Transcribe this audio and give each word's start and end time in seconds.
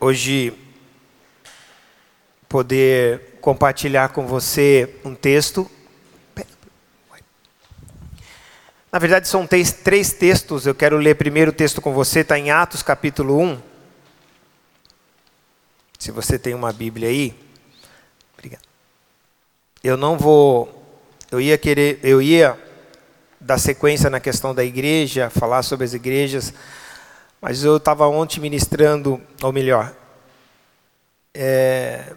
hoje 0.00 0.54
poder 2.48 3.36
compartilhar 3.42 4.08
com 4.08 4.26
você 4.26 4.96
um 5.04 5.14
texto. 5.14 5.70
Na 8.90 8.98
verdade, 8.98 9.28
são 9.28 9.46
três, 9.46 10.12
textos. 10.12 10.66
Eu 10.66 10.74
quero 10.74 10.96
ler 10.96 11.14
primeiro 11.14 11.50
o 11.50 11.54
texto 11.54 11.80
com 11.80 11.92
você, 11.92 12.20
está 12.20 12.38
em 12.38 12.50
Atos 12.50 12.82
capítulo 12.82 13.38
1. 13.38 13.60
Se 15.98 16.10
você 16.10 16.38
tem 16.38 16.54
uma 16.54 16.72
Bíblia 16.72 17.10
aí. 17.10 17.34
Obrigado. 18.32 18.62
Eu 19.84 19.96
não 19.98 20.16
vou. 20.16 20.82
Eu 21.30 21.40
ia 21.40 21.58
querer. 21.58 22.00
Eu 22.02 22.22
ia 22.22 22.58
dar 23.38 23.58
sequência 23.58 24.08
na 24.08 24.18
questão 24.18 24.54
da 24.54 24.64
igreja, 24.64 25.30
falar 25.30 25.62
sobre 25.62 25.84
as 25.84 25.92
igrejas. 25.92 26.52
Mas 27.40 27.64
eu 27.64 27.78
estava 27.78 28.06
ontem 28.06 28.38
ministrando, 28.38 29.18
ou 29.42 29.50
melhor, 29.50 29.94
é, 31.32 32.12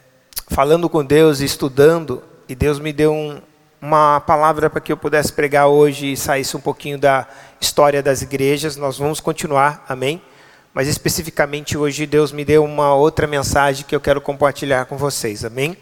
falando 0.50 0.90
com 0.90 1.06
Deus, 1.06 1.40
estudando, 1.40 2.22
e 2.50 2.54
Deus 2.54 2.78
me 2.78 2.92
deu 2.92 3.14
um, 3.14 3.42
uma 3.82 4.20
palavra 4.20 4.70
para 4.70 4.82
que 4.82 4.92
eu 4.92 4.98
pudesse 4.98 5.32
pregar 5.32 5.68
hoje 5.68 6.12
e 6.12 6.18
saísse 6.18 6.58
um 6.58 6.60
pouquinho 6.60 6.98
da 6.98 7.26
história 7.62 8.04
das 8.04 8.22
igrejas. 8.22 8.76
Nós 8.76 8.98
vamos 8.98 9.22
continuar, 9.22 9.86
amém? 9.88 10.22
Mas 10.74 10.90
especificamente 10.90 11.78
hoje 11.78 12.06
Deus 12.06 12.34
me 12.34 12.44
deu 12.44 12.66
uma 12.66 12.94
outra 12.94 13.26
mensagem 13.26 13.86
que 13.86 13.96
eu 13.96 14.02
quero 14.02 14.20
compartilhar 14.20 14.86
com 14.88 14.98
vocês, 14.98 15.46
amém? 15.46 15.78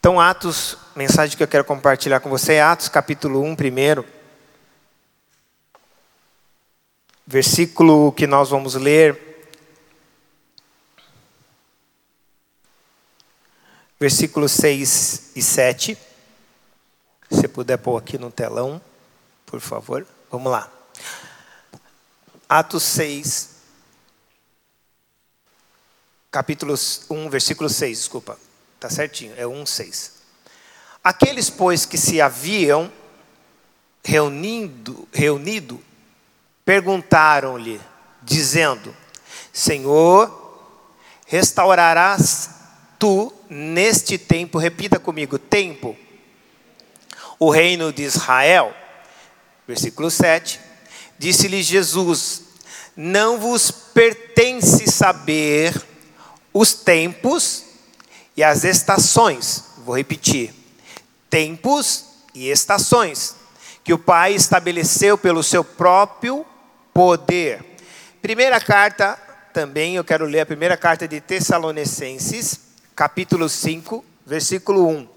Então, 0.00 0.18
Atos, 0.20 0.76
mensagem 0.96 1.36
que 1.36 1.42
eu 1.44 1.48
quero 1.48 1.62
compartilhar 1.62 2.18
com 2.18 2.28
você 2.28 2.54
é 2.54 2.62
Atos 2.62 2.88
capítulo 2.88 3.44
1, 3.44 3.54
primeiro. 3.54 4.04
Versículo 7.26 8.12
que 8.12 8.26
nós 8.26 8.50
vamos 8.50 8.74
ler 8.74 9.32
versículos 14.02 14.50
6 14.52 15.30
e 15.36 15.42
7. 15.42 15.96
Se 17.30 17.46
puder 17.46 17.78
pôr 17.78 17.96
aqui 17.96 18.18
no 18.18 18.32
telão, 18.32 18.82
por 19.46 19.60
favor. 19.60 20.04
Vamos 20.28 20.50
lá. 20.50 20.68
Atos 22.48 22.82
6, 22.82 23.50
capítulo 26.30 26.74
1, 27.08 27.30
versículo 27.30 27.70
6, 27.70 27.98
desculpa. 27.98 28.36
Está 28.74 28.90
certinho, 28.90 29.34
é 29.36 29.46
1, 29.46 29.64
6. 29.64 30.12
Aqueles, 31.04 31.48
pois, 31.48 31.86
que 31.86 31.96
se 31.96 32.20
haviam 32.20 32.92
reunido, 34.04 35.08
reunido 35.12 35.80
perguntaram-lhe, 36.64 37.80
dizendo: 38.22 38.94
Senhor, 39.52 40.40
restaurarás 41.26 42.50
tu 42.98 43.32
neste 43.48 44.16
tempo, 44.16 44.58
repita 44.58 44.98
comigo, 44.98 45.38
tempo, 45.38 45.96
o 47.38 47.50
reino 47.50 47.92
de 47.92 48.02
Israel. 48.02 48.74
Versículo 49.66 50.10
7. 50.10 50.60
Disse-lhe 51.18 51.62
Jesus: 51.62 52.42
Não 52.96 53.38
vos 53.38 53.70
pertence 53.70 54.90
saber 54.90 55.74
os 56.52 56.72
tempos 56.74 57.64
e 58.36 58.42
as 58.42 58.64
estações. 58.64 59.64
Vou 59.78 59.96
repetir: 59.96 60.54
tempos 61.28 62.04
e 62.34 62.48
estações 62.48 63.36
que 63.84 63.92
o 63.92 63.98
Pai 63.98 64.34
estabeleceu 64.34 65.18
pelo 65.18 65.42
seu 65.42 65.64
próprio 65.64 66.46
poder. 66.92 67.64
Primeira 68.20 68.60
carta, 68.60 69.16
também 69.52 69.96
eu 69.96 70.04
quero 70.04 70.24
ler 70.26 70.40
a 70.40 70.46
primeira 70.46 70.76
carta 70.76 71.08
de 71.08 71.20
Tessalonicenses, 71.20 72.60
capítulo 72.94 73.48
5, 73.48 74.04
versículo 74.24 74.88
1. 74.88 75.08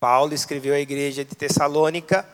Paulo 0.00 0.32
escreveu 0.32 0.74
à 0.74 0.78
igreja 0.78 1.24
de 1.24 1.34
Tessalônica, 1.34 2.24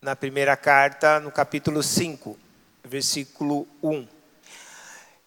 na 0.00 0.16
primeira 0.16 0.56
carta, 0.56 1.20
no 1.20 1.30
capítulo 1.30 1.82
5, 1.82 2.38
versículo 2.84 3.66
1. 3.82 4.08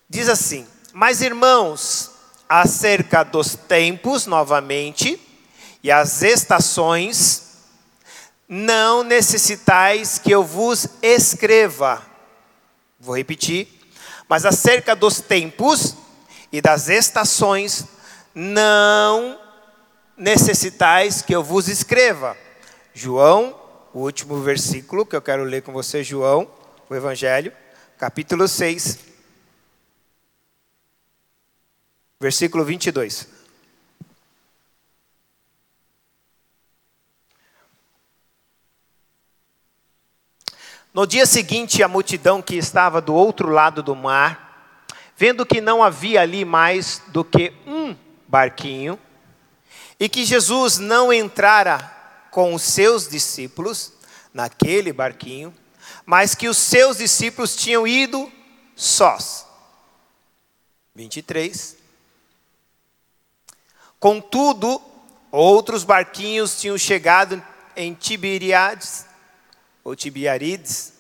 Diz 0.09 0.27
assim: 0.27 0.67
Mas 0.91 1.21
irmãos, 1.21 2.11
acerca 2.49 3.23
dos 3.23 3.55
tempos, 3.55 4.25
novamente, 4.25 5.19
e 5.83 5.91
as 5.91 6.23
estações, 6.23 7.52
não 8.53 9.03
necessitais 9.03 10.17
que 10.19 10.31
eu 10.31 10.43
vos 10.43 10.87
escreva. 11.01 12.01
Vou 12.99 13.15
repetir 13.17 13.83
mas 14.33 14.45
acerca 14.45 14.95
dos 14.95 15.19
tempos 15.19 15.95
e 16.51 16.61
das 16.61 16.89
estações, 16.89 17.85
não 18.33 19.39
necessitais 20.17 21.21
que 21.21 21.35
eu 21.35 21.43
vos 21.43 21.67
escreva. 21.67 22.37
João, 22.93 23.59
o 23.93 23.99
último 23.99 24.41
versículo 24.41 25.05
que 25.05 25.15
eu 25.15 25.21
quero 25.21 25.43
ler 25.43 25.61
com 25.61 25.71
você, 25.71 26.03
João, 26.03 26.49
o 26.89 26.95
Evangelho, 26.95 27.51
capítulo 27.97 28.47
6, 28.47 28.97
versículo 32.19 32.63
22. 32.63 33.27
No 40.93 41.07
dia 41.07 41.25
seguinte, 41.25 41.81
a 41.81 41.87
multidão 41.87 42.39
que 42.39 42.55
estava 42.55 43.01
do 43.01 43.15
outro 43.15 43.49
lado 43.49 43.81
do 43.81 43.95
mar, 43.95 44.85
vendo 45.17 45.43
que 45.43 45.59
não 45.59 45.81
havia 45.81 46.21
ali 46.21 46.45
mais 46.45 47.01
do 47.07 47.23
que 47.25 47.51
um 47.65 47.95
barquinho, 48.27 48.99
e 49.99 50.07
que 50.07 50.23
Jesus 50.23 50.77
não 50.77 51.11
entrara 51.11 51.79
com 52.29 52.53
os 52.53 52.61
seus 52.61 53.07
discípulos 53.07 53.91
naquele 54.31 54.93
barquinho, 54.93 55.51
mas 56.05 56.35
que 56.35 56.47
os 56.47 56.57
seus 56.57 56.97
discípulos 56.97 57.55
tinham 57.55 57.87
ido 57.87 58.31
sós. 58.75 59.47
23. 60.93 61.75
Contudo, 63.99 64.79
outros 65.31 65.83
barquinhos 65.83 66.61
tinham 66.61 66.77
chegado 66.77 67.41
em 67.75 67.95
Tiberiades 67.95 69.07
ou 69.83 69.95
Tibiarides, 69.95 70.93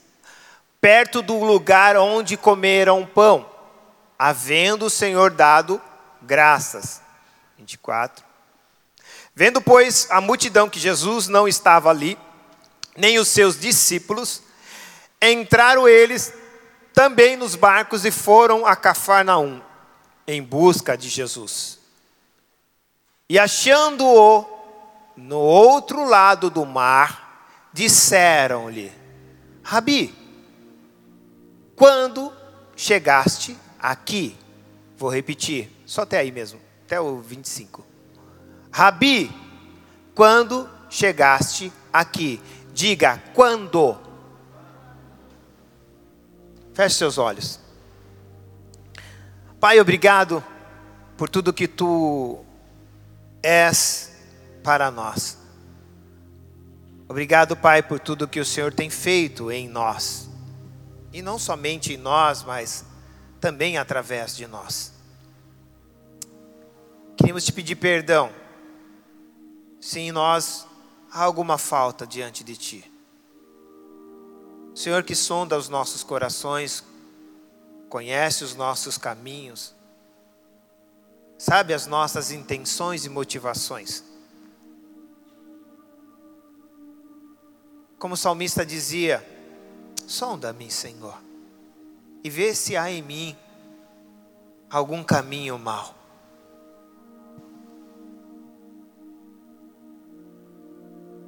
perto 0.81 1.21
do 1.21 1.43
lugar 1.43 1.95
onde 1.95 2.35
comeram 2.35 3.05
pão, 3.05 3.49
havendo 4.19 4.87
o 4.87 4.89
Senhor 4.89 5.31
dado 5.31 5.81
graças. 6.21 7.01
24. 7.57 8.25
Vendo, 9.35 9.61
pois, 9.61 10.07
a 10.11 10.19
multidão 10.19 10.69
que 10.69 10.79
Jesus 10.79 11.27
não 11.27 11.47
estava 11.47 11.89
ali, 11.89 12.17
nem 12.95 13.17
os 13.17 13.29
seus 13.29 13.59
discípulos, 13.59 14.43
entraram 15.21 15.87
eles 15.87 16.33
também 16.93 17.35
nos 17.35 17.55
barcos 17.55 18.05
e 18.05 18.11
foram 18.11 18.65
a 18.65 18.75
Cafarnaum, 18.75 19.61
em 20.27 20.43
busca 20.43 20.95
de 20.95 21.09
Jesus. 21.09 21.79
E 23.27 23.39
achando-o 23.39 24.45
no 25.15 25.39
outro 25.39 26.07
lado 26.07 26.49
do 26.49 26.65
mar, 26.65 27.22
disseram-lhe: 27.73 28.91
Rabi, 29.63 30.13
quando 31.75 32.31
chegaste 32.75 33.57
aqui? 33.79 34.37
Vou 34.97 35.09
repetir, 35.09 35.69
só 35.85 36.03
até 36.03 36.19
aí 36.19 36.31
mesmo, 36.31 36.61
até 36.85 37.01
o 37.01 37.19
25. 37.19 37.85
Rabi, 38.71 39.31
quando 40.15 40.69
chegaste 40.89 41.73
aqui? 41.91 42.39
Diga, 42.73 43.21
quando? 43.33 43.97
Feche 46.73 46.95
seus 46.95 47.17
olhos. 47.17 47.59
Pai, 49.59 49.79
obrigado 49.79 50.43
por 51.17 51.29
tudo 51.29 51.53
que 51.53 51.67
tu 51.67 52.43
és 53.41 54.11
para 54.63 54.89
nós. 54.89 55.37
Obrigado, 57.13 57.55
Pai, 57.55 57.83
por 57.83 57.99
tudo 57.99 58.27
que 58.27 58.39
o 58.39 58.45
Senhor 58.45 58.73
tem 58.73 58.89
feito 58.89 59.51
em 59.51 59.69
nós. 59.69 60.27
E 61.13 61.21
não 61.21 61.37
somente 61.37 61.93
em 61.93 61.97
nós, 61.97 62.41
mas 62.41 62.83
também 63.39 63.77
através 63.77 64.35
de 64.35 64.47
nós. 64.47 64.91
Queremos 67.15 67.45
te 67.45 67.53
pedir 67.53 67.75
perdão 67.75 68.33
se 69.79 69.99
em 69.99 70.11
nós 70.11 70.65
há 71.11 71.21
alguma 71.21 71.59
falta 71.59 72.07
diante 72.07 72.43
de 72.43 72.57
Ti. 72.57 72.91
Senhor 74.73 75.03
que 75.03 75.13
sonda 75.13 75.55
os 75.55 75.69
nossos 75.69 76.03
corações, 76.03 76.83
conhece 77.89 78.43
os 78.43 78.55
nossos 78.55 78.97
caminhos, 78.97 79.75
sabe 81.37 81.75
as 81.75 81.85
nossas 81.85 82.31
intenções 82.31 83.05
e 83.05 83.09
motivações. 83.09 84.12
Como 88.03 88.15
o 88.15 88.17
salmista 88.17 88.65
dizia: 88.65 89.25
sonda-me, 90.05 90.69
Senhor. 90.69 91.17
e 92.21 92.29
vê 92.29 92.53
se 92.53 92.75
há 92.75 92.91
em 92.91 93.01
mim 93.01 93.33
algum 94.69 95.01
caminho 95.01 95.57
mau. 95.57 95.95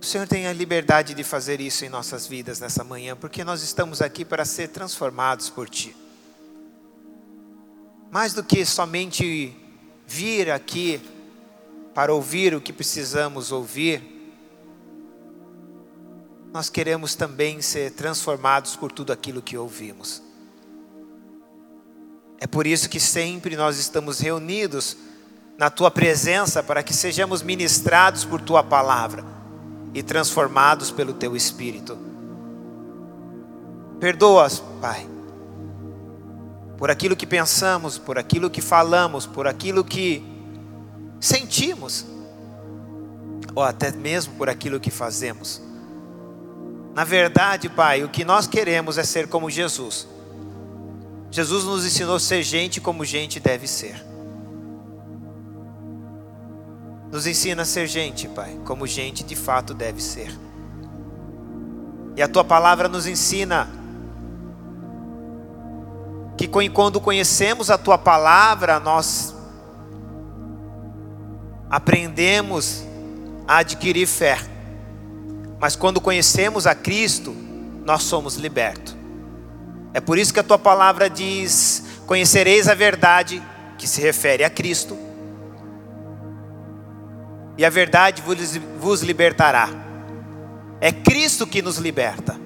O 0.02 0.06
Senhor 0.06 0.28
tem 0.28 0.48
a 0.48 0.52
liberdade 0.52 1.14
de 1.14 1.24
fazer 1.24 1.62
isso 1.62 1.86
em 1.86 1.90
nossas 1.90 2.28
vidas 2.28 2.60
nessa 2.60 2.84
manhã, 2.84 3.16
porque 3.16 3.46
nós 3.46 3.62
estamos 3.62 4.02
aqui 4.02 4.26
para 4.26 4.44
ser 4.44 4.68
transformados 4.68 5.50
por 5.50 5.70
Ti. 5.70 5.96
Mais 8.12 8.34
do 8.34 8.44
que 8.44 8.66
somente 8.66 9.56
vir 10.06 10.52
aqui 10.52 11.00
para 11.94 12.14
ouvir 12.14 12.54
o 12.54 12.60
que 12.60 12.74
precisamos 12.74 13.54
ouvir, 13.54 14.15
nós 16.56 16.70
queremos 16.70 17.16
também 17.16 17.62
ser 17.62 17.92
transformados 17.92 18.78
por 18.78 18.90
tudo 18.90 19.12
aquilo 19.12 19.42
que 19.42 19.58
ouvimos. 19.58 20.24
É 22.40 22.48
por 22.48 22.66
isso 22.66 22.88
que 22.88 22.98
sempre 22.98 23.58
nós 23.58 23.78
estamos 23.78 24.22
reunidos 24.22 24.96
na 25.58 25.70
tua 25.70 25.92
presença 25.92 26.64
para 26.64 26.82
que 26.82 26.94
sejamos 26.94 27.42
ministrados 27.42 28.24
por 28.24 28.40
tua 28.40 28.64
palavra 28.64 29.26
e 29.94 30.02
transformados 30.02 30.92
pelo 30.92 31.12
teu 31.12 31.36
espírito. 31.36 31.98
Perdoa-as, 34.00 34.64
Pai, 34.80 35.06
por 36.78 36.90
aquilo 36.90 37.18
que 37.18 37.28
pensamos, 37.28 37.98
por 37.98 38.18
aquilo 38.18 38.50
que 38.50 38.62
falamos, 38.62 39.26
por 39.26 39.46
aquilo 39.46 39.84
que 39.84 40.24
sentimos, 41.20 42.06
ou 43.54 43.62
até 43.62 43.92
mesmo 43.92 44.36
por 44.36 44.48
aquilo 44.48 44.80
que 44.80 44.90
fazemos. 44.90 45.66
Na 46.96 47.04
verdade, 47.04 47.70
Pai, 47.70 48.04
o 48.04 48.10
que 48.10 48.26
nós 48.26 48.48
queremos 48.48 48.98
é 48.98 49.04
ser 49.04 49.28
como 49.28 49.52
Jesus 49.52 50.08
Jesus 51.36 51.66
nos 51.66 51.86
ensinou 51.86 52.16
a 52.16 52.20
ser 52.20 52.42
gente 52.44 52.80
como 52.80 53.04
gente 53.04 53.42
deve 53.42 53.68
ser. 53.68 54.02
Nos 57.12 57.28
ensina 57.28 57.64
a 57.64 57.66
ser 57.66 57.88
gente, 57.88 58.30
Pai, 58.30 58.58
como 58.64 58.88
gente 58.88 59.22
de 59.22 59.36
fato 59.36 59.74
deve 59.74 60.02
ser. 60.02 60.34
E 62.16 62.22
a 62.22 62.28
tua 62.30 62.46
palavra 62.46 62.88
nos 62.88 63.06
ensina 63.06 63.68
que 66.38 66.48
quando 66.70 67.02
conhecemos 67.02 67.70
a 67.70 67.78
tua 67.78 67.98
palavra, 67.98 68.80
nós 68.80 69.36
aprendemos 71.70 72.82
a 73.46 73.58
adquirir 73.58 74.08
fé. 74.08 74.38
Mas 75.60 75.76
quando 75.76 76.02
conhecemos 76.02 76.68
a 76.68 76.76
Cristo, 76.76 77.36
nós 77.86 78.04
somos 78.04 78.36
libertos. 78.36 78.96
É 79.94 80.02
por 80.02 80.18
isso 80.18 80.34
que 80.34 80.40
a 80.40 80.44
tua 80.44 80.60
palavra 80.60 81.10
diz: 81.10 81.84
Conhecereis 82.06 82.68
a 82.68 82.74
verdade, 82.74 83.42
que 83.78 83.88
se 83.88 84.02
refere 84.02 84.44
a 84.44 84.50
Cristo, 84.50 84.98
e 87.58 87.64
a 87.64 87.70
verdade 87.70 88.22
vos 88.80 89.02
libertará. 89.02 89.70
É 90.82 90.92
Cristo 90.92 91.48
que 91.48 91.62
nos 91.62 91.78
liberta. 91.78 92.40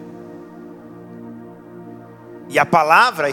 E 2.48 2.58
a 2.58 2.66
palavra 2.66 3.30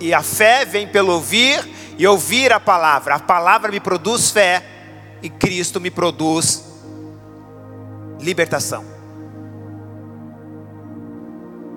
e 0.00 0.14
a 0.14 0.22
fé 0.22 0.64
vem 0.64 0.88
pelo 0.88 1.12
ouvir 1.12 1.66
e 1.98 2.06
ouvir 2.06 2.52
a 2.52 2.60
palavra. 2.60 3.14
A 3.14 3.18
palavra 3.18 3.70
me 3.70 3.80
produz 3.80 4.30
fé 4.30 4.64
e 5.22 5.28
Cristo 5.28 5.80
me 5.80 5.90
produz 5.90 6.64
libertação. 8.20 8.97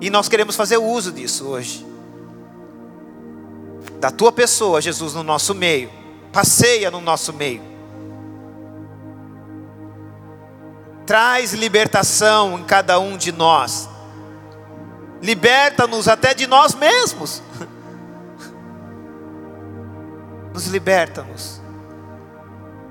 E 0.02 0.10
nós 0.10 0.28
queremos 0.28 0.56
fazer 0.56 0.78
uso 0.78 1.12
disso 1.12 1.46
hoje. 1.46 1.86
Da 4.00 4.10
tua 4.10 4.32
pessoa, 4.32 4.80
Jesus, 4.80 5.14
no 5.14 5.22
nosso 5.22 5.54
meio. 5.54 5.92
Passeia 6.32 6.90
no 6.90 7.00
nosso 7.00 7.32
meio. 7.32 7.62
Traz 11.06 11.52
libertação 11.52 12.58
em 12.58 12.64
cada 12.64 12.98
um 12.98 13.16
de 13.16 13.30
nós. 13.30 13.88
Liberta-nos 15.22 16.08
até 16.08 16.34
de 16.34 16.48
nós 16.48 16.74
mesmos. 16.74 17.40
Nos 20.52 20.66
liberta-nos. 20.66 21.62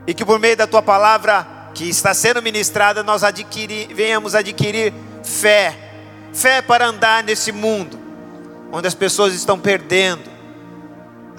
E 0.08 0.14
que 0.14 0.24
por 0.24 0.40
meio 0.40 0.56
da 0.56 0.66
tua 0.66 0.82
palavra 0.82 1.46
que 1.74 1.90
está 1.90 2.14
sendo 2.14 2.42
ministrada, 2.42 3.04
nós 3.04 3.22
adquirir, 3.22 3.94
venhamos 3.94 4.34
adquirir 4.34 4.94
fé 5.26 5.81
Fé 6.34 6.62
para 6.62 6.88
andar 6.88 7.24
nesse 7.24 7.52
mundo, 7.52 8.00
onde 8.72 8.88
as 8.88 8.96
pessoas 8.96 9.34
estão 9.34 9.60
perdendo 9.60 10.30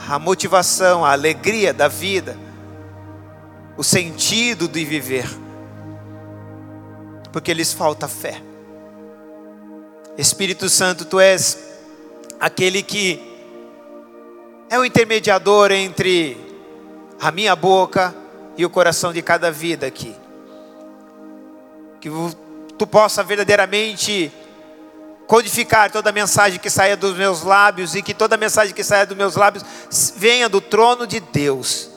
a 0.09 0.19
motivação, 0.19 1.05
a 1.05 1.12
alegria 1.12 1.73
da 1.73 1.89
vida, 1.89 2.37
o 3.77 3.83
sentido 3.83 4.69
de 4.69 4.85
viver, 4.85 5.27
porque 7.33 7.55
lhes 7.55 7.73
falta 7.73 8.06
fé. 8.06 8.43
Espírito 10.19 10.69
Santo, 10.69 11.05
tu 11.06 11.19
és 11.19 11.59
aquele 12.38 12.83
que 12.83 13.21
é 14.69 14.79
o 14.79 14.85
intermediador 14.85 15.73
entre 15.73 16.37
a 17.21 17.31
minha 17.31 17.56
boca 17.56 18.15
e 18.56 18.67
o 18.67 18.71
coração 18.71 19.12
de 19.12 19.23
cada 19.23 19.50
vida 19.50 19.87
aqui. 19.87 20.15
Que 22.00 22.11
tu 22.77 22.87
possa 22.87 23.23
verdadeiramente 23.23 24.31
codificar 25.32 25.90
toda 25.90 26.12
mensagem 26.12 26.61
que 26.61 26.69
saia 26.69 26.94
dos 26.94 27.17
meus 27.17 27.43
lábios 27.43 27.94
e 27.94 28.02
que 28.02 28.12
toda 28.12 28.37
mensagem 28.37 28.75
que 28.75 28.84
saia 28.84 29.06
dos 29.06 29.17
meus 29.17 29.34
lábios 29.34 29.64
venha 30.14 30.46
do 30.46 30.61
trono 30.61 31.06
de 31.06 31.20
Deus, 31.20 31.88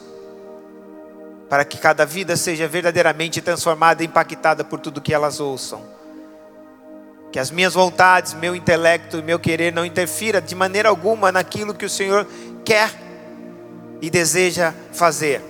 para 1.46 1.62
que 1.62 1.76
cada 1.76 2.06
vida 2.06 2.34
seja 2.34 2.66
verdadeiramente 2.66 3.42
transformada 3.42 4.02
e 4.02 4.06
impactada 4.06 4.64
por 4.64 4.80
tudo 4.80 5.02
que 5.02 5.12
elas 5.12 5.38
ouçam. 5.38 5.82
Que 7.30 7.38
as 7.38 7.50
minhas 7.50 7.74
vontades, 7.74 8.32
meu 8.32 8.56
intelecto 8.56 9.18
e 9.18 9.22
meu 9.22 9.38
querer 9.38 9.70
não 9.70 9.84
interfira 9.84 10.40
de 10.40 10.54
maneira 10.54 10.88
alguma 10.88 11.30
naquilo 11.30 11.74
que 11.74 11.84
o 11.84 11.90
Senhor 11.90 12.26
quer 12.64 12.90
e 14.00 14.08
deseja 14.08 14.72
fazer 14.94 15.42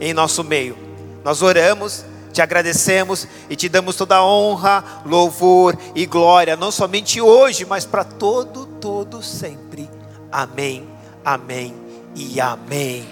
em 0.00 0.14
nosso 0.14 0.44
meio. 0.44 0.78
Nós 1.24 1.42
oramos 1.42 2.04
te 2.32 2.40
agradecemos 2.40 3.26
e 3.48 3.56
te 3.56 3.68
damos 3.68 3.96
toda 3.96 4.16
a 4.16 4.24
honra, 4.24 5.02
louvor 5.04 5.76
e 5.94 6.06
glória, 6.06 6.56
não 6.56 6.70
somente 6.70 7.20
hoje, 7.20 7.64
mas 7.64 7.84
para 7.84 8.04
todo, 8.04 8.66
todo 8.66 9.22
sempre. 9.22 9.90
Amém, 10.30 10.88
amém 11.24 11.74
e 12.14 12.40
amém. 12.40 13.08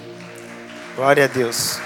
Glória 0.95 1.25
a 1.25 1.27
Deus. 1.27 1.79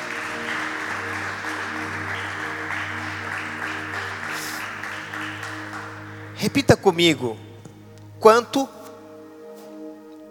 Repita 6.35 6.75
comigo. 6.75 7.37
Quanto? 8.19 8.67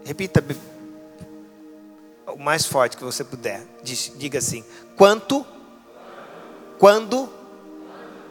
Repita 0.04 0.44
o 2.26 2.38
mais 2.38 2.66
forte 2.66 2.96
que 2.96 3.04
você 3.04 3.24
puder. 3.24 3.62
Diga 3.82 4.38
assim: 4.38 4.64
quanto? 4.96 5.46
Quando 6.82 7.28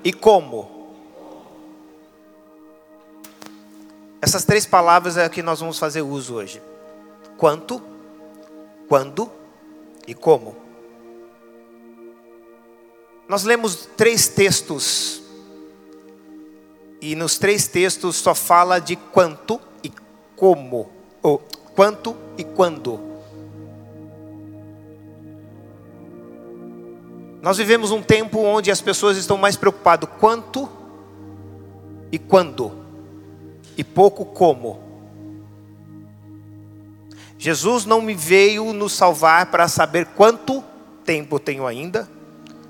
e 0.04 0.12
como. 0.12 0.92
Essas 4.22 4.44
três 4.44 4.66
palavras 4.66 5.16
é 5.16 5.30
que 5.30 5.42
nós 5.42 5.62
vamos 5.62 5.80
fazer 5.80 6.02
uso 6.02 6.34
hoje: 6.34 6.62
quanto, 7.38 7.82
quando 8.90 9.32
e 10.06 10.14
como. 10.14 10.58
Nós 13.26 13.44
lemos 13.44 13.88
três 13.96 14.28
textos, 14.28 15.24
e 17.00 17.16
nos 17.16 17.38
três 17.40 17.70
textos 17.70 18.18
só 18.18 18.36
fala 18.36 18.80
de 18.80 18.98
quanto 18.98 19.62
e 19.82 19.90
como, 20.36 20.92
ou 21.24 21.38
quanto 21.74 22.18
e 22.38 22.44
quando. 22.44 23.11
Nós 27.42 27.58
vivemos 27.58 27.90
um 27.90 28.04
tempo 28.04 28.40
onde 28.40 28.70
as 28.70 28.82
pessoas 28.82 29.18
estão 29.18 29.36
mais 29.36 29.56
preocupadas 29.56 30.08
quanto 30.20 30.70
e 32.12 32.20
quando, 32.20 32.72
e 33.76 33.84
pouco 33.84 34.26
como. 34.26 34.80
Jesus 37.40 37.84
não 37.86 38.00
me 38.00 38.14
veio 38.14 38.72
nos 38.74 38.94
salvar 38.94 39.48
para 39.48 39.68
saber 39.68 40.06
quanto 40.08 40.64
tempo 41.04 41.40
tenho 41.40 41.66
ainda, 41.66 42.08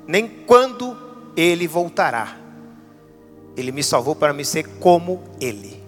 nem 0.07 0.25
quando 0.25 0.97
ele 1.35 1.67
voltará. 1.67 2.37
Ele 3.57 3.73
me 3.73 3.83
salvou 3.83 4.15
para 4.15 4.31
me 4.31 4.45
ser 4.45 4.65
como 4.79 5.21
ele. 5.41 5.83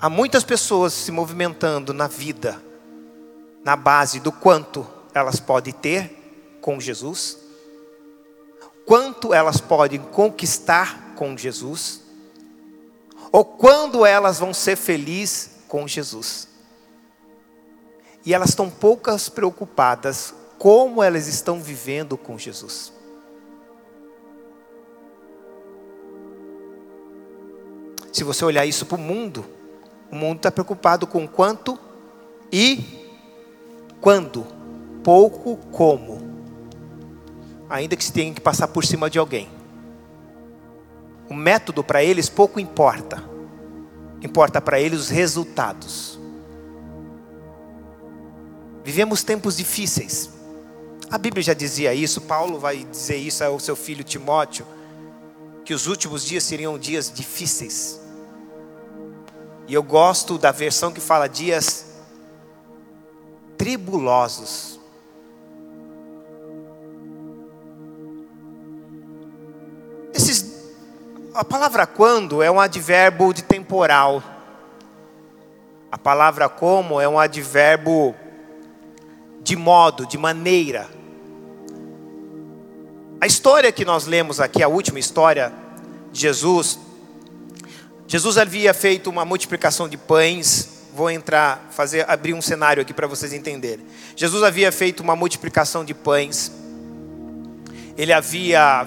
Há 0.00 0.08
muitas 0.08 0.42
pessoas 0.42 0.94
se 0.94 1.12
movimentando 1.12 1.92
na 1.92 2.06
vida 2.06 2.67
na 3.68 3.76
base 3.76 4.18
do 4.18 4.32
quanto 4.32 4.86
elas 5.12 5.38
podem 5.40 5.74
ter 5.74 6.58
com 6.58 6.80
Jesus, 6.80 7.36
quanto 8.86 9.34
elas 9.34 9.60
podem 9.60 10.00
conquistar 10.00 11.12
com 11.14 11.36
Jesus, 11.36 12.00
Ou 13.30 13.44
quando 13.44 14.06
elas 14.06 14.38
vão 14.38 14.54
ser 14.54 14.74
felizes 14.74 15.50
com 15.68 15.86
Jesus. 15.86 16.48
E 18.24 18.32
elas 18.32 18.48
estão 18.48 18.70
poucas 18.70 19.28
preocupadas 19.28 20.32
como 20.58 21.02
elas 21.02 21.28
estão 21.28 21.60
vivendo 21.60 22.16
com 22.16 22.38
Jesus. 22.38 22.90
Se 28.10 28.24
você 28.24 28.46
olhar 28.46 28.64
isso 28.64 28.86
para 28.86 28.96
o 28.96 28.98
mundo, 28.98 29.44
o 30.10 30.16
mundo 30.16 30.38
está 30.38 30.50
preocupado 30.50 31.06
com 31.06 31.28
quanto 31.28 31.78
e 32.50 32.97
quando, 34.00 34.46
pouco 35.02 35.56
como, 35.72 36.18
ainda 37.68 37.96
que 37.96 38.04
se 38.04 38.12
tenha 38.12 38.32
que 38.32 38.40
passar 38.40 38.68
por 38.68 38.84
cima 38.84 39.10
de 39.10 39.18
alguém. 39.18 39.48
O 41.28 41.34
método 41.34 41.84
para 41.84 42.02
eles 42.02 42.28
pouco 42.28 42.58
importa, 42.58 43.22
importa 44.22 44.60
para 44.60 44.80
eles 44.80 45.00
os 45.00 45.08
resultados. 45.08 46.18
Vivemos 48.84 49.22
tempos 49.22 49.56
difíceis. 49.56 50.30
A 51.10 51.18
Bíblia 51.18 51.42
já 51.42 51.52
dizia 51.54 51.92
isso, 51.92 52.22
Paulo 52.22 52.58
vai 52.58 52.84
dizer 52.84 53.16
isso 53.16 53.44
ao 53.44 53.60
seu 53.60 53.76
filho 53.76 54.04
Timóteo, 54.04 54.66
que 55.64 55.74
os 55.74 55.86
últimos 55.86 56.24
dias 56.24 56.44
seriam 56.44 56.78
dias 56.78 57.12
difíceis. 57.12 58.00
E 59.66 59.74
eu 59.74 59.82
gosto 59.82 60.38
da 60.38 60.50
versão 60.50 60.90
que 60.90 61.00
fala 61.00 61.28
dias 61.28 61.87
tribulosos. 63.58 64.80
Esses, 70.14 70.72
a 71.34 71.44
palavra 71.44 71.86
quando 71.86 72.42
é 72.42 72.50
um 72.50 72.58
advérbio 72.58 73.34
de 73.34 73.42
temporal. 73.42 74.22
A 75.90 75.98
palavra 75.98 76.48
como 76.48 77.00
é 77.00 77.08
um 77.08 77.18
advérbio 77.18 78.14
de 79.42 79.56
modo, 79.56 80.06
de 80.06 80.16
maneira. 80.16 80.88
A 83.20 83.26
história 83.26 83.72
que 83.72 83.84
nós 83.84 84.06
lemos 84.06 84.38
aqui, 84.38 84.62
a 84.62 84.68
última 84.68 84.98
história 84.98 85.52
de 86.12 86.20
Jesus, 86.20 86.78
Jesus 88.06 88.38
havia 88.38 88.72
feito 88.72 89.10
uma 89.10 89.24
multiplicação 89.24 89.88
de 89.88 89.98
pães. 89.98 90.77
Vou 90.98 91.08
entrar, 91.08 91.68
fazer, 91.70 92.04
abrir 92.10 92.34
um 92.34 92.42
cenário 92.42 92.82
aqui 92.82 92.92
para 92.92 93.06
vocês 93.06 93.32
entenderem. 93.32 93.86
Jesus 94.16 94.42
havia 94.42 94.72
feito 94.72 94.98
uma 94.98 95.14
multiplicação 95.14 95.84
de 95.84 95.94
pães. 95.94 96.50
Ele 97.96 98.12
havia 98.12 98.84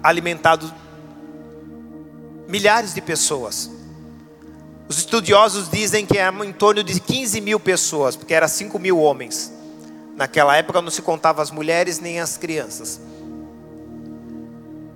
alimentado 0.00 0.72
milhares 2.46 2.94
de 2.94 3.00
pessoas. 3.00 3.68
Os 4.88 4.98
estudiosos 4.98 5.68
dizem 5.68 6.06
que 6.06 6.16
era 6.16 6.32
em 6.46 6.52
torno 6.52 6.84
de 6.84 7.00
15 7.00 7.40
mil 7.40 7.58
pessoas, 7.58 8.14
porque 8.14 8.34
era 8.34 8.46
5 8.46 8.78
mil 8.78 8.96
homens. 9.00 9.52
Naquela 10.14 10.56
época 10.56 10.80
não 10.80 10.92
se 10.92 11.02
contava 11.02 11.42
as 11.42 11.50
mulheres 11.50 11.98
nem 11.98 12.20
as 12.20 12.36
crianças. 12.36 13.00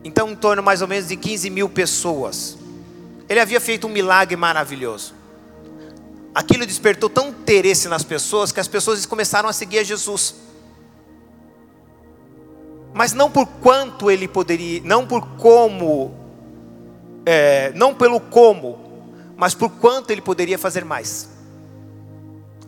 Então, 0.04 0.30
em 0.30 0.36
torno 0.36 0.62
mais 0.62 0.80
ou 0.80 0.86
menos 0.86 1.08
de 1.08 1.16
15 1.16 1.50
mil 1.50 1.68
pessoas. 1.68 2.56
Ele 3.28 3.40
havia 3.40 3.60
feito 3.60 3.88
um 3.88 3.90
milagre 3.90 4.36
maravilhoso. 4.36 5.21
Aquilo 6.34 6.64
despertou 6.64 7.10
tão 7.10 7.28
interesse 7.28 7.88
nas 7.88 8.02
pessoas 8.02 8.52
que 8.52 8.60
as 8.60 8.68
pessoas 8.68 9.04
começaram 9.04 9.48
a 9.48 9.52
seguir 9.52 9.78
a 9.78 9.82
Jesus. 9.82 10.34
Mas 12.94 13.12
não 13.12 13.30
por 13.30 13.46
quanto 13.46 14.10
ele 14.10 14.26
poderia, 14.26 14.80
não 14.84 15.06
por 15.06 15.26
como, 15.36 16.14
é, 17.24 17.72
não 17.74 17.94
pelo 17.94 18.20
como, 18.20 18.78
mas 19.36 19.54
por 19.54 19.70
quanto 19.70 20.10
ele 20.10 20.20
poderia 20.20 20.58
fazer 20.58 20.84
mais, 20.84 21.28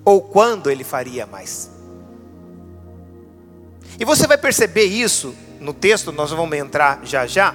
ou 0.04 0.22
quando 0.22 0.70
ele 0.70 0.84
faria 0.84 1.26
mais. 1.26 1.70
E 3.98 4.04
você 4.04 4.26
vai 4.26 4.38
perceber 4.38 4.84
isso 4.84 5.34
no 5.60 5.72
texto, 5.72 6.10
nós 6.10 6.30
vamos 6.30 6.56
entrar 6.56 7.00
já 7.04 7.26
já 7.26 7.54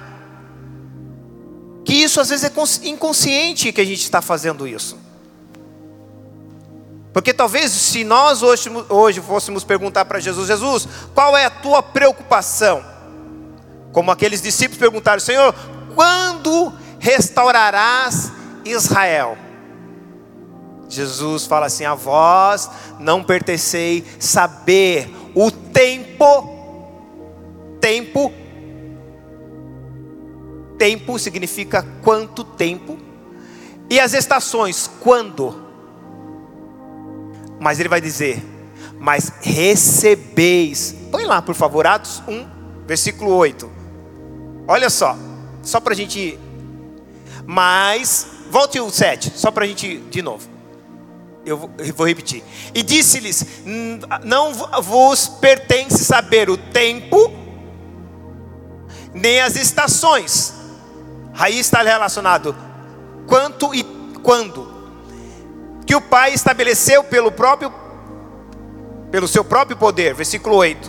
que 1.84 1.94
isso 1.94 2.20
às 2.20 2.28
vezes 2.28 2.44
é 2.44 2.88
inconsciente 2.88 3.72
que 3.72 3.80
a 3.80 3.84
gente 3.84 4.02
está 4.02 4.20
fazendo 4.20 4.66
isso. 4.68 4.96
Porque 7.20 7.34
talvez 7.34 7.70
se 7.70 8.02
nós 8.02 8.42
hoje, 8.42 8.70
hoje 8.88 9.20
fôssemos 9.20 9.62
perguntar 9.62 10.06
para 10.06 10.18
Jesus, 10.18 10.46
Jesus, 10.46 10.88
qual 11.14 11.36
é 11.36 11.44
a 11.44 11.50
tua 11.50 11.82
preocupação? 11.82 12.82
Como 13.92 14.10
aqueles 14.10 14.40
discípulos 14.40 14.78
perguntaram, 14.78 15.20
Senhor, 15.20 15.54
quando 15.94 16.72
restaurarás 16.98 18.32
Israel? 18.64 19.36
Jesus 20.88 21.44
fala 21.44 21.66
assim: 21.66 21.84
a 21.84 21.94
vós 21.94 22.70
não 22.98 23.22
pertencei 23.22 24.02
saber 24.18 25.14
o 25.34 25.50
tempo, 25.50 26.48
tempo 27.82 28.32
tempo 30.78 31.18
significa 31.18 31.86
quanto 32.02 32.42
tempo, 32.42 32.96
e 33.90 34.00
as 34.00 34.14
estações, 34.14 34.90
quando. 35.00 35.69
Mas 37.60 37.78
ele 37.78 37.88
vai 37.88 38.00
dizer, 38.00 38.42
mas 38.98 39.32
recebeis. 39.40 40.96
Põe 41.12 41.24
lá, 41.24 41.40
por 41.40 41.54
favor, 41.54 41.86
Atos 41.86 42.22
1, 42.26 42.46
versículo 42.86 43.32
8. 43.32 43.70
Olha 44.66 44.90
só, 44.90 45.16
só 45.62 45.78
para 45.78 45.92
a 45.92 45.96
gente. 45.96 46.38
Mas, 47.46 48.26
volte 48.50 48.80
o 48.80 48.90
7, 48.90 49.32
só 49.36 49.50
para 49.50 49.64
a 49.64 49.68
gente, 49.68 49.98
de 49.98 50.22
novo. 50.22 50.48
Eu 51.44 51.56
vou, 51.96 52.06
repetir. 52.06 52.42
E 52.74 52.82
disse-lhes: 52.82 53.44
Não 54.24 54.52
vos 54.82 55.28
pertence 55.28 56.04
saber 56.04 56.50
o 56.50 56.56
tempo, 56.56 57.32
nem 59.14 59.40
as 59.40 59.56
estações 59.56 60.60
Aí 61.40 61.58
está 61.58 61.82
relacionado 61.82 62.54
quanto 63.26 63.74
e 63.74 63.82
quando. 64.22 64.69
Que 65.90 65.96
o 65.96 66.00
Pai 66.00 66.32
estabeleceu 66.32 67.02
pelo 67.02 67.32
próprio 67.32 67.74
pelo 69.10 69.26
seu 69.26 69.42
próprio 69.42 69.76
poder, 69.76 70.14
versículo 70.14 70.54
8. 70.54 70.88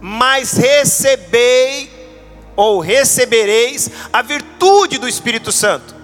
Mas 0.00 0.52
recebei 0.52 1.90
ou 2.54 2.78
recebereis 2.78 3.90
a 4.12 4.22
virtude 4.22 4.98
do 4.98 5.08
Espírito 5.08 5.50
Santo, 5.50 5.96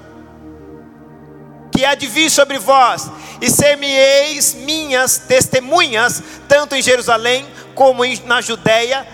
que 1.70 1.84
há 1.84 1.94
de 1.94 2.08
vir 2.08 2.28
sobre 2.30 2.58
vós, 2.58 3.12
e 3.40 3.48
ser-me-eis 3.48 4.54
minhas 4.54 5.18
testemunhas, 5.18 6.20
tanto 6.48 6.74
em 6.74 6.82
Jerusalém 6.82 7.46
como 7.76 8.02
na 8.24 8.40
Judéia 8.40 9.06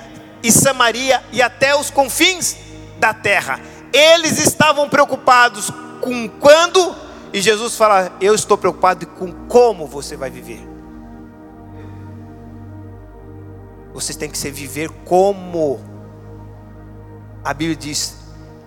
e 0.42 0.50
Samaria 0.50 1.23
e 1.33 1.42
até 1.42 1.76
os 1.76 1.90
confins 1.90 2.56
da 2.99 3.12
terra. 3.12 3.61
Eles 3.92 4.38
estavam 4.38 4.88
preocupados 4.88 5.71
com 6.00 6.26
quando, 6.30 7.03
e 7.34 7.40
Jesus 7.40 7.74
fala: 7.76 8.16
Eu 8.20 8.32
estou 8.32 8.56
preocupado 8.56 9.04
com 9.08 9.32
como 9.48 9.88
você 9.88 10.16
vai 10.16 10.30
viver. 10.30 10.60
Vocês 13.92 14.16
têm 14.16 14.30
que 14.30 14.38
ser 14.38 14.52
viver 14.52 14.88
como. 15.04 15.80
A 17.42 17.52
Bíblia 17.52 17.76
diz: 17.76 18.18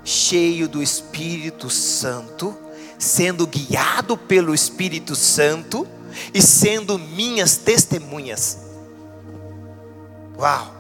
cheio 0.04 0.68
do 0.68 0.84
Espírito 0.84 1.70
Santo, 1.70 2.58
sendo 3.00 3.48
guiado 3.48 4.18
pelo 4.18 4.54
Espírito 4.54 5.16
Santo 5.16 5.88
e 6.34 6.42
sendo 6.42 7.00
minhas 7.00 7.56
testemunhas. 7.56 8.66
Uau! 10.38 10.76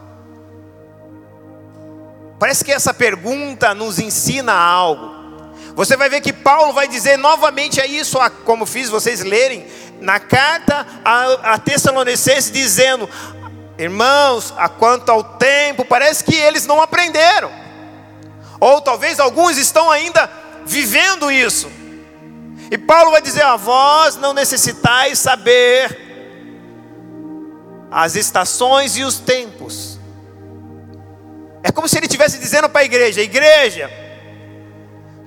Parece 2.37 2.65
que 2.65 2.71
essa 2.73 2.93
pergunta 2.93 3.73
nos 3.73 3.97
ensina 3.97 4.53
algo. 4.53 5.16
Você 5.77 5.95
vai 5.95 6.09
ver 6.09 6.21
que 6.21 6.33
Paulo 6.33 6.73
vai 6.73 6.87
dizer 6.87 7.17
novamente 7.17 7.79
é 7.79 7.85
isso, 7.85 8.17
como 8.43 8.65
fiz 8.65 8.89
vocês 8.89 9.23
lerem 9.23 9.63
na 10.01 10.19
carta 10.19 10.87
a, 11.05 11.53
a 11.53 11.59
Tessalonicenses, 11.59 12.49
dizendo: 12.51 13.07
Irmãos, 13.77 14.51
a 14.57 14.67
quanto 14.67 15.11
ao 15.11 15.23
tempo, 15.23 15.85
parece 15.85 16.23
que 16.23 16.33
eles 16.33 16.65
não 16.65 16.81
aprenderam, 16.81 17.51
ou 18.59 18.81
talvez 18.81 19.19
alguns 19.19 19.55
estão 19.55 19.91
ainda 19.91 20.27
vivendo 20.65 21.31
isso. 21.31 21.71
E 22.71 22.77
Paulo 22.79 23.11
vai 23.11 23.21
dizer: 23.21 23.43
A 23.43 23.55
vós 23.55 24.15
não 24.15 24.33
necessitais 24.33 25.19
saber 25.19 25.95
as 27.91 28.15
estações 28.15 28.97
e 28.97 29.03
os 29.03 29.19
tempos 29.19 29.99
é 31.61 31.71
como 31.71 31.87
se 31.87 31.99
ele 31.99 32.07
estivesse 32.07 32.39
dizendo 32.39 32.67
para 32.67 32.81
a 32.81 32.85
igreja: 32.85 33.21
igreja, 33.21 34.06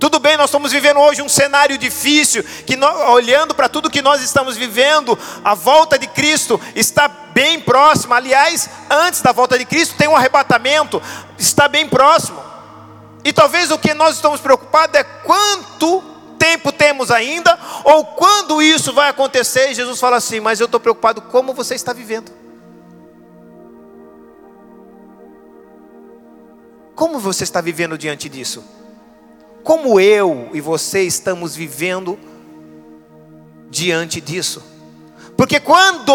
tudo 0.00 0.18
bem, 0.18 0.36
nós 0.36 0.50
estamos 0.50 0.72
vivendo 0.72 0.98
hoje 0.98 1.22
um 1.22 1.28
cenário 1.28 1.78
difícil, 1.78 2.42
que 2.42 2.74
nós, 2.74 3.08
olhando 3.10 3.54
para 3.54 3.68
tudo 3.68 3.90
que 3.90 4.02
nós 4.02 4.20
estamos 4.22 4.56
vivendo, 4.56 5.16
a 5.44 5.54
volta 5.54 5.98
de 5.98 6.08
Cristo 6.08 6.60
está 6.74 7.06
bem 7.06 7.60
próxima. 7.60 8.16
Aliás, 8.16 8.68
antes 8.90 9.20
da 9.20 9.30
volta 9.30 9.58
de 9.58 9.64
Cristo 9.64 9.94
tem 9.96 10.08
um 10.08 10.16
arrebatamento, 10.16 11.00
está 11.38 11.68
bem 11.68 11.86
próximo. 11.88 12.42
E 13.22 13.32
talvez 13.32 13.70
o 13.70 13.78
que 13.78 13.94
nós 13.94 14.16
estamos 14.16 14.40
preocupados 14.40 14.98
é 14.98 15.04
quanto 15.04 16.02
tempo 16.38 16.72
vivemos 16.90 17.10
ainda, 17.10 17.58
ou 17.84 18.04
quando 18.04 18.60
isso 18.60 18.92
vai 18.92 19.08
acontecer, 19.08 19.74
Jesus 19.74 20.00
fala 20.00 20.16
assim: 20.16 20.40
Mas 20.40 20.60
eu 20.60 20.66
estou 20.66 20.80
preocupado 20.80 21.22
como 21.22 21.54
você 21.54 21.74
está 21.74 21.92
vivendo. 21.92 22.32
Como 26.94 27.18
você 27.18 27.44
está 27.44 27.60
vivendo 27.60 27.96
diante 27.96 28.28
disso? 28.28 28.62
Como 29.62 30.00
eu 30.00 30.48
e 30.52 30.60
você 30.60 31.02
estamos 31.02 31.54
vivendo 31.54 32.18
diante 33.68 34.20
disso? 34.20 34.62
Porque 35.36 35.60
quando 35.60 36.12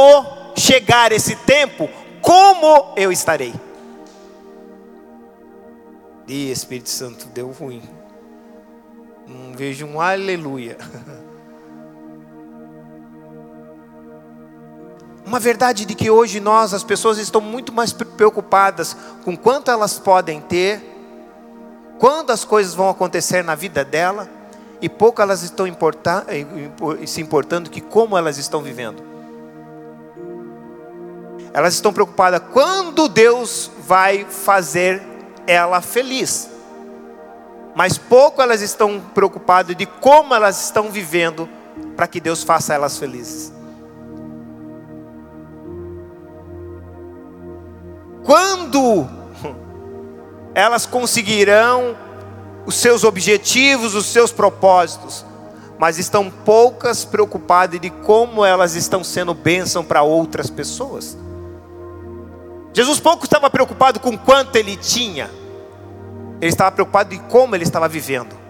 chegar 0.56 1.12
esse 1.12 1.36
tempo, 1.36 1.90
como 2.22 2.94
eu 2.96 3.12
estarei? 3.12 3.54
E 6.28 6.50
Espírito 6.50 6.90
Santo, 6.90 7.28
deu 7.28 7.52
ruim. 7.52 7.84
Não 9.28 9.56
vejo 9.56 9.86
um 9.86 10.02
aleluia. 10.02 10.78
Uma 15.26 15.40
verdade 15.40 15.86
de 15.86 15.96
que 15.96 16.10
hoje 16.10 16.40
nós, 16.40 16.74
as 16.74 16.84
pessoas 16.84 17.18
estão 17.18 17.42
muito 17.42 17.74
mais 17.74 17.92
preocupadas 17.92 18.96
com 19.24 19.36
quanto 19.36 19.72
elas 19.72 19.98
podem 19.98 20.40
ter, 20.40 20.95
quando 22.00 22.32
as 22.32 22.44
coisas 22.44 22.74
vão 22.74 22.90
acontecer 22.90 23.44
na 23.44 23.56
vida 23.56 23.84
dela, 23.84 24.30
e 24.82 24.90
pouco 24.90 25.22
elas 25.22 25.42
estão 25.42 25.66
se 27.08 27.22
importando 27.22 27.70
que 27.70 27.82
como 27.82 28.18
elas 28.18 28.38
estão 28.38 28.62
vivendo. 28.62 29.02
Elas 31.54 31.74
estão 31.74 31.94
preocupadas 31.94 32.42
quando 32.52 33.08
Deus 33.08 33.72
vai 33.88 34.26
fazer 34.26 35.02
ela 35.48 35.82
feliz. 35.82 36.50
Mas 37.74 37.98
pouco 37.98 38.42
elas 38.42 38.62
estão 38.62 39.02
preocupadas 39.14 39.76
de 39.76 39.86
como 39.86 40.34
elas 40.34 40.64
estão 40.66 40.90
vivendo 40.90 41.48
para 41.96 42.08
que 42.08 42.20
Deus 42.20 42.44
faça 42.44 42.74
elas 42.74 42.98
felizes. 42.98 43.54
Quando 48.24 49.08
elas 50.56 50.86
conseguirão 50.86 51.98
os 52.66 52.76
seus 52.76 53.04
objetivos, 53.04 53.94
os 53.94 54.06
seus 54.06 54.32
propósitos, 54.32 55.26
mas 55.78 56.00
estão 56.00 56.32
poucas 56.32 57.04
preocupadas 57.04 57.80
de 57.80 57.90
como 57.90 58.44
elas 58.44 58.74
estão 58.74 59.04
sendo 59.04 59.34
bênção 59.34 59.84
para 59.84 60.02
outras 60.02 60.50
pessoas. 60.50 61.18
Jesus 62.74 63.00
pouco 63.00 63.26
estava 63.26 63.50
preocupado 63.50 64.00
com 64.00 64.18
quanto 64.18 64.56
ele 64.56 64.78
tinha, 64.78 65.30
ele 66.42 66.52
estava 66.52 66.72
preocupado 66.72 67.14
em 67.14 67.20
como 67.20 67.56
ele 67.56 67.64
estava 67.64 67.88
vivendo. 67.90 68.45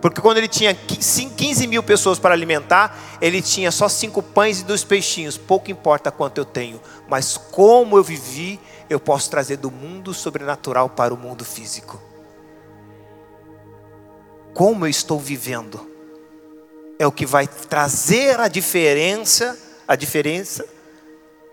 Porque 0.00 0.20
quando 0.20 0.38
ele 0.38 0.48
tinha 0.48 0.74
15 0.74 1.66
mil 1.66 1.82
pessoas 1.82 2.18
para 2.18 2.32
alimentar, 2.32 2.98
ele 3.20 3.42
tinha 3.42 3.70
só 3.70 3.88
cinco 3.88 4.22
pães 4.22 4.60
e 4.60 4.64
dois 4.64 4.82
peixinhos. 4.82 5.36
Pouco 5.36 5.70
importa 5.70 6.10
quanto 6.10 6.38
eu 6.38 6.44
tenho, 6.44 6.80
mas 7.08 7.36
como 7.36 7.96
eu 7.96 8.02
vivi, 8.02 8.58
eu 8.88 8.98
posso 8.98 9.28
trazer 9.30 9.58
do 9.58 9.70
mundo 9.70 10.14
sobrenatural 10.14 10.88
para 10.88 11.12
o 11.12 11.16
mundo 11.18 11.44
físico. 11.44 12.00
Como 14.54 14.86
eu 14.86 14.90
estou 14.90 15.18
vivendo 15.18 15.88
é 16.98 17.06
o 17.06 17.12
que 17.12 17.24
vai 17.24 17.46
trazer 17.46 18.38
a 18.40 18.48
diferença, 18.48 19.58
a 19.86 19.96
diferença 19.96 20.66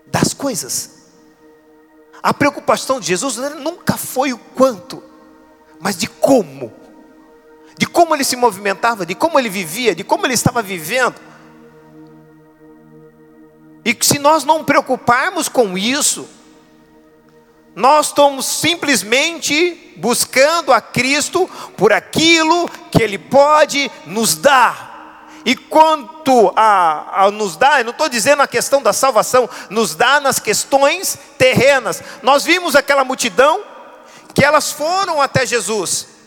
das 0.06 0.34
coisas. 0.34 0.98
A 2.22 2.34
preocupação 2.34 2.98
de 2.98 3.06
Jesus 3.06 3.36
nunca 3.56 3.96
foi 3.96 4.32
o 4.32 4.38
quanto, 4.38 5.02
mas 5.80 5.96
de 5.96 6.06
como 6.06 6.72
de 7.78 7.86
como 7.86 8.14
ele 8.14 8.24
se 8.24 8.34
movimentava, 8.34 9.06
de 9.06 9.14
como 9.14 9.38
ele 9.38 9.48
vivia, 9.48 9.94
de 9.94 10.02
como 10.02 10.26
ele 10.26 10.34
estava 10.34 10.60
vivendo. 10.60 11.14
E 13.84 13.96
se 14.02 14.18
nós 14.18 14.44
não 14.44 14.64
preocuparmos 14.64 15.48
com 15.48 15.78
isso, 15.78 16.28
nós 17.76 18.08
estamos 18.08 18.44
simplesmente 18.44 19.94
buscando 19.96 20.72
a 20.72 20.80
Cristo 20.80 21.48
por 21.76 21.92
aquilo 21.92 22.68
que 22.90 23.00
Ele 23.00 23.16
pode 23.16 23.88
nos 24.04 24.34
dar. 24.34 25.30
E 25.44 25.54
quanto 25.54 26.52
a, 26.56 27.26
a 27.26 27.30
nos 27.30 27.56
dar, 27.56 27.78
eu 27.78 27.84
não 27.84 27.92
estou 27.92 28.08
dizendo 28.08 28.42
a 28.42 28.48
questão 28.48 28.82
da 28.82 28.92
salvação, 28.92 29.48
nos 29.70 29.94
dá 29.94 30.18
nas 30.18 30.40
questões 30.40 31.16
terrenas. 31.38 32.02
Nós 32.20 32.42
vimos 32.42 32.74
aquela 32.74 33.04
multidão 33.04 33.62
que 34.34 34.44
elas 34.44 34.72
foram 34.72 35.22
até 35.22 35.46
Jesus. 35.46 36.17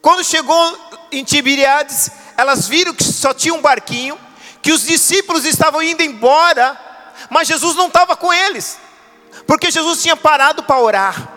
Quando 0.00 0.24
chegou 0.24 0.78
em 1.12 1.22
Tiberiades, 1.24 2.10
elas 2.36 2.66
viram 2.66 2.94
que 2.94 3.04
só 3.04 3.34
tinha 3.34 3.52
um 3.52 3.60
barquinho, 3.60 4.18
que 4.62 4.72
os 4.72 4.82
discípulos 4.82 5.44
estavam 5.44 5.82
indo 5.82 6.02
embora, 6.02 6.78
mas 7.28 7.48
Jesus 7.48 7.76
não 7.76 7.88
estava 7.88 8.16
com 8.16 8.32
eles, 8.32 8.78
porque 9.46 9.70
Jesus 9.70 10.02
tinha 10.02 10.16
parado 10.16 10.62
para 10.62 10.78
orar. 10.78 11.28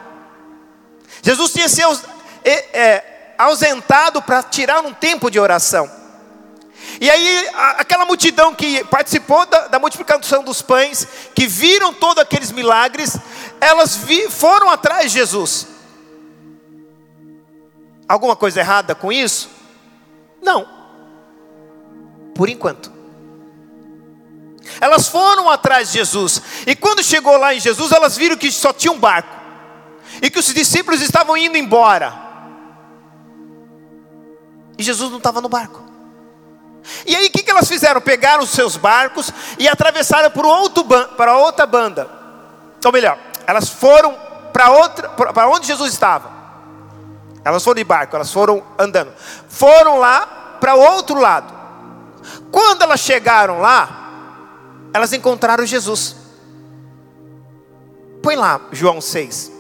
Jesus 1.22 1.52
tinha 1.52 1.70
se 1.70 1.82
é, 2.44 3.34
ausentado 3.38 4.22
para 4.22 4.44
tirar 4.44 4.82
um 4.86 4.94
tempo 4.94 5.30
de 5.30 5.40
oração. 5.40 5.90
E 7.00 7.10
aí, 7.10 7.50
aquela 7.78 8.06
multidão 8.06 8.54
que 8.54 8.84
participou 8.86 9.46
da, 9.46 9.68
da 9.68 9.80
multiplicação 9.80 10.44
dos 10.44 10.62
pães, 10.62 11.08
que 11.34 11.48
viram 11.48 11.94
todos 11.94 12.22
aqueles 12.22 12.52
milagres, 12.52 13.18
elas 13.60 13.96
vi, 13.96 14.30
foram 14.30 14.70
atrás 14.70 15.12
de 15.12 15.20
Jesus. 15.20 15.68
Alguma 18.08 18.36
coisa 18.36 18.60
errada 18.60 18.94
com 18.94 19.12
isso? 19.12 19.50
Não. 20.42 20.68
Por 22.36 22.50
enquanto. 22.50 22.92
Elas 24.80 25.08
foram 25.08 25.50
atrás 25.50 25.92
de 25.92 26.00
Jesus. 26.00 26.42
E 26.66 26.76
quando 26.76 27.04
chegou 27.04 27.38
lá 27.38 27.54
em 27.54 27.60
Jesus, 27.60 27.92
elas 27.92 28.18
viram 28.18 28.38
que 28.38 28.52
só 28.52 28.74
tinha 28.74 28.92
um 28.92 29.00
barco. 29.00 29.34
E 30.22 30.30
que 30.30 30.40
os 30.40 30.54
discípulos 30.54 31.02
estavam 31.02 31.36
indo 31.38 31.58
embora. 31.58 32.14
E 34.78 34.84
Jesus 34.84 35.10
não 35.10 35.18
estava 35.18 35.42
no 35.42 35.50
barco. 35.50 35.82
E 37.06 37.16
aí 37.16 37.28
o 37.28 37.32
que, 37.32 37.44
que 37.44 37.52
elas 37.52 37.68
fizeram? 37.68 38.02
Pegaram 38.02 38.44
os 38.44 38.50
seus 38.50 38.76
barcos 38.76 39.32
e 39.58 39.68
atravessaram 39.68 40.30
para, 40.30 40.48
outro, 40.48 40.84
para 41.16 41.38
outra 41.38 41.66
banda. 41.66 42.10
Ou 42.84 42.92
melhor, 42.92 43.18
elas 43.48 43.70
foram 43.70 44.18
para 44.52 45.48
onde 45.48 45.68
Jesus 45.68 45.94
estava. 45.94 46.43
Elas 47.44 47.64
foram 47.64 47.76
de 47.76 47.84
barco, 47.84 48.16
elas 48.16 48.32
foram 48.32 48.64
andando. 48.78 49.12
Foram 49.50 50.00
lá 50.00 50.58
para 50.60 50.76
o 50.76 50.80
outro 50.80 51.20
lado. 51.20 51.54
Quando 52.52 52.84
elas 52.84 53.00
chegaram 53.00 53.60
lá, 53.60 54.04
elas 54.94 55.12
encontraram 55.12 55.66
Jesus. 55.66 56.16
Põe 58.22 58.36
lá, 58.36 58.62
João 58.72 59.02
6, 59.02 59.52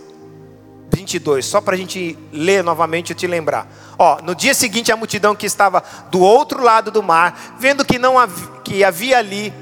22, 0.93 1.45
só 1.45 1.59
para 1.59 1.75
a 1.75 1.77
gente 1.77 2.17
ler 2.31 2.63
novamente 2.63 3.09
e 3.09 3.15
te 3.15 3.27
lembrar. 3.27 3.67
Ó, 3.97 4.21
no 4.21 4.33
dia 4.33 4.53
seguinte, 4.53 4.91
a 4.91 4.95
multidão 4.95 5.35
que 5.35 5.45
estava 5.45 5.83
do 6.09 6.21
outro 6.21 6.63
lado 6.63 6.89
do 6.89 7.03
mar, 7.03 7.57
vendo 7.59 7.83
que 7.83 7.99
não 7.99 8.17
havia, 8.17 8.47
que 8.63 8.83
havia 8.83 9.17
ali, 9.17 9.53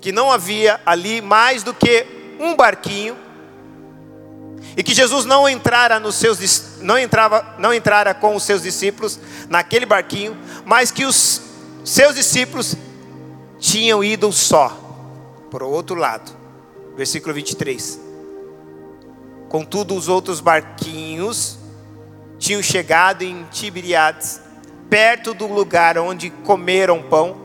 que 0.00 0.12
não 0.12 0.30
havia 0.30 0.80
ali 0.86 1.20
mais 1.20 1.62
do 1.64 1.74
que 1.74 2.06
um 2.38 2.54
barquinho, 2.54 3.16
e 4.76 4.82
que 4.82 4.94
Jesus 4.94 5.24
não 5.24 5.48
entrara 5.48 6.00
nos 6.00 6.16
seus 6.16 6.38
não 6.80 6.98
entrava 6.98 7.54
não 7.58 7.72
entrara 7.72 8.12
com 8.12 8.34
os 8.34 8.42
seus 8.42 8.62
discípulos 8.62 9.18
naquele 9.48 9.86
barquinho, 9.86 10.36
mas 10.64 10.90
que 10.90 11.04
os 11.04 11.40
seus 11.84 12.14
discípulos 12.14 12.74
tinham 13.58 14.02
ido 14.02 14.32
só 14.32 14.68
para 15.50 15.64
o 15.64 15.70
outro 15.70 15.96
lado. 15.96 16.32
Versículo 16.96 17.34
23. 17.34 18.00
Contudo, 19.48 19.94
os 19.94 20.08
outros 20.08 20.40
barquinhos 20.40 21.58
tinham 22.38 22.62
chegado 22.62 23.22
em 23.22 23.44
Tiberiades, 23.44 24.40
perto 24.90 25.32
do 25.32 25.46
lugar 25.46 25.96
onde 25.96 26.30
comeram 26.30 27.02
pão, 27.02 27.36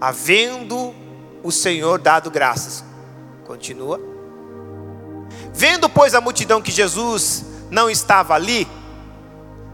havendo 0.00 0.94
o 1.42 1.52
Senhor 1.52 2.00
dado 2.00 2.30
graças. 2.30 2.84
Continua. 3.46 4.11
Vendo, 5.52 5.88
pois, 5.88 6.14
a 6.14 6.20
multidão 6.20 6.62
que 6.62 6.70
Jesus 6.70 7.44
não 7.70 7.90
estava 7.90 8.34
ali, 8.34 8.66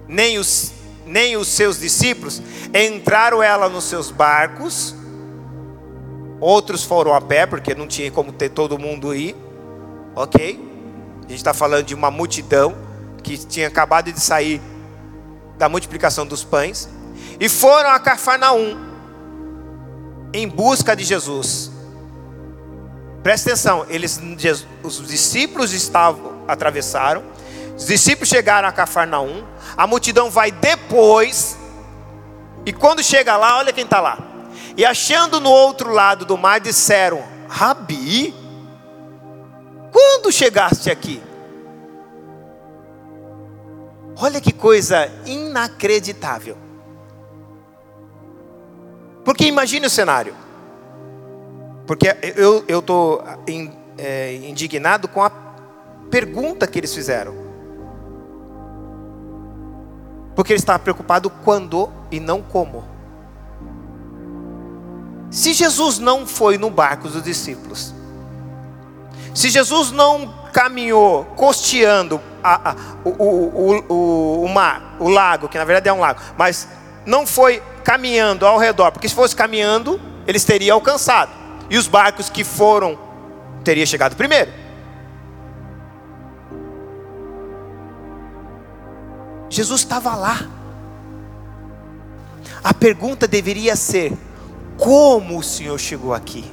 nem 0.06 0.38
os, 0.38 0.72
nem 1.06 1.36
os 1.36 1.48
seus 1.48 1.78
discípulos, 1.78 2.42
entraram 2.74 3.42
ela 3.42 3.68
nos 3.68 3.84
seus 3.84 4.10
barcos, 4.10 4.94
outros 6.40 6.84
foram 6.84 7.14
a 7.14 7.20
pé, 7.20 7.46
porque 7.46 7.74
não 7.74 7.86
tinha 7.86 8.10
como 8.10 8.32
ter 8.32 8.50
todo 8.50 8.78
mundo 8.78 9.14
ir, 9.14 9.36
ok? 10.14 10.68
A 11.18 11.28
gente 11.28 11.36
está 11.36 11.54
falando 11.54 11.84
de 11.84 11.94
uma 11.94 12.10
multidão 12.10 12.74
que 13.22 13.36
tinha 13.36 13.68
acabado 13.68 14.12
de 14.12 14.20
sair 14.20 14.60
da 15.56 15.68
multiplicação 15.68 16.26
dos 16.26 16.44
pães, 16.44 16.88
e 17.40 17.48
foram 17.48 17.90
a 17.90 17.98
Cafarnaum 17.98 18.76
em 20.32 20.46
busca 20.48 20.94
de 20.94 21.04
Jesus. 21.04 21.70
Presta 23.28 23.50
atenção, 23.50 23.84
eles, 23.90 24.18
os 24.82 25.06
discípulos 25.06 25.74
estavam, 25.74 26.44
atravessaram, 26.48 27.22
os 27.76 27.84
discípulos 27.84 28.30
chegaram 28.30 28.66
a 28.66 28.72
Cafarnaum, 28.72 29.44
a 29.76 29.86
multidão 29.86 30.30
vai 30.30 30.50
depois 30.50 31.54
E 32.64 32.72
quando 32.72 33.02
chega 33.02 33.36
lá, 33.36 33.58
olha 33.58 33.70
quem 33.70 33.84
está 33.84 34.00
lá. 34.00 34.18
E 34.78 34.82
achando 34.82 35.40
no 35.40 35.50
outro 35.50 35.92
lado 35.92 36.24
do 36.24 36.38
mar, 36.38 36.58
disseram: 36.58 37.22
Rabi, 37.50 38.34
quando 39.92 40.32
chegaste 40.32 40.90
aqui? 40.90 41.22
Olha 44.16 44.40
que 44.40 44.54
coisa 44.54 45.06
inacreditável. 45.26 46.56
Porque 49.22 49.44
imagine 49.44 49.86
o 49.86 49.90
cenário. 49.90 50.47
Porque 51.88 52.14
eu 52.36 52.66
estou 52.68 53.24
é, 53.96 54.34
indignado 54.34 55.08
com 55.08 55.24
a 55.24 55.32
pergunta 56.10 56.66
que 56.66 56.78
eles 56.78 56.94
fizeram. 56.94 57.34
Porque 60.36 60.52
ele 60.52 60.60
estava 60.60 60.78
preocupado 60.78 61.30
quando 61.30 61.90
e 62.10 62.20
não 62.20 62.42
como. 62.42 62.84
Se 65.30 65.54
Jesus 65.54 65.98
não 65.98 66.26
foi 66.26 66.58
no 66.58 66.68
barco 66.68 67.08
dos 67.08 67.22
discípulos, 67.22 67.94
se 69.34 69.48
Jesus 69.48 69.90
não 69.90 70.34
caminhou 70.52 71.24
costeando 71.36 72.20
a, 72.44 72.72
a, 72.72 72.76
o, 73.02 73.10
o, 73.10 73.84
o, 73.88 74.44
o 74.44 74.48
mar, 74.48 74.96
o 75.00 75.08
lago, 75.08 75.48
que 75.48 75.56
na 75.56 75.64
verdade 75.64 75.88
é 75.88 75.92
um 75.92 76.00
lago, 76.00 76.20
mas 76.36 76.68
não 77.06 77.26
foi 77.26 77.62
caminhando 77.82 78.44
ao 78.44 78.58
redor, 78.58 78.92
porque 78.92 79.08
se 79.08 79.14
fosse 79.14 79.34
caminhando, 79.34 79.98
eles 80.26 80.44
teriam 80.44 80.74
alcançado. 80.74 81.37
E 81.70 81.76
os 81.76 81.86
barcos 81.86 82.30
que 82.30 82.44
foram 82.44 82.98
teriam 83.62 83.86
chegado 83.86 84.16
primeiro. 84.16 84.50
Jesus 89.50 89.80
estava 89.80 90.14
lá. 90.14 90.38
A 92.62 92.72
pergunta 92.74 93.26
deveria 93.26 93.76
ser: 93.76 94.16
como 94.76 95.38
o 95.38 95.42
Senhor 95.42 95.78
chegou 95.78 96.14
aqui? 96.14 96.50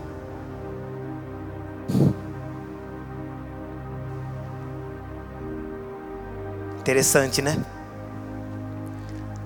Interessante, 6.79 7.41
né? 7.41 7.63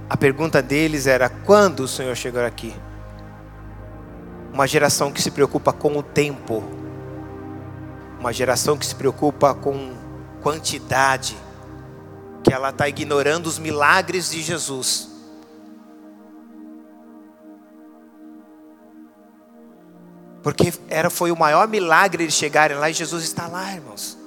A 0.09 0.17
pergunta 0.17 0.61
deles 0.61 1.07
era: 1.07 1.29
quando 1.29 1.81
o 1.81 1.87
Senhor 1.87 2.15
chegou 2.15 2.43
aqui? 2.43 2.73
Uma 4.53 4.67
geração 4.67 5.11
que 5.11 5.21
se 5.21 5.31
preocupa 5.31 5.71
com 5.71 5.97
o 5.97 6.03
tempo, 6.03 6.63
uma 8.19 8.33
geração 8.33 8.77
que 8.77 8.85
se 8.85 8.95
preocupa 8.95 9.53
com 9.53 9.93
quantidade, 10.41 11.37
que 12.43 12.53
ela 12.53 12.69
está 12.69 12.87
ignorando 12.87 13.47
os 13.47 13.59
milagres 13.59 14.31
de 14.31 14.41
Jesus. 14.41 15.09
Porque 20.41 20.73
era, 20.87 21.09
foi 21.09 21.31
o 21.31 21.37
maior 21.37 21.67
milagre 21.67 22.23
eles 22.23 22.33
chegarem 22.33 22.77
lá 22.77 22.89
e 22.89 22.93
Jesus 22.93 23.23
está 23.23 23.47
lá, 23.47 23.73
irmãos. 23.73 24.17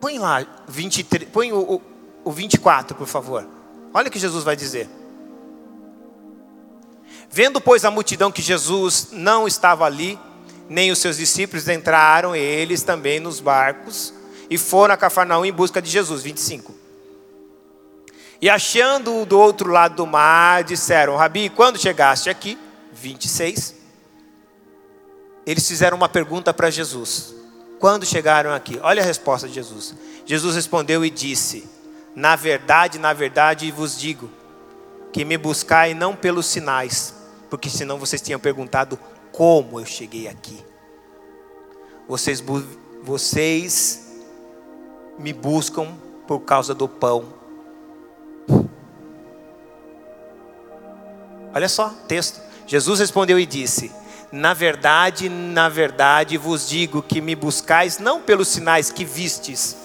Põe 0.00 0.18
lá 0.18 0.46
23, 0.68 1.28
põe 1.30 1.52
o, 1.52 1.74
o, 1.74 1.82
o 2.24 2.32
24, 2.32 2.96
por 2.96 3.06
favor. 3.06 3.46
Olha 3.92 4.08
o 4.08 4.10
que 4.10 4.18
Jesus 4.18 4.44
vai 4.44 4.54
dizer. 4.54 4.88
Vendo, 7.30 7.60
pois, 7.60 7.84
a 7.84 7.90
multidão 7.90 8.32
que 8.32 8.42
Jesus 8.42 9.08
não 9.12 9.46
estava 9.46 9.84
ali, 9.84 10.18
nem 10.68 10.90
os 10.90 10.98
seus 10.98 11.16
discípulos 11.16 11.68
entraram 11.68 12.34
eles 12.34 12.82
também 12.82 13.20
nos 13.20 13.40
barcos 13.40 14.12
e 14.50 14.56
foram 14.56 14.94
a 14.94 14.96
Cafarnaum 14.96 15.44
em 15.44 15.52
busca 15.52 15.80
de 15.80 15.90
Jesus. 15.90 16.22
25. 16.22 16.74
E 18.40 18.48
achando-o 18.48 19.26
do 19.26 19.38
outro 19.38 19.70
lado 19.70 19.96
do 19.96 20.06
mar, 20.06 20.62
disseram: 20.64 21.16
Rabi, 21.16 21.48
quando 21.48 21.78
chegaste 21.78 22.30
aqui? 22.30 22.58
26. 22.92 23.74
Eles 25.44 25.66
fizeram 25.66 25.96
uma 25.96 26.08
pergunta 26.08 26.52
para 26.52 26.70
Jesus. 26.70 27.34
Quando 27.78 28.04
chegaram 28.04 28.52
aqui? 28.52 28.78
Olha 28.82 29.02
a 29.02 29.06
resposta 29.06 29.48
de 29.48 29.54
Jesus. 29.54 29.94
Jesus 30.24 30.54
respondeu 30.54 31.04
e 31.04 31.10
disse: 31.10 31.68
Na 32.14 32.36
verdade, 32.36 32.98
na 32.98 33.12
verdade 33.12 33.70
vos 33.70 33.98
digo, 33.98 34.30
que 35.12 35.24
me 35.24 35.36
buscai 35.36 35.94
não 35.94 36.14
pelos 36.14 36.46
sinais, 36.46 37.14
porque 37.48 37.70
senão 37.70 37.98
vocês 37.98 38.20
tinham 38.20 38.40
perguntado 38.40 38.98
como 39.32 39.80
eu 39.80 39.86
cheguei 39.86 40.28
aqui. 40.28 40.64
Vocês, 42.06 42.42
vocês 43.02 44.08
me 45.18 45.32
buscam 45.32 45.94
por 46.26 46.40
causa 46.40 46.74
do 46.74 46.88
pão. 46.88 47.24
Olha 51.54 51.68
só, 51.68 51.90
texto. 52.06 52.40
Jesus 52.66 53.00
respondeu 53.00 53.38
e 53.38 53.46
disse: 53.46 53.90
na 54.30 54.52
verdade, 54.52 55.28
na 55.28 55.68
verdade 55.68 56.36
vos 56.36 56.68
digo 56.68 57.02
que 57.02 57.20
me 57.20 57.34
buscais 57.34 57.98
não 57.98 58.20
pelos 58.20 58.48
sinais 58.48 58.92
que 58.92 59.04
vistes, 59.04 59.76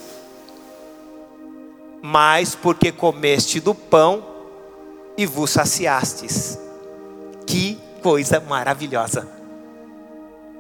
mas 2.01 2.53
porque 2.53 2.91
comeste 2.91 3.61
do 3.61 3.73
pão 3.73 4.25
e 5.17 5.25
vos 5.25 5.51
saciastes. 5.51 6.59
Que 7.53 7.79
coisa 8.01 8.39
maravilhosa! 8.39 9.29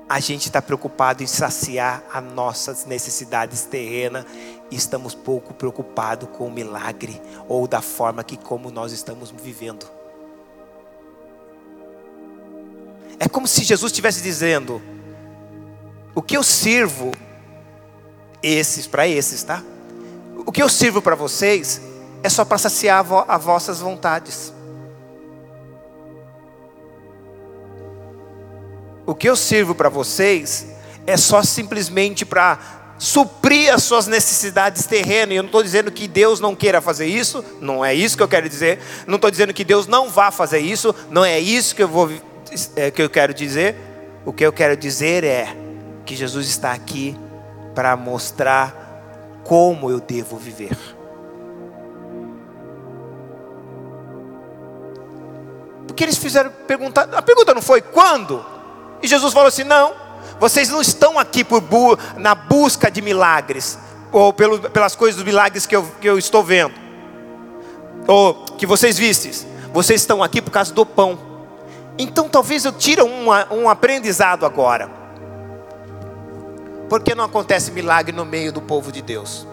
A 0.07 0.19
gente 0.19 0.45
está 0.45 0.61
preocupado 0.61 1.23
em 1.23 1.25
saciar 1.25 2.03
as 2.13 2.23
nossas 2.23 2.85
necessidades 2.85 3.63
terrenas 3.63 4.25
e 4.69 4.75
estamos 4.75 5.15
pouco 5.15 5.55
preocupados 5.55 6.29
com 6.37 6.45
o 6.45 6.51
milagre 6.51 7.19
ou 7.47 7.67
da 7.67 7.81
forma 7.81 8.23
que 8.23 8.37
como 8.37 8.69
nós 8.69 8.91
estamos 8.91 9.31
vivendo. 9.31 9.87
É 13.19 13.27
como 13.27 13.47
se 13.47 13.63
Jesus 13.63 13.91
estivesse 13.91 14.21
dizendo: 14.21 14.79
o 16.13 16.21
que 16.21 16.37
eu 16.37 16.43
sirvo, 16.43 17.09
esses 18.43 18.85
para 18.85 19.07
esses, 19.07 19.41
tá? 19.41 19.63
O 20.45 20.51
que 20.51 20.61
eu 20.61 20.69
sirvo 20.69 21.01
para 21.01 21.15
vocês 21.15 21.81
é 22.21 22.29
só 22.29 22.45
para 22.45 22.59
saciar 22.59 23.03
as 23.27 23.43
vossas 23.43 23.79
vontades. 23.79 24.53
O 29.05 29.13
que 29.13 29.29
eu 29.29 29.35
sirvo 29.35 29.75
para 29.75 29.89
vocês 29.89 30.67
é 31.05 31.17
só 31.17 31.43
simplesmente 31.43 32.25
para 32.25 32.59
suprir 32.97 33.73
as 33.73 33.83
suas 33.83 34.07
necessidades 34.07 34.85
terrenas. 34.85 35.33
E 35.33 35.37
eu 35.37 35.43
não 35.43 35.47
estou 35.47 35.61
dizendo 35.61 35.91
que 35.91 36.07
Deus 36.07 36.39
não 36.39 36.55
queira 36.55 36.79
fazer 36.79 37.05
isso, 37.05 37.43
não 37.59 37.83
é 37.83 37.93
isso 37.93 38.15
que 38.15 38.23
eu 38.23 38.27
quero 38.27 38.47
dizer. 38.47 38.79
Não 39.05 39.15
estou 39.15 39.29
dizendo 39.29 39.53
que 39.53 39.65
Deus 39.65 39.87
não 39.87 40.09
vá 40.09 40.31
fazer 40.31 40.59
isso, 40.59 40.95
não 41.09 41.25
é 41.25 41.39
isso 41.39 41.75
que 41.75 41.83
eu 41.83 41.87
vou 41.87 42.09
é, 42.75 42.91
que 42.91 43.01
eu 43.01 43.09
quero 43.09 43.33
dizer? 43.33 43.75
O 44.25 44.31
que 44.31 44.45
eu 44.45 44.53
quero 44.53 44.77
dizer 44.77 45.23
é 45.23 45.55
que 46.05 46.15
Jesus 46.15 46.47
está 46.47 46.71
aqui 46.71 47.17
para 47.75 47.97
mostrar 47.97 49.41
como 49.43 49.89
eu 49.89 49.99
devo 49.99 50.37
viver. 50.37 50.77
Porque 55.87 56.03
eles 56.03 56.17
fizeram 56.17 56.51
perguntar, 56.65 57.09
a 57.13 57.21
pergunta 57.21 57.53
não 57.53 57.61
foi 57.61 57.81
quando? 57.81 58.43
E 59.03 59.07
Jesus 59.07 59.33
falou 59.33 59.49
assim: 59.49 59.65
não, 59.65 59.93
vocês 60.39 60.69
não 60.69 60.81
estão 60.81 61.19
aqui 61.19 61.43
por 61.43 61.59
bu 61.59 61.97
na 62.17 62.33
busca 62.33 62.89
de 62.89 63.01
milagres, 63.01 63.77
ou 64.13 64.31
pelo, 64.31 64.57
pelas 64.69 64.95
coisas 64.95 65.17
dos 65.17 65.25
milagres 65.25 65.65
que 65.65 65.75
eu, 65.75 65.83
que 65.99 66.07
eu 66.07 66.17
estou 66.17 66.41
vendo, 66.41 66.73
ou 68.07 68.33
que 68.57 68.65
vocês 68.65 68.97
vistes, 68.97 69.45
vocês 69.73 70.01
estão 70.01 70.23
aqui 70.23 70.41
por 70.41 70.51
causa 70.51 70.73
do 70.73 70.85
pão. 70.85 71.19
Então 71.97 72.29
talvez 72.29 72.63
eu 72.63 72.71
tire 72.71 73.03
um, 73.03 73.27
um 73.51 73.69
aprendizado 73.69 74.45
agora. 74.45 74.89
Por 76.89 77.01
que 77.01 77.13
não 77.13 77.25
acontece 77.25 77.71
milagre 77.71 78.15
no 78.15 78.25
meio 78.25 78.53
do 78.53 78.61
povo 78.61 78.91
de 78.91 79.01
Deus? 79.01 79.45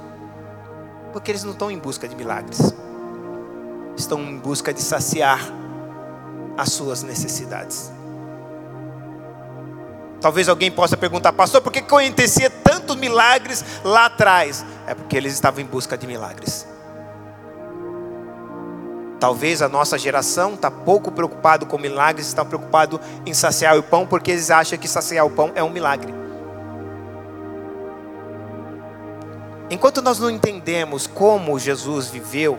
Porque 1.13 1.31
eles 1.31 1.43
não 1.43 1.53
estão 1.53 1.71
em 1.71 1.79
busca 1.79 2.07
de 2.07 2.15
milagres. 2.15 2.73
Estão 3.97 4.21
em 4.21 4.39
busca 4.39 4.73
de 4.73 4.81
saciar 4.81 5.41
as 6.57 6.73
suas 6.73 7.03
necessidades. 7.03 7.91
Talvez 10.21 10.49
alguém 10.49 10.71
possa 10.71 10.97
perguntar, 10.97 11.33
pastor, 11.33 11.63
por 11.63 11.73
que 11.73 11.79
acontecia 11.79 12.51
tantos 12.51 12.95
milagres 12.97 13.65
lá 13.83 14.07
atrás? 14.07 14.65
É 14.87 14.95
porque 14.95 15.17
eles 15.17 15.33
estavam 15.33 15.61
em 15.61 15.67
busca 15.67 15.97
de 15.97 16.07
milagres. 16.07 16.67
Talvez 19.19 19.61
a 19.61 19.69
nossa 19.69 19.99
geração 19.99 20.55
está 20.55 20.71
pouco 20.71 21.11
preocupado 21.11 21.67
com 21.67 21.79
milagres, 21.79 22.27
está 22.27 22.45
preocupado 22.45 23.01
em 23.25 23.35
saciar 23.35 23.79
o 23.79 23.83
pão, 23.83 24.07
porque 24.07 24.31
eles 24.31 24.51
acham 24.51 24.79
que 24.79 24.89
saciar 24.89 25.27
o 25.27 25.31
pão 25.31 25.53
é 25.55 25.63
um 25.63 25.71
milagre. 25.71 26.13
Enquanto 29.71 30.03
nós 30.03 30.19
não 30.19 30.31
entendemos 30.31 31.07
como 31.07 31.59
Jesus 31.59 32.09
viveu, 32.09 32.59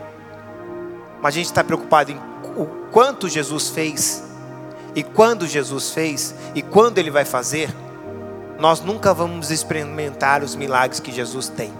mas 1.20 1.34
a 1.34 1.36
gente 1.36 1.46
está 1.46 1.62
preocupado 1.62 2.10
em 2.10 2.16
o 2.56 2.66
quanto 2.90 3.28
Jesus 3.28 3.68
fez, 3.68 4.22
e 4.94 5.02
quando 5.02 5.46
Jesus 5.46 5.90
fez, 5.90 6.34
e 6.54 6.62
quando 6.62 6.98
Ele 6.98 7.10
vai 7.10 7.24
fazer, 7.24 7.74
nós 8.58 8.80
nunca 8.80 9.14
vamos 9.14 9.50
experimentar 9.50 10.42
os 10.42 10.54
milagres 10.54 11.00
que 11.00 11.10
Jesus 11.10 11.48
tem. 11.48 11.72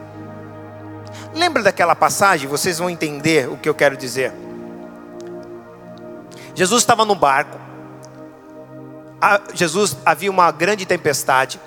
Lembra 1.35 1.62
daquela 1.62 1.94
passagem? 1.94 2.48
Vocês 2.48 2.79
vão 2.79 2.90
entender 2.90 3.48
o 3.48 3.57
que 3.57 3.68
eu 3.68 3.75
quero 3.75 3.96
dizer. 3.96 4.33
Jesus 6.55 6.83
estava 6.83 7.05
no 7.05 7.14
barco. 7.14 7.59
Jesus 9.55 9.96
havia 10.05 10.31
uma 10.31 10.51
grande 10.51 10.85
tempestade. 10.85 11.61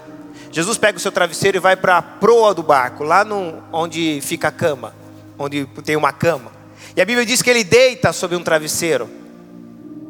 Jesus 0.52 0.78
pega 0.78 0.98
o 0.98 1.02
seu 1.02 1.12
travesseiro 1.12 1.58
e 1.58 1.60
vai 1.60 1.76
para 1.76 1.98
a 1.98 2.02
proa 2.02 2.54
do 2.54 2.64
barco, 2.64 3.04
lá 3.04 3.24
no, 3.24 3.64
onde 3.72 4.20
fica 4.22 4.48
a 4.48 4.52
cama, 4.52 4.94
onde 5.38 5.66
tem 5.84 5.96
uma 5.96 6.14
cama. 6.14 6.52
E 6.96 7.02
a 7.02 7.06
Bíblia 7.06 7.26
diz 7.26 7.42
que 7.42 7.50
ele 7.50 7.64
deita 7.64 8.14
sobre 8.14 8.38
um 8.38 8.44
travesseiro 8.44 9.10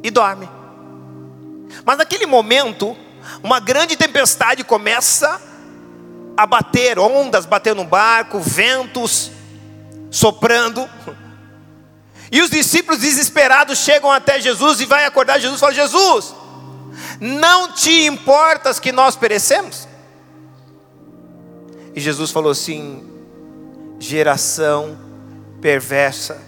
e 0.03 0.11
dorme. 0.11 0.47
Mas 1.83 1.97
naquele 1.97 2.25
momento, 2.25 2.95
uma 3.43 3.59
grande 3.59 3.95
tempestade 3.95 4.63
começa 4.63 5.41
a 6.37 6.45
bater, 6.45 6.99
ondas 6.99 7.45
batendo 7.45 7.83
no 7.83 7.89
barco, 7.89 8.39
ventos 8.39 9.31
soprando. 10.11 10.87
E 12.31 12.41
os 12.41 12.49
discípulos 12.49 12.99
desesperados 13.01 13.79
chegam 13.79 14.11
até 14.11 14.39
Jesus 14.39 14.81
e 14.81 14.85
vai 14.85 15.05
acordar 15.05 15.39
Jesus 15.39 15.57
e 15.57 15.59
fala: 15.59 15.73
Jesus, 15.73 16.35
não 17.19 17.71
te 17.71 18.05
importas 18.05 18.79
que 18.79 18.91
nós 18.91 19.15
perecemos? 19.15 19.87
E 21.93 21.99
Jesus 21.99 22.31
falou 22.31 22.51
assim: 22.51 23.07
geração 23.99 24.97
perversa 25.61 26.41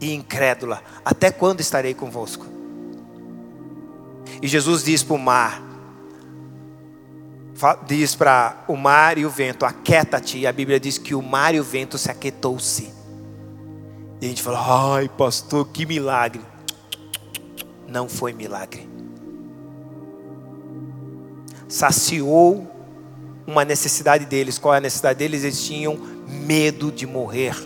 e 0.00 0.12
incrédula, 0.12 0.82
até 1.04 1.30
quando 1.30 1.60
estarei 1.60 1.94
convosco? 1.94 2.53
E 4.44 4.46
Jesus 4.46 4.84
diz 4.84 5.02
para 5.02 5.16
o 5.16 5.18
mar, 5.18 5.62
diz 7.86 8.14
para 8.14 8.62
o 8.68 8.76
mar 8.76 9.16
e 9.16 9.24
o 9.24 9.30
vento: 9.30 9.64
aquieta-te. 9.64 10.36
E 10.36 10.46
a 10.46 10.52
Bíblia 10.52 10.78
diz 10.78 10.98
que 10.98 11.14
o 11.14 11.22
mar 11.22 11.54
e 11.54 11.60
o 11.60 11.64
vento 11.64 11.96
se 11.96 12.10
aquietou-se. 12.10 12.92
E 14.20 14.26
a 14.26 14.28
gente 14.28 14.42
fala: 14.42 14.96
ai, 14.96 15.08
pastor, 15.08 15.66
que 15.68 15.86
milagre. 15.86 16.42
Não 17.88 18.06
foi 18.06 18.34
milagre. 18.34 18.86
Saciou 21.66 22.70
uma 23.46 23.64
necessidade 23.64 24.26
deles. 24.26 24.58
Qual 24.58 24.74
é 24.74 24.76
a 24.76 24.80
necessidade 24.82 25.18
deles? 25.20 25.42
Eles 25.42 25.64
tinham 25.64 25.96
medo 26.28 26.92
de 26.92 27.06
morrer. 27.06 27.56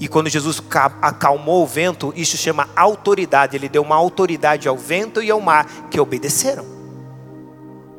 E 0.00 0.06
quando 0.06 0.28
Jesus 0.28 0.62
acalmou 1.02 1.64
o 1.64 1.66
vento, 1.66 2.12
isso 2.14 2.36
chama 2.36 2.68
autoridade. 2.76 3.56
Ele 3.56 3.68
deu 3.68 3.82
uma 3.82 3.96
autoridade 3.96 4.68
ao 4.68 4.76
vento 4.76 5.22
e 5.22 5.30
ao 5.30 5.40
mar 5.40 5.88
que 5.90 5.98
obedeceram. 5.98 6.64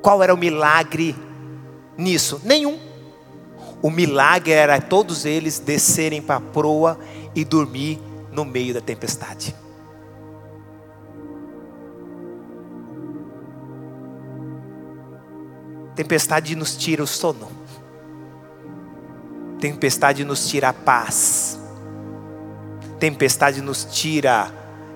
Qual 0.02 0.24
era 0.24 0.34
o 0.34 0.38
milagre 0.38 1.16
nisso? 1.98 2.40
Nenhum. 2.44 2.80
O 3.82 3.90
milagre 3.90 4.52
era 4.52 4.80
todos 4.80 5.26
eles 5.26 5.60
descerem 5.60 6.22
para 6.22 6.38
a 6.38 6.42
proa 6.42 6.98
e 7.36 7.44
dormir 7.44 8.00
no 8.32 8.46
meio 8.46 8.74
da 8.74 8.82
tempestade. 8.82 9.56
Tempestade 15.96 16.56
nos 16.56 16.78
tira 16.78 17.04
o 17.04 17.08
sono. 17.08 17.52
Tempestade 19.60 20.24
nos 20.24 20.48
tira 20.48 20.70
a 20.70 20.74
paz. 20.74 21.59
Tempestade 23.00 23.62
nos 23.62 23.86
tira, 23.86 24.52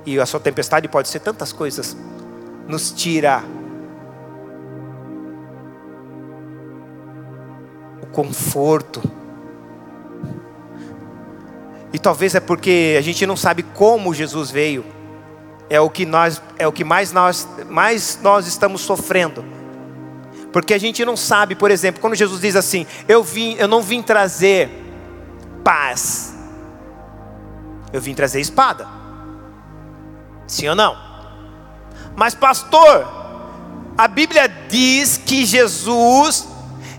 e 0.06 0.20
a 0.20 0.26
sua 0.26 0.40
tempestade 0.40 0.88
pode 0.88 1.08
ser 1.08 1.20
tantas 1.20 1.54
coisas, 1.54 1.96
nos 2.68 2.92
tira 2.92 3.44
conforto. 8.14 9.02
E 11.92 12.00
talvez 12.00 12.34
é 12.36 12.40
porque 12.40 12.96
a 12.98 13.02
gente 13.02 13.26
não 13.26 13.36
sabe 13.36 13.64
como 13.64 14.14
Jesus 14.14 14.50
veio. 14.50 14.86
É 15.70 15.82
o 15.82 15.90
que 15.90 16.06
nós 16.06 16.42
é 16.58 16.68
o 16.68 16.72
que 16.72 16.84
mais 16.84 17.12
nós 17.12 17.48
mais 17.70 18.20
nós 18.22 18.48
estamos 18.48 18.82
sofrendo. 18.82 19.44
Porque 20.52 20.74
a 20.74 20.78
gente 20.78 21.04
não 21.04 21.18
sabe, 21.18 21.56
por 21.56 21.72
exemplo, 21.72 22.00
quando 22.00 22.16
Jesus 22.16 22.40
diz 22.40 22.56
assim: 22.56 22.86
"Eu 23.08 23.24
vim, 23.24 23.56
eu 23.58 23.68
não 23.68 23.82
vim 23.82 24.02
trazer 24.02 24.70
paz. 25.64 26.33
Eu 27.94 28.02
vim 28.02 28.14
trazer 28.14 28.42
espada." 28.42 28.86
Sim 30.48 30.68
ou 30.68 30.76
não? 30.76 30.98
Mas 32.16 32.36
pastor, 32.36 33.08
a 33.98 34.08
Bíblia 34.08 34.48
diz 34.70 35.18
que 35.18 35.46
Jesus 35.46 36.48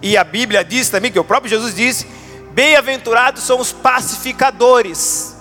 e 0.04 0.18
a 0.18 0.22
Bíblia 0.22 0.62
diz 0.62 0.90
também, 0.90 1.10
que 1.10 1.18
o 1.18 1.24
próprio 1.24 1.48
Jesus 1.48 1.74
disse: 1.74 2.06
Bem-aventurados 2.52 3.42
são 3.42 3.58
os 3.58 3.72
pacificadores. 3.72 5.34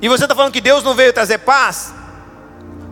E 0.00 0.08
você 0.08 0.24
está 0.24 0.34
falando 0.34 0.52
que 0.52 0.60
Deus 0.60 0.82
não 0.82 0.94
veio 0.94 1.12
trazer 1.12 1.36
paz? 1.38 1.92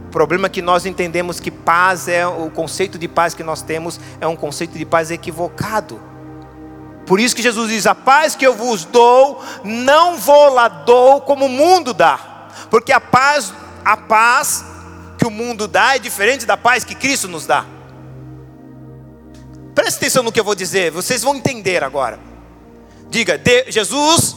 O 0.08 0.10
problema 0.10 0.46
é 0.46 0.50
que 0.50 0.60
nós 0.60 0.84
entendemos 0.84 1.40
que 1.40 1.50
paz 1.50 2.08
é 2.08 2.26
o 2.26 2.50
conceito 2.50 2.98
de 2.98 3.08
paz 3.08 3.32
que 3.32 3.42
nós 3.42 3.62
temos 3.62 3.98
é 4.20 4.26
um 4.26 4.36
conceito 4.36 4.76
de 4.76 4.84
paz 4.84 5.10
equivocado. 5.10 5.98
Por 7.06 7.20
isso 7.20 7.36
que 7.36 7.42
Jesus 7.42 7.70
diz: 7.70 7.86
A 7.86 7.94
paz 7.94 8.34
que 8.34 8.46
eu 8.46 8.54
vos 8.54 8.84
dou, 8.84 9.42
não 9.62 10.16
vou 10.16 10.52
lá 10.52 10.68
dou 10.68 11.20
como 11.20 11.46
o 11.46 11.48
mundo 11.48 11.94
dá. 11.94 12.48
Porque 12.68 12.92
a 12.92 13.00
paz, 13.00 13.54
a 13.84 13.96
paz 13.96 14.64
que 15.16 15.26
o 15.26 15.30
mundo 15.30 15.68
dá 15.68 15.94
é 15.94 15.98
diferente 15.98 16.44
da 16.44 16.56
paz 16.56 16.84
que 16.84 16.94
Cristo 16.94 17.28
nos 17.28 17.46
dá. 17.46 17.64
Preste 19.74 19.98
atenção 19.98 20.22
no 20.22 20.32
que 20.32 20.40
eu 20.40 20.44
vou 20.44 20.54
dizer, 20.54 20.90
vocês 20.90 21.22
vão 21.22 21.36
entender 21.36 21.84
agora. 21.84 22.18
Diga, 23.08 23.38
de, 23.38 23.70
Jesus 23.70 24.34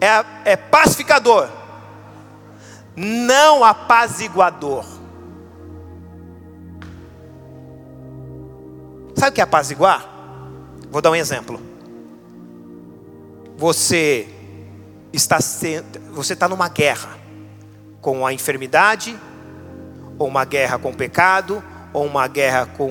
é, 0.00 0.52
é 0.52 0.56
pacificador, 0.56 1.48
não 2.96 3.62
apaziguador. 3.62 4.84
Sabe 9.16 9.30
o 9.30 9.32
que 9.34 9.40
é 9.40 9.44
apaziguar? 9.44 10.11
Vou 10.92 11.00
dar 11.00 11.10
um 11.10 11.16
exemplo. 11.16 11.58
Você 13.56 14.28
está 15.10 15.38
você 16.10 16.34
está 16.34 16.46
numa 16.46 16.68
guerra 16.68 17.16
com 18.02 18.26
a 18.26 18.32
enfermidade, 18.34 19.18
ou 20.18 20.28
uma 20.28 20.44
guerra 20.44 20.78
com 20.78 20.90
o 20.90 20.94
pecado, 20.94 21.64
ou 21.94 22.04
uma 22.04 22.28
guerra 22.28 22.66
com 22.66 22.90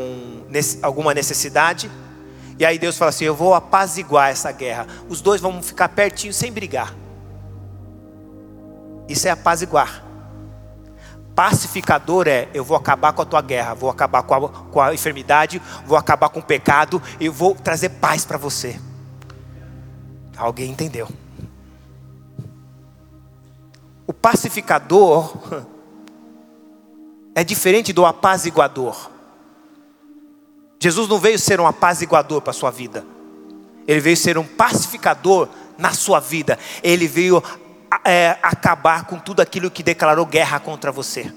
alguma 0.81 1.13
necessidade. 1.13 1.91
E 2.57 2.65
aí 2.65 2.79
Deus 2.79 2.97
fala 2.97 3.09
assim: 3.09 3.25
Eu 3.25 3.35
vou 3.35 3.53
apaziguar 3.53 4.31
essa 4.31 4.51
guerra. 4.51 4.87
Os 5.07 5.21
dois 5.21 5.39
vão 5.39 5.61
ficar 5.61 5.89
pertinho 5.89 6.33
sem 6.33 6.51
brigar. 6.51 6.95
Isso 9.07 9.27
é 9.27 9.31
apaziguar. 9.31 10.03
Pacificador 11.35 12.27
é: 12.27 12.49
eu 12.53 12.63
vou 12.63 12.75
acabar 12.75 13.13
com 13.13 13.21
a 13.21 13.25
tua 13.25 13.41
guerra, 13.41 13.73
vou 13.73 13.89
acabar 13.89 14.23
com 14.23 14.33
a, 14.33 14.49
com 14.49 14.81
a 14.81 14.93
enfermidade, 14.93 15.61
vou 15.85 15.97
acabar 15.97 16.29
com 16.29 16.39
o 16.39 16.43
pecado, 16.43 17.01
e 17.19 17.29
vou 17.29 17.55
trazer 17.55 17.89
paz 17.89 18.25
para 18.25 18.37
você. 18.37 18.79
Alguém 20.37 20.71
entendeu? 20.71 21.07
O 24.05 24.13
pacificador 24.13 25.37
é 27.33 27.43
diferente 27.43 27.93
do 27.93 28.05
apaziguador. 28.05 29.09
Jesus 30.79 31.07
não 31.07 31.19
veio 31.19 31.37
ser 31.37 31.61
um 31.61 31.67
apaziguador 31.67 32.41
para 32.41 32.49
a 32.51 32.53
sua 32.53 32.71
vida, 32.71 33.05
ele 33.87 33.99
veio 33.99 34.17
ser 34.17 34.37
um 34.37 34.43
pacificador 34.43 35.47
na 35.77 35.93
sua 35.93 36.19
vida, 36.19 36.57
ele 36.83 37.07
veio 37.07 37.41
é, 38.05 38.37
acabar 38.41 39.05
com 39.05 39.19
tudo 39.19 39.41
aquilo 39.41 39.71
que 39.71 39.83
declarou 39.83 40.25
guerra 40.25 40.59
contra 40.59 40.91
você. 40.91 41.31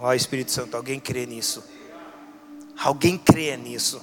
Ó 0.00 0.08
oh, 0.08 0.12
Espírito 0.12 0.52
Santo, 0.52 0.76
alguém 0.76 1.00
crê 1.00 1.24
nisso? 1.24 1.64
Alguém 2.78 3.16
crê 3.16 3.56
nisso? 3.56 4.02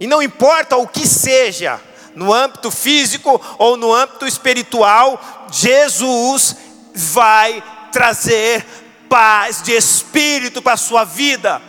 E 0.00 0.06
não 0.06 0.22
importa 0.22 0.76
o 0.76 0.86
que 0.86 1.06
seja, 1.06 1.80
no 2.14 2.32
âmbito 2.32 2.70
físico 2.70 3.40
ou 3.58 3.76
no 3.76 3.92
âmbito 3.94 4.26
espiritual, 4.26 5.20
Jesus 5.50 6.56
vai 6.94 7.62
trazer 7.92 8.64
paz 9.08 9.62
de 9.62 9.72
espírito 9.72 10.62
para 10.62 10.72
a 10.72 10.78
sua 10.78 11.04
vida. 11.04 11.60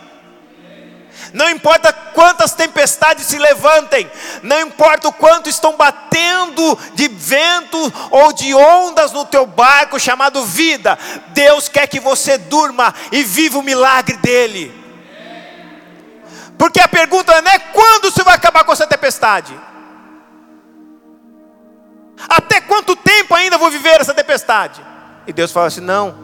Não 1.34 1.50
importa 1.50 1.92
quantas 1.92 2.52
tempestades 2.52 3.26
se 3.26 3.36
levantem, 3.38 4.08
não 4.40 4.60
importa 4.60 5.08
o 5.08 5.12
quanto 5.12 5.50
estão 5.50 5.76
batendo 5.76 6.78
de 6.94 7.08
vento 7.08 7.92
ou 8.12 8.32
de 8.32 8.54
ondas 8.54 9.10
no 9.10 9.24
teu 9.24 9.44
barco 9.44 9.98
chamado 9.98 10.44
vida, 10.44 10.96
Deus 11.30 11.68
quer 11.68 11.88
que 11.88 11.98
você 11.98 12.38
durma 12.38 12.94
e 13.10 13.24
viva 13.24 13.58
o 13.58 13.64
milagre 13.64 14.16
dele. 14.18 14.72
Porque 16.56 16.78
a 16.78 16.86
pergunta 16.86 17.42
não 17.42 17.50
é 17.50 17.58
quando 17.58 18.12
você 18.12 18.22
vai 18.22 18.36
acabar 18.36 18.62
com 18.62 18.70
essa 18.70 18.86
tempestade. 18.86 19.58
Até 22.28 22.60
quanto 22.60 22.94
tempo 22.94 23.34
ainda 23.34 23.58
vou 23.58 23.72
viver 23.72 24.00
essa 24.00 24.14
tempestade? 24.14 24.80
E 25.26 25.32
Deus 25.32 25.50
fala 25.50 25.66
assim: 25.66 25.80
não, 25.80 26.14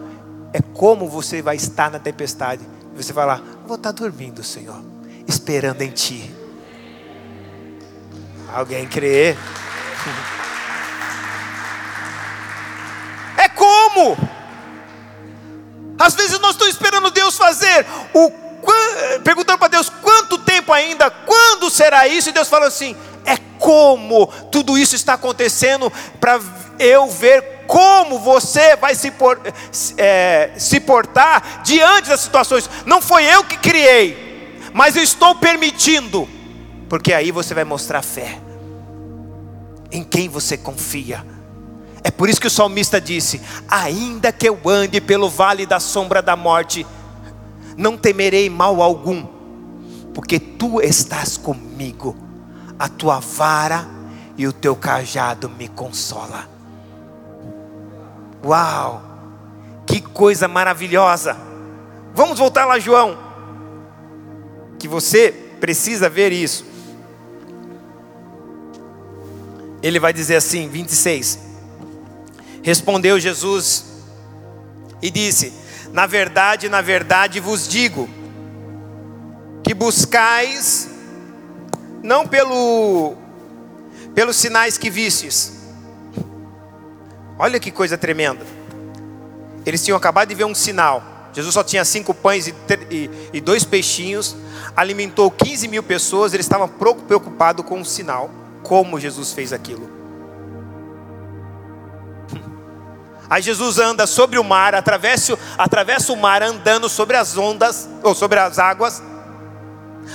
é 0.53 0.63
como 0.63 1.09
você 1.09 1.43
vai 1.43 1.57
estar 1.57 1.91
na 1.91 1.99
tempestade. 1.99 2.65
Você 2.95 3.13
vai 3.13 3.27
lá, 3.27 3.41
vou 3.67 3.77
estar 3.77 3.91
dormindo, 3.91 4.45
Senhor, 4.45 4.90
esperando 5.31 5.81
em 5.83 5.91
ti. 5.91 6.35
Alguém 8.53 8.87
crê? 8.87 9.37
É 13.37 13.49
como? 13.49 14.19
Às 15.99 16.15
vezes 16.15 16.39
nós 16.41 16.53
estamos 16.53 16.75
esperando 16.75 17.11
Deus 17.11 17.37
fazer 17.37 17.87
o 18.13 18.31
perguntando 19.25 19.59
para 19.59 19.69
Deus 19.69 19.89
quanto 19.89 20.37
tempo 20.39 20.73
ainda, 20.73 21.11
quando 21.11 21.71
será 21.71 22.07
isso? 22.07 22.29
E 22.29 22.33
Deus 22.33 22.49
fala 22.49 22.67
assim: 22.67 22.95
é 23.25 23.37
como 23.59 24.27
tudo 24.51 24.77
isso 24.77 24.95
está 24.95 25.15
acontecendo 25.15 25.91
para 26.21 26.41
eu 26.79 27.09
ver 27.09 27.65
como 27.67 28.19
você 28.19 28.75
vai 28.77 28.95
se, 28.95 29.11
por, 29.13 29.41
é, 29.97 30.51
se 30.57 30.81
portar 30.81 31.63
diante 31.63 32.09
das 32.09 32.21
situações. 32.21 32.69
Não 32.85 33.01
foi 33.01 33.25
eu 33.25 33.45
que 33.45 33.57
criei 33.57 34.30
mas 34.73 34.97
eu 34.97 35.03
estou 35.03 35.35
permitindo, 35.35 36.29
porque 36.89 37.13
aí 37.13 37.31
você 37.31 37.55
vai 37.55 37.65
mostrar 37.65 38.03
fé 38.03 38.41
em 39.93 40.05
quem 40.05 40.29
você 40.29 40.57
confia. 40.57 41.25
É 42.03 42.11
por 42.11 42.29
isso 42.29 42.41
que 42.41 42.47
o 42.47 42.51
salmista 42.51 43.01
disse: 43.01 43.41
Ainda 43.69 44.33
que 44.33 44.49
eu 44.49 44.59
ande 44.67 45.01
pelo 45.01 45.29
vale 45.29 45.67
da 45.67 45.81
sombra 45.81 46.23
da 46.23 46.37
morte, 46.37 46.87
não 47.77 47.97
temerei 47.97 48.49
mal 48.49 48.83
algum, 48.83 49.27
porque 50.15 50.39
tu 50.39 50.81
estás 50.81 51.37
comigo, 51.37 52.17
a 52.79 52.89
tua 52.89 53.21
vara 53.21 53.87
e 54.37 54.47
o 54.47 54.53
teu 54.53 54.75
cajado 54.75 55.49
me 55.51 55.69
consola. 55.69 56.49
Uau! 58.45 59.03
Que 59.87 60.01
coisa 60.01 60.49
maravilhosa! 60.49 61.37
Vamos 62.15 62.39
voltar 62.39 62.65
lá, 62.65 62.79
João, 62.79 63.30
que 64.81 64.89
você 64.89 65.31
precisa 65.61 66.09
ver 66.09 66.33
isso. 66.33 66.65
Ele 69.83 70.01
vai 70.01 70.13
dizer 70.13 70.37
assim, 70.37 70.69
26. 70.69 71.39
Respondeu 72.63 73.21
Jesus 73.21 73.85
e 75.03 75.11
disse: 75.11 75.53
Na 75.93 76.07
verdade, 76.07 76.69
na 76.69 76.81
verdade 76.81 77.41
vos 77.41 77.69
digo, 77.69 78.09
que 79.63 79.75
buscais 79.75 80.89
não 82.03 82.27
pelo 82.27 83.17
pelos 84.15 84.37
sinais 84.37 84.79
que 84.79 84.91
vistes. 84.91 85.61
Olha 87.39 87.61
que 87.61 87.71
coisa 87.71 87.97
tremenda. 87.97 88.45
Eles 89.65 89.85
tinham 89.85 89.97
acabado 89.97 90.29
de 90.29 90.35
ver 90.35 90.45
um 90.45 90.55
sinal. 90.55 91.20
Jesus 91.33 91.55
só 91.55 91.63
tinha 91.63 91.85
cinco 91.85 92.13
pães 92.13 92.49
e, 92.49 92.55
e, 92.91 93.11
e 93.35 93.41
dois 93.41 93.65
peixinhos, 93.65 94.37
alimentou 94.77 95.31
15 95.31 95.69
mil 95.69 95.83
pessoas. 95.83 96.35
Eles 96.35 96.47
estavam 96.47 96.69
preocupados 96.69 97.65
com 97.65 97.81
o 97.81 97.85
sinal, 97.85 98.31
como 98.63 98.99
Jesus 98.99 99.33
fez 99.33 99.53
aquilo. 99.53 99.89
Aí 103.31 103.41
Jesus 103.41 103.79
anda 103.79 104.07
sobre 104.07 104.39
o 104.39 104.45
mar, 104.45 104.75
atravessa, 104.75 105.39
atravessa 105.57 106.13
o 106.13 106.17
mar 106.17 106.43
andando 106.43 106.89
sobre 106.89 107.17
as 107.17 107.37
ondas, 107.37 107.89
ou 108.03 108.15
sobre 108.15 108.41
as 108.41 108.59
águas, 108.59 109.03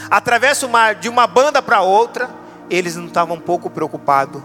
atravessa 0.10 0.65
o 0.65 0.69
mar 0.69 0.95
de 0.95 1.08
uma 1.08 1.25
banda 1.28 1.62
para 1.62 1.82
outra, 1.82 2.30
eles 2.69 2.95
não 2.95 3.06
estavam 3.06 3.38
um 3.38 3.41
pouco 3.41 3.69
preocupados 3.69 4.41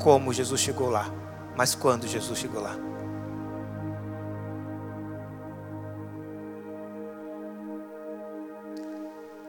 como 0.00 0.32
Jesus 0.32 0.60
chegou 0.60 0.90
lá, 0.90 1.06
mas 1.56 1.74
quando 1.74 2.08
Jesus 2.08 2.38
chegou 2.38 2.60
lá. 2.60 2.89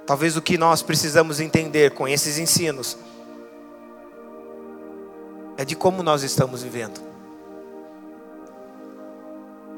Talvez 0.05 0.35
o 0.35 0.41
que 0.41 0.57
nós 0.57 0.81
precisamos 0.81 1.39
entender 1.39 1.91
com 1.91 2.07
esses 2.07 2.37
ensinos 2.37 2.97
é 5.57 5.65
de 5.65 5.75
como 5.75 6.01
nós 6.01 6.23
estamos 6.23 6.63
vivendo. 6.63 6.99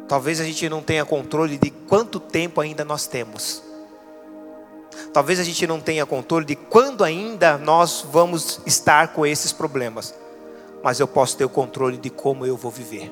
Talvez 0.07 0.39
a 0.39 0.43
gente 0.43 0.67
não 0.69 0.81
tenha 0.81 1.05
controle 1.05 1.57
de 1.57 1.69
quanto 1.69 2.19
tempo 2.19 2.61
ainda 2.61 2.85
nós 2.85 3.07
temos. 3.07 3.63
Talvez 5.11 5.39
a 5.39 5.43
gente 5.43 5.65
não 5.67 5.79
tenha 5.79 6.05
controle 6.05 6.45
de 6.45 6.55
quando 6.55 7.03
ainda 7.03 7.57
nós 7.57 8.05
vamos 8.11 8.61
estar 8.65 9.09
com 9.09 9.25
esses 9.25 9.51
problemas. 9.51 10.13
Mas 10.83 10.99
eu 10.99 11.07
posso 11.07 11.37
ter 11.37 11.45
o 11.45 11.49
controle 11.49 11.97
de 11.97 12.09
como 12.09 12.45
eu 12.45 12.57
vou 12.57 12.71
viver. 12.71 13.11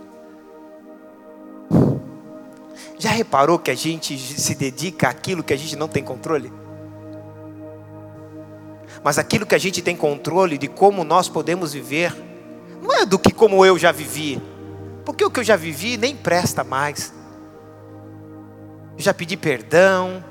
Já 2.97 3.09
reparou 3.09 3.57
que 3.57 3.71
a 3.71 3.75
gente 3.75 4.17
se 4.17 4.53
dedica 4.53 5.09
àquilo 5.09 5.43
que 5.43 5.53
a 5.53 5.57
gente 5.57 5.75
não 5.75 5.87
tem 5.87 6.03
controle? 6.03 6.60
Mas 9.03 9.17
aquilo 9.17 9.45
que 9.45 9.55
a 9.55 9.59
gente 9.59 9.81
tem 9.81 9.95
controle 9.95 10.57
de 10.57 10.67
como 10.67 11.03
nós 11.03 11.27
podemos 11.27 11.73
viver, 11.73 12.13
não 12.81 12.93
é 12.93 13.05
do 13.05 13.17
que 13.17 13.31
como 13.31 13.65
eu 13.65 13.77
já 13.77 13.91
vivi, 13.91 14.41
porque 15.03 15.25
o 15.25 15.31
que 15.31 15.39
eu 15.39 15.43
já 15.43 15.55
vivi 15.55 15.97
nem 15.97 16.15
presta 16.15 16.63
mais. 16.63 17.13
Já 18.97 19.13
pedi 19.13 19.35
perdão, 19.35 20.23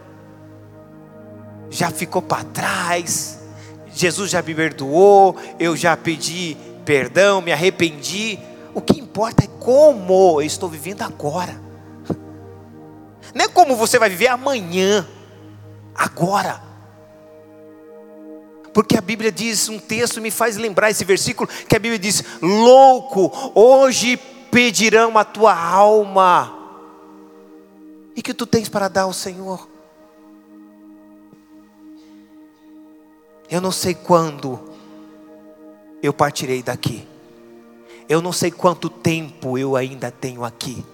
já 1.68 1.90
ficou 1.90 2.22
para 2.22 2.44
trás, 2.44 3.40
Jesus 3.92 4.30
já 4.30 4.40
me 4.42 4.54
perdoou, 4.54 5.36
eu 5.58 5.76
já 5.76 5.96
pedi 5.96 6.56
perdão, 6.84 7.40
me 7.40 7.52
arrependi. 7.52 8.38
O 8.72 8.80
que 8.80 9.00
importa 9.00 9.44
é 9.44 9.48
como 9.58 10.40
eu 10.40 10.46
estou 10.46 10.68
vivendo 10.68 11.02
agora, 11.02 11.60
não 13.34 13.44
é 13.44 13.48
como 13.48 13.76
você 13.76 13.98
vai 13.98 14.08
viver 14.08 14.28
amanhã, 14.28 15.06
agora. 15.94 16.69
Porque 18.72 18.96
a 18.96 19.00
Bíblia 19.00 19.32
diz, 19.32 19.68
um 19.68 19.78
texto 19.78 20.20
me 20.20 20.30
faz 20.30 20.56
lembrar 20.56 20.90
esse 20.90 21.04
versículo, 21.04 21.48
que 21.68 21.74
a 21.74 21.78
Bíblia 21.78 21.98
diz: 21.98 22.22
Louco, 22.40 23.30
hoje 23.54 24.16
pedirão 24.50 25.16
a 25.18 25.24
tua 25.24 25.54
alma. 25.54 26.56
E 28.14 28.22
que 28.22 28.34
tu 28.34 28.46
tens 28.46 28.68
para 28.68 28.88
dar 28.88 29.02
ao 29.02 29.12
Senhor? 29.12 29.68
Eu 33.50 33.60
não 33.60 33.72
sei 33.72 33.94
quando 33.94 34.60
eu 36.02 36.12
partirei 36.12 36.62
daqui. 36.62 37.06
Eu 38.08 38.20
não 38.20 38.32
sei 38.32 38.50
quanto 38.50 38.90
tempo 38.90 39.56
eu 39.56 39.76
ainda 39.76 40.10
tenho 40.10 40.44
aqui, 40.44 40.84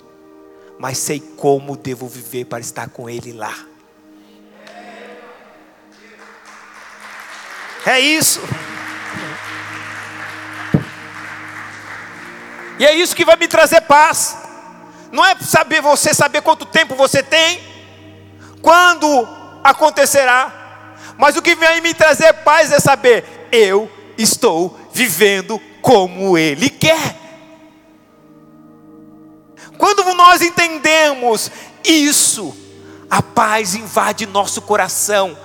mas 0.78 0.98
sei 0.98 1.18
como 1.18 1.74
devo 1.74 2.06
viver 2.06 2.44
para 2.44 2.60
estar 2.60 2.90
com 2.90 3.08
Ele 3.08 3.32
lá. 3.32 3.54
É 7.86 8.00
isso. 8.00 8.40
E 12.80 12.84
é 12.84 12.92
isso 12.92 13.14
que 13.14 13.24
vai 13.24 13.36
me 13.36 13.46
trazer 13.46 13.80
paz. 13.82 14.36
Não 15.12 15.24
é 15.24 15.36
saber 15.36 15.80
você 15.80 16.12
saber 16.12 16.42
quanto 16.42 16.66
tempo 16.66 16.96
você 16.96 17.22
tem, 17.22 17.60
quando 18.60 19.26
acontecerá, 19.62 20.96
mas 21.16 21.36
o 21.36 21.42
que 21.42 21.54
vem 21.54 21.80
me 21.80 21.94
trazer 21.94 22.32
paz 22.32 22.72
é 22.72 22.80
saber 22.80 23.48
eu 23.52 23.90
estou 24.18 24.78
vivendo 24.92 25.60
como 25.80 26.36
Ele 26.36 26.68
quer. 26.68 27.16
Quando 29.78 30.02
nós 30.14 30.42
entendemos 30.42 31.50
isso, 31.84 32.54
a 33.08 33.22
paz 33.22 33.76
invade 33.76 34.26
nosso 34.26 34.60
coração 34.60 35.38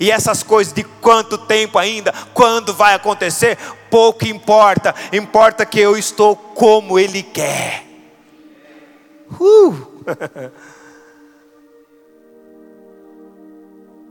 e 0.00 0.10
essas 0.10 0.42
coisas 0.42 0.72
de 0.72 0.84
quanto 0.84 1.38
tempo 1.38 1.78
ainda, 1.78 2.12
quando 2.32 2.74
vai 2.74 2.94
acontecer, 2.94 3.58
pouco 3.90 4.26
importa. 4.26 4.94
Importa 5.12 5.64
que 5.64 5.78
eu 5.80 5.96
estou 5.96 6.36
como 6.36 6.98
Ele 6.98 7.22
quer. 7.22 7.84
Uh. 9.40 9.92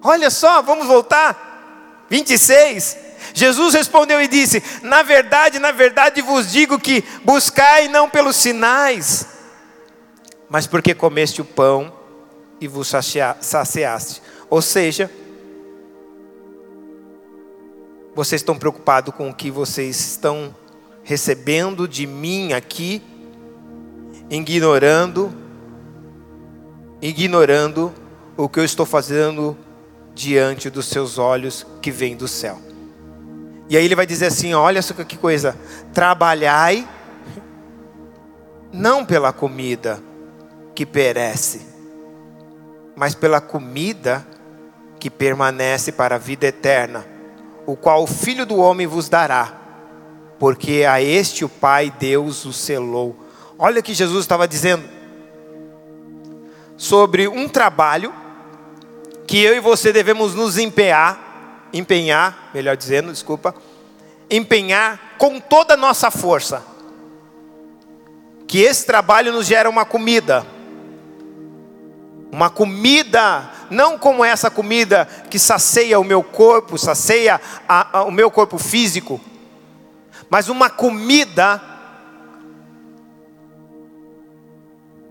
Olha 0.04 0.30
só, 0.30 0.62
vamos 0.62 0.86
voltar. 0.86 2.06
26. 2.10 2.98
Jesus 3.34 3.74
respondeu 3.74 4.22
e 4.22 4.28
disse: 4.28 4.62
Na 4.82 5.02
verdade, 5.02 5.60
na 5.60 5.72
verdade 5.72 6.22
vos 6.22 6.52
digo 6.52 6.78
que 6.78 7.04
buscai 7.24 7.88
não 7.88 8.10
pelos 8.10 8.36
sinais, 8.36 9.26
mas 10.50 10.68
porque 10.68 10.93
comeste 10.93 11.41
o 11.41 11.45
pão 11.45 11.93
e 12.60 12.68
vos 12.68 12.88
saciaste. 12.88 14.22
Ou 14.50 14.62
seja, 14.62 15.10
vocês 18.16 18.41
estão 18.41 18.57
preocupados 18.57 19.14
com 19.16 19.30
o 19.30 19.34
que 19.34 19.49
vocês 19.49 19.99
estão 19.99 20.55
recebendo 21.03 21.88
de 21.88 22.05
mim 22.05 22.53
aqui, 22.53 23.01
ignorando, 24.30 25.34
ignorando 27.01 27.93
o 28.38 28.47
que 28.47 28.59
eu 28.59 28.66
estou 28.66 28.86
fazendo 28.86 29.57
diante 30.14 30.70
dos 30.70 30.86
seus 30.86 31.18
olhos 31.18 31.66
que 31.82 31.89
vem 31.89 32.16
do 32.16 32.28
céu. 32.28 32.59
E 33.68 33.76
aí 33.76 33.84
ele 33.84 33.95
vai 33.95 34.05
dizer 34.05 34.28
assim: 34.28 34.53
olha 34.53 34.82
só 34.82 34.93
que 34.93 35.18
coisa, 35.18 35.57
trabalhai 35.91 36.88
não 38.72 39.03
pela 39.03 39.34
comida 39.34 39.99
que 40.76 40.86
perece, 40.86 41.61
mas 42.95 43.16
pela 43.16 43.41
comida 43.41 44.26
que 44.99 45.09
permanece 45.09 45.91
para 45.91 46.16
a 46.16 46.20
vida 46.20 46.45
eterna 46.45 47.12
o 47.66 47.76
qual 47.76 48.03
o 48.03 48.07
Filho 48.07 48.45
do 48.45 48.57
Homem 48.57 48.88
vos 48.88 49.09
dará, 49.09 49.53
porque 50.39 50.86
a 50.89 51.01
este 51.01 51.45
o 51.45 51.49
Pai 51.49 51.91
Deus 51.99 52.45
o 52.45 52.53
selou. 52.53 53.16
Olha 53.57 53.80
o 53.80 53.84
que 53.84 53.93
Jesus 53.93 54.22
estava 54.22 54.47
dizendo 54.47 54.84
sobre 56.78 57.28
um 57.28 57.47
trabalho 57.47 58.14
que 59.26 59.41
eu 59.41 59.55
e 59.55 59.59
você 59.59 59.93
devemos 59.93 60.36
nos 60.36 60.57
empenhar, 60.57 61.70
empenhar, 61.72 62.51
melhor 62.53 62.76
dizendo, 62.76 63.11
desculpa, 63.11 63.55
empenhar 64.30 65.16
com 65.18 65.39
toda 65.39 65.76
a 65.76 65.78
nossa 65.78 66.11
força. 66.11 66.64
Que 68.47 68.59
esse 68.59 68.86
trabalho 68.86 69.32
nos 69.32 69.47
gera 69.47 69.70
uma 69.70 69.86
comida. 69.86 70.45
Uma 72.32 72.49
comida, 72.49 73.49
não 73.70 73.97
como 73.97 74.24
essa 74.24 74.49
comida 74.49 75.05
que 75.30 75.39
sacia 75.39 75.99
o 75.99 76.03
meu 76.03 76.24
corpo, 76.24 76.78
sacia 76.78 77.39
a, 77.68 77.99
a, 77.99 78.03
o 78.03 78.11
meu 78.11 78.30
corpo 78.32 78.57
físico, 78.57 79.20
mas 80.30 80.49
uma 80.49 80.70
comida 80.70 81.61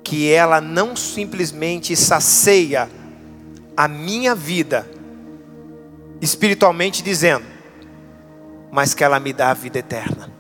que 0.03 0.31
ela 0.31 0.61
não 0.61 0.95
simplesmente 0.95 1.95
sacia 1.97 2.91
a 3.77 3.89
minha 3.89 4.35
vida, 4.35 4.87
espiritualmente 6.21 7.03
dizendo, 7.03 7.45
mas 8.71 8.95
que 8.95 9.05
ela 9.05 9.19
me 9.19 9.33
dá 9.33 9.51
a 9.51 9.55
vida 9.55 9.79
eterna. 9.79 10.31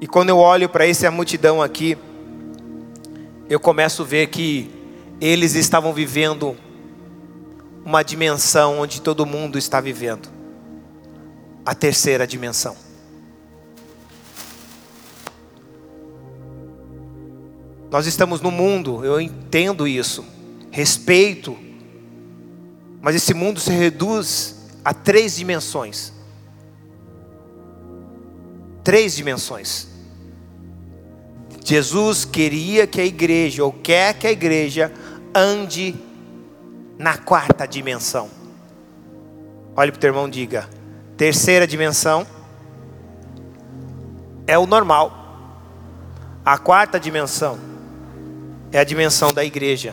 E 0.00 0.06
quando 0.06 0.28
eu 0.28 0.38
olho 0.38 0.68
para 0.68 0.86
essa 0.86 1.10
multidão 1.10 1.62
aqui, 1.62 1.96
eu 3.48 3.60
começo 3.60 4.02
a 4.02 4.04
ver 4.04 4.26
que 4.28 4.70
eles 5.20 5.54
estavam 5.54 5.92
vivendo 5.92 6.56
uma 7.84 8.02
dimensão 8.02 8.80
onde 8.80 9.00
todo 9.00 9.24
mundo 9.24 9.56
está 9.56 9.80
vivendo 9.80 10.28
a 11.64 11.74
terceira 11.74 12.26
dimensão. 12.26 12.76
Nós 17.90 18.06
estamos 18.06 18.40
no 18.40 18.50
mundo, 18.50 19.04
eu 19.04 19.20
entendo 19.20 19.86
isso, 19.86 20.24
respeito, 20.70 21.56
mas 23.00 23.14
esse 23.14 23.32
mundo 23.32 23.60
se 23.60 23.70
reduz 23.70 24.56
a 24.84 24.92
três 24.92 25.36
dimensões. 25.36 26.12
Três 28.82 29.14
dimensões. 29.14 29.95
Jesus 31.66 32.24
queria 32.24 32.86
que 32.86 33.00
a 33.00 33.04
igreja, 33.04 33.64
ou 33.64 33.72
quer 33.72 34.14
que 34.14 34.24
a 34.24 34.30
igreja, 34.30 34.92
ande 35.34 35.96
na 36.96 37.18
quarta 37.18 37.66
dimensão. 37.66 38.30
Olhe 39.74 39.90
para 39.90 39.98
o 39.98 40.00
teu 40.00 40.10
irmão 40.10 40.30
diga: 40.30 40.70
terceira 41.16 41.66
dimensão 41.66 42.24
é 44.46 44.56
o 44.56 44.64
normal. 44.64 45.24
A 46.44 46.56
quarta 46.56 47.00
dimensão 47.00 47.58
é 48.70 48.78
a 48.78 48.84
dimensão 48.84 49.32
da 49.32 49.44
igreja. 49.44 49.92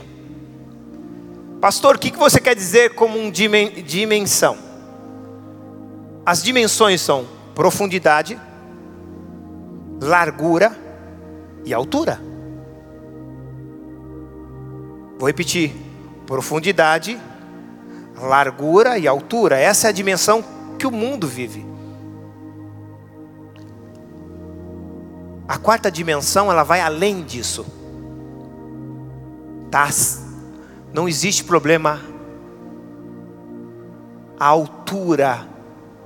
Pastor, 1.60 1.96
o 1.96 2.00
que 2.00 2.12
você 2.12 2.40
quer 2.40 2.56
dizer 2.56 2.94
como 2.94 3.18
um 3.18 3.32
dimensão? 3.32 4.60
As 6.24 6.44
dimensões 6.44 7.02
são 7.02 7.26
profundidade, 7.56 8.40
largura 10.00 10.83
e 11.66 11.74
altura. 11.74 12.20
Vou 15.18 15.28
repetir: 15.28 15.74
profundidade, 16.26 17.20
largura 18.20 18.98
e 18.98 19.08
altura. 19.08 19.58
Essa 19.58 19.88
é 19.88 19.90
a 19.90 19.94
dimensão 19.94 20.44
que 20.78 20.88
o 20.88 20.92
mundo 20.92 21.28
vive. 21.28 21.66
A 25.48 25.58
quarta 25.58 25.92
dimensão, 25.92 26.52
ela 26.52 26.64
vai 26.64 26.82
além 26.82 27.24
disso. 27.24 27.66
Tá? 29.70 29.90
Não 30.94 31.08
existe 31.08 31.44
problema 31.44 32.02
a 34.40 34.46
altura 34.46 35.48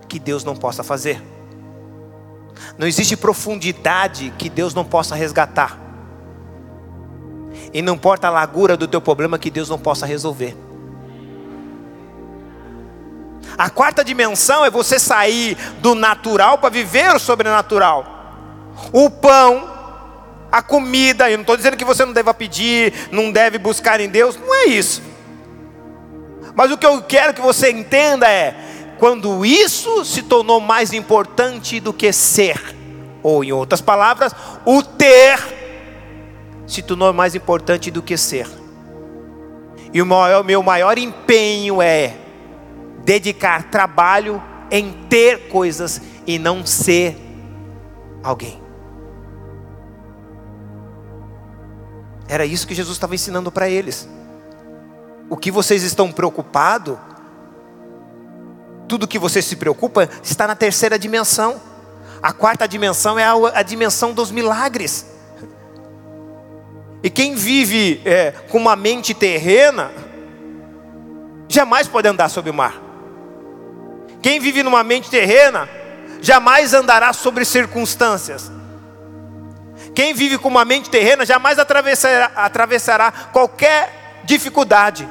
que 0.07 0.19
Deus 0.19 0.43
não 0.43 0.55
possa 0.55 0.83
fazer. 0.83 1.21
Não 2.77 2.87
existe 2.87 3.17
profundidade 3.17 4.33
que 4.37 4.49
Deus 4.49 4.73
não 4.73 4.85
possa 4.85 5.15
resgatar. 5.15 5.79
E 7.73 7.81
não 7.81 7.95
importa 7.95 8.27
a 8.27 8.31
largura 8.31 8.77
do 8.77 8.87
teu 8.87 9.01
problema 9.01 9.39
que 9.39 9.49
Deus 9.49 9.69
não 9.69 9.79
possa 9.79 10.05
resolver. 10.05 10.55
A 13.57 13.69
quarta 13.69 14.03
dimensão 14.03 14.63
é 14.63 14.69
você 14.69 14.99
sair 14.99 15.57
do 15.79 15.95
natural 15.95 16.59
para 16.59 16.69
viver 16.69 17.15
o 17.15 17.19
sobrenatural. 17.19 18.15
O 18.91 19.09
pão 19.09 19.77
a 20.51 20.61
comida. 20.61 21.29
Eu 21.29 21.37
não 21.37 21.41
estou 21.41 21.57
dizendo 21.57 21.77
que 21.77 21.85
você 21.85 22.05
não 22.05 22.13
deva 22.13 22.33
pedir, 22.33 22.93
não 23.11 23.31
deve 23.31 23.57
buscar 23.57 23.99
em 23.99 24.09
Deus, 24.09 24.37
não 24.37 24.53
é 24.53 24.65
isso. 24.65 25.01
Mas 26.55 26.71
o 26.71 26.77
que 26.77 26.85
eu 26.85 27.01
quero 27.01 27.33
que 27.33 27.41
você 27.41 27.71
entenda 27.71 28.27
é: 28.27 28.55
quando 28.97 29.45
isso 29.45 30.03
se 30.03 30.23
tornou 30.23 30.59
mais 30.59 30.93
importante 30.93 31.79
do 31.79 31.93
que 31.93 32.11
ser, 32.11 32.75
ou 33.21 33.43
em 33.43 33.51
outras 33.51 33.81
palavras, 33.81 34.33
o 34.65 34.81
ter 34.81 35.39
se 36.65 36.81
tornou 36.81 37.13
mais 37.13 37.35
importante 37.35 37.89
do 37.89 38.01
que 38.01 38.17
ser. 38.17 38.47
E 39.93 40.01
o 40.01 40.05
maior, 40.05 40.43
meu 40.43 40.61
maior 40.61 40.97
empenho 40.97 41.81
é 41.81 42.17
dedicar 43.03 43.69
trabalho 43.69 44.41
em 44.69 44.91
ter 45.09 45.47
coisas 45.47 46.01
e 46.25 46.37
não 46.37 46.65
ser 46.65 47.17
alguém. 48.21 48.61
Era 52.27 52.45
isso 52.45 52.67
que 52.67 52.75
Jesus 52.75 52.97
estava 52.97 53.15
ensinando 53.15 53.51
para 53.51 53.69
eles. 53.69 54.07
O 55.29 55.37
que 55.37 55.49
vocês 55.49 55.83
estão 55.83 56.11
preocupados, 56.11 56.97
tudo 58.87 59.07
que 59.07 59.19
você 59.19 59.41
se 59.41 59.55
preocupa, 59.55 60.09
está 60.23 60.47
na 60.47 60.55
terceira 60.55 60.97
dimensão. 60.97 61.61
A 62.21 62.31
quarta 62.31 62.67
dimensão 62.67 63.19
é 63.19 63.23
a, 63.23 63.33
a 63.53 63.61
dimensão 63.61 64.13
dos 64.13 64.31
milagres. 64.31 65.05
E 67.03 67.09
quem 67.09 67.35
vive 67.35 68.01
é, 68.05 68.31
com 68.49 68.57
uma 68.57 68.75
mente 68.75 69.13
terrena, 69.13 69.91
jamais 71.47 71.87
pode 71.87 72.07
andar 72.07 72.29
sobre 72.29 72.49
o 72.49 72.53
mar. 72.53 72.81
Quem 74.21 74.39
vive 74.39 74.63
numa 74.63 74.83
mente 74.83 75.09
terrena, 75.09 75.69
jamais 76.21 76.73
andará 76.73 77.13
sobre 77.13 77.45
circunstâncias. 77.45 78.51
Quem 79.93 80.13
vive 80.13 80.37
com 80.37 80.47
uma 80.47 80.65
mente 80.65 80.89
terrena 80.89 81.25
jamais 81.25 81.59
atravessará, 81.59 82.31
atravessará 82.35 83.11
qualquer 83.31 84.21
dificuldade. 84.23 85.07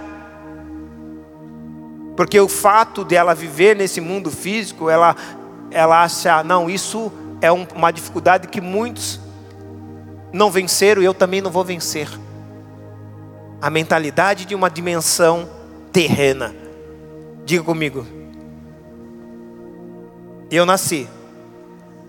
Porque 2.17 2.41
o 2.41 2.49
fato 2.49 3.05
de 3.05 3.15
ela 3.15 3.35
viver 3.35 3.77
nesse 3.77 4.01
mundo 4.01 4.31
físico, 4.31 4.89
ela, 4.89 5.15
ela 5.71 6.03
acha, 6.03 6.43
não, 6.43 6.71
isso 6.71 7.13
é 7.41 7.53
um, 7.53 7.67
uma 7.75 7.91
dificuldade 7.91 8.49
que 8.49 8.61
muitos 8.61 9.21
não 10.33 10.51
venceram 10.51 11.03
e 11.03 11.05
eu 11.05 11.15
também 11.15 11.41
não 11.41 11.51
vou 11.51 11.65
vencer. 11.65 12.09
A 13.61 13.71
mentalidade 13.71 14.45
de 14.45 14.55
uma 14.55 14.71
dimensão 14.71 15.49
terrena. 15.93 16.55
Diga 17.45 17.63
comigo. 17.63 18.07
Eu 20.51 20.65
nasci 20.65 21.09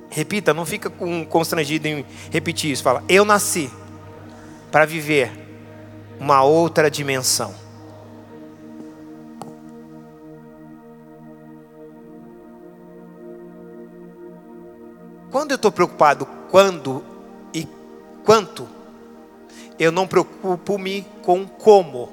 Repita, 0.10 0.54
não 0.54 0.66
fica 0.66 0.90
constrangido 1.30 1.88
em 1.88 2.06
repetir 2.32 2.72
isso. 2.72 2.84
Fala, 2.84 3.04
eu 3.10 3.26
nasci 3.26 3.70
para 4.72 4.86
viver 4.86 5.32
uma 6.20 6.44
outra 6.44 6.90
dimensão. 6.90 7.54
Quando 15.38 15.52
eu 15.52 15.56
estou 15.58 15.72
preocupado 15.72 16.28
quando 16.50 17.06
e 17.54 17.68
quanto, 18.26 18.68
eu 19.78 19.92
não 19.92 20.08
preocupo-me 20.08 21.06
com 21.22 21.46
como. 21.46 22.12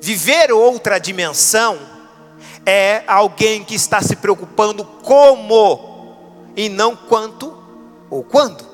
Viver 0.00 0.52
outra 0.52 1.00
dimensão 1.00 1.76
é 2.64 3.02
alguém 3.08 3.64
que 3.64 3.74
está 3.74 4.00
se 4.00 4.14
preocupando 4.14 4.84
como 4.84 6.46
e 6.54 6.68
não 6.68 6.94
quanto 6.94 7.52
ou 8.08 8.22
quando. 8.22 8.64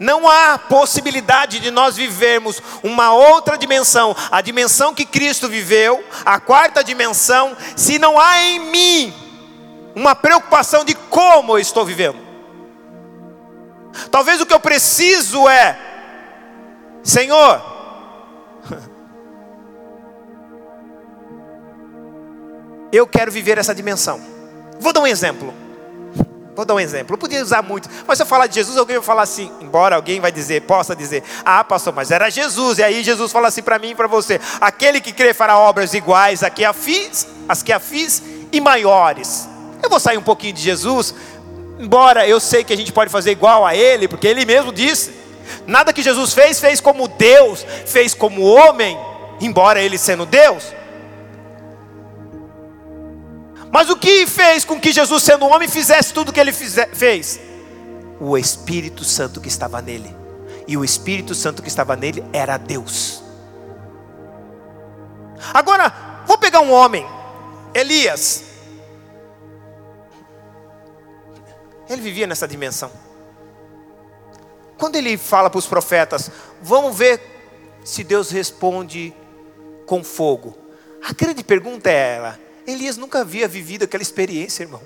Não 0.00 0.26
há 0.26 0.56
possibilidade 0.56 1.60
de 1.60 1.70
nós 1.70 1.96
vivermos 1.96 2.62
uma 2.82 3.12
outra 3.12 3.58
dimensão, 3.58 4.16
a 4.30 4.40
dimensão 4.40 4.94
que 4.94 5.04
Cristo 5.04 5.50
viveu, 5.50 6.02
a 6.24 6.40
quarta 6.40 6.82
dimensão, 6.82 7.54
se 7.76 7.98
não 7.98 8.18
há 8.18 8.40
em 8.40 8.70
mim 8.70 9.23
uma 9.94 10.14
preocupação 10.14 10.84
de 10.84 10.94
como 10.94 11.54
eu 11.54 11.58
estou 11.58 11.84
vivendo. 11.84 12.18
Talvez 14.10 14.40
o 14.40 14.46
que 14.46 14.52
eu 14.52 14.58
preciso 14.60 15.48
é, 15.48 15.78
Senhor, 17.02 17.62
eu 22.92 23.06
quero 23.06 23.30
viver 23.30 23.58
essa 23.58 23.74
dimensão. 23.74 24.20
Vou 24.80 24.92
dar 24.92 25.00
um 25.00 25.06
exemplo. 25.06 25.54
Vou 26.56 26.64
dar 26.64 26.74
um 26.74 26.80
exemplo. 26.80 27.14
Eu 27.14 27.18
podia 27.18 27.42
usar 27.42 27.62
muito, 27.62 27.88
mas 28.06 28.16
se 28.16 28.22
eu 28.22 28.26
falar 28.26 28.46
de 28.46 28.54
Jesus, 28.54 28.76
alguém 28.76 28.96
vai 28.96 29.04
falar 29.04 29.22
assim, 29.22 29.50
embora 29.60 29.96
alguém 29.96 30.20
vai 30.20 30.30
dizer, 30.30 30.62
possa 30.62 30.94
dizer, 30.94 31.22
ah, 31.44 31.64
pastor, 31.64 31.92
mas 31.92 32.10
era 32.10 32.30
Jesus. 32.30 32.78
E 32.78 32.82
aí 32.82 33.02
Jesus 33.02 33.32
fala 33.32 33.48
assim 33.48 33.62
para 33.62 33.78
mim 33.78 33.90
e 33.90 33.94
para 33.94 34.06
você: 34.06 34.40
aquele 34.60 35.00
que 35.00 35.12
crê 35.12 35.34
fará 35.34 35.58
obras 35.58 35.94
iguais 35.94 36.42
a 36.42 36.50
que 36.50 36.64
a 36.64 36.72
fiz, 36.72 37.26
as 37.48 37.62
que 37.62 37.72
a 37.72 37.80
fiz 37.80 38.22
e 38.52 38.60
maiores. 38.60 39.48
Eu 39.84 39.90
vou 39.90 40.00
sair 40.00 40.16
um 40.16 40.22
pouquinho 40.22 40.54
de 40.54 40.62
Jesus, 40.62 41.14
embora 41.78 42.26
eu 42.26 42.40
sei 42.40 42.64
que 42.64 42.72
a 42.72 42.76
gente 42.76 42.90
pode 42.90 43.10
fazer 43.10 43.32
igual 43.32 43.66
a 43.66 43.76
ele, 43.76 44.08
porque 44.08 44.26
ele 44.26 44.46
mesmo 44.46 44.72
disse: 44.72 45.12
nada 45.66 45.92
que 45.92 46.02
Jesus 46.02 46.32
fez, 46.32 46.58
fez 46.58 46.80
como 46.80 47.06
Deus, 47.06 47.66
fez 47.84 48.14
como 48.14 48.42
homem, 48.42 48.98
embora 49.42 49.82
ele 49.82 49.98
sendo 49.98 50.24
Deus. 50.24 50.72
Mas 53.70 53.90
o 53.90 53.96
que 53.96 54.26
fez 54.26 54.64
com 54.64 54.80
que 54.80 54.90
Jesus, 54.90 55.22
sendo 55.22 55.44
homem, 55.44 55.68
fizesse 55.68 56.14
tudo 56.14 56.30
o 56.30 56.32
que 56.32 56.40
ele 56.40 56.52
fez? 56.52 57.38
O 58.18 58.38
Espírito 58.38 59.04
Santo 59.04 59.38
que 59.38 59.48
estava 59.48 59.82
nele. 59.82 60.16
E 60.66 60.78
o 60.78 60.84
Espírito 60.84 61.34
Santo 61.34 61.60
que 61.60 61.68
estava 61.68 61.94
nele 61.94 62.24
era 62.32 62.56
Deus. 62.56 63.22
Agora, 65.52 65.92
vou 66.26 66.38
pegar 66.38 66.60
um 66.60 66.72
homem, 66.72 67.06
Elias. 67.74 68.53
Ele 71.88 72.00
vivia 72.00 72.26
nessa 72.26 72.48
dimensão. 72.48 72.90
Quando 74.78 74.96
ele 74.96 75.16
fala 75.16 75.50
para 75.50 75.58
os 75.58 75.66
profetas, 75.66 76.30
vamos 76.60 76.96
ver 76.96 77.20
se 77.84 78.02
Deus 78.02 78.30
responde 78.30 79.14
com 79.86 80.02
fogo. 80.02 80.56
A 81.02 81.12
grande 81.12 81.44
pergunta 81.44 81.90
é 81.90 82.16
ela: 82.16 82.40
Elias 82.66 82.96
nunca 82.96 83.20
havia 83.20 83.46
vivido 83.46 83.84
aquela 83.84 84.02
experiência, 84.02 84.62
irmão. 84.62 84.82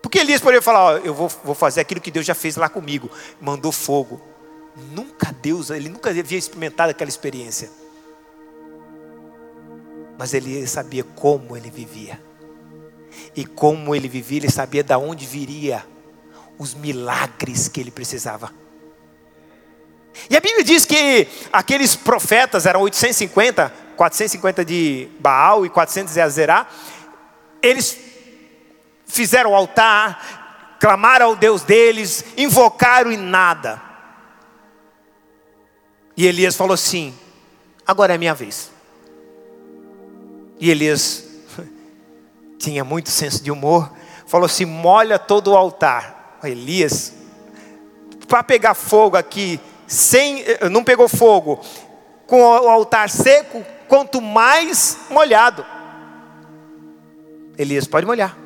Porque 0.00 0.18
Elias 0.18 0.40
poderia 0.40 0.62
falar: 0.62 0.84
ó, 0.84 0.96
eu 0.98 1.12
vou, 1.12 1.28
vou 1.44 1.54
fazer 1.54 1.80
aquilo 1.80 2.00
que 2.00 2.10
Deus 2.10 2.24
já 2.24 2.34
fez 2.34 2.56
lá 2.56 2.68
comigo, 2.68 3.10
mandou 3.40 3.72
fogo. 3.72 4.20
Nunca 4.92 5.34
Deus, 5.42 5.70
ele 5.70 5.88
nunca 5.88 6.10
havia 6.10 6.38
experimentado 6.38 6.90
aquela 6.90 7.08
experiência. 7.08 7.68
Mas 10.16 10.34
ele 10.34 10.66
sabia 10.66 11.02
como 11.02 11.56
ele 11.56 11.70
vivia. 11.70 12.27
E 13.38 13.46
como 13.46 13.94
ele 13.94 14.08
vivia, 14.08 14.38
ele 14.38 14.50
sabia 14.50 14.82
de 14.82 14.96
onde 14.96 15.24
viria 15.24 15.86
os 16.58 16.74
milagres 16.74 17.68
que 17.68 17.78
ele 17.78 17.92
precisava. 17.92 18.52
E 20.28 20.36
a 20.36 20.40
Bíblia 20.40 20.64
diz 20.64 20.84
que 20.84 21.28
aqueles 21.52 21.94
profetas 21.94 22.66
eram 22.66 22.80
850, 22.80 23.72
450 23.96 24.64
de 24.64 25.08
Baal 25.20 25.64
e 25.64 25.70
400 25.70 26.14
de 26.14 26.20
Azerá, 26.20 26.66
eles 27.62 27.96
fizeram 29.06 29.52
o 29.52 29.54
altar, 29.54 30.76
clamaram 30.80 31.26
ao 31.26 31.36
Deus 31.36 31.62
deles, 31.62 32.24
invocaram 32.36 33.12
e 33.12 33.16
nada. 33.16 33.80
E 36.16 36.26
Elias 36.26 36.56
falou 36.56 36.74
assim: 36.74 37.14
agora 37.86 38.16
é 38.16 38.18
minha 38.18 38.34
vez. 38.34 38.72
E 40.58 40.72
Elias 40.72 41.27
tinha 42.58 42.84
muito 42.84 43.10
senso 43.10 43.42
de 43.42 43.50
humor, 43.50 43.90
falou 44.26 44.46
assim: 44.46 44.64
molha 44.64 45.18
todo 45.18 45.52
o 45.52 45.56
altar. 45.56 46.38
Elias, 46.42 47.14
para 48.28 48.42
pegar 48.42 48.74
fogo 48.74 49.16
aqui, 49.16 49.60
sem, 49.86 50.42
eh, 50.42 50.68
não 50.68 50.84
pegou 50.84 51.08
fogo, 51.08 51.60
com 52.26 52.42
o 52.42 52.68
altar 52.68 53.08
seco, 53.08 53.64
quanto 53.88 54.20
mais 54.20 54.98
molhado. 55.10 55.64
Elias 57.56 57.86
pode 57.86 58.06
molhar. 58.06 58.36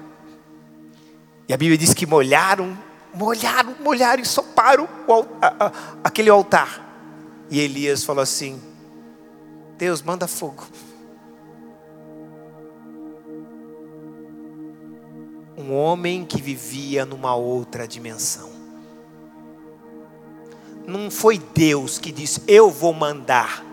E 1.48 1.52
a 1.52 1.56
Bíblia 1.56 1.76
diz 1.76 1.92
que 1.92 2.06
molharam, 2.06 2.78
molharam, 3.12 3.74
molharam 3.80 4.22
e 4.22 4.24
soparam 4.26 4.88
o, 5.06 5.24
aquele 6.02 6.30
altar. 6.30 6.80
E 7.50 7.60
Elias 7.60 8.04
falou 8.04 8.22
assim: 8.22 8.62
Deus, 9.76 10.00
manda 10.00 10.26
fogo. 10.26 10.64
Um 15.56 15.74
homem 15.74 16.24
que 16.24 16.40
vivia 16.40 17.04
numa 17.04 17.34
outra 17.34 17.86
dimensão. 17.86 18.50
Não 20.86 21.10
foi 21.10 21.38
Deus 21.38 21.98
que 21.98 22.10
disse, 22.10 22.42
eu 22.48 22.70
vou 22.70 22.92
mandar 22.92 23.72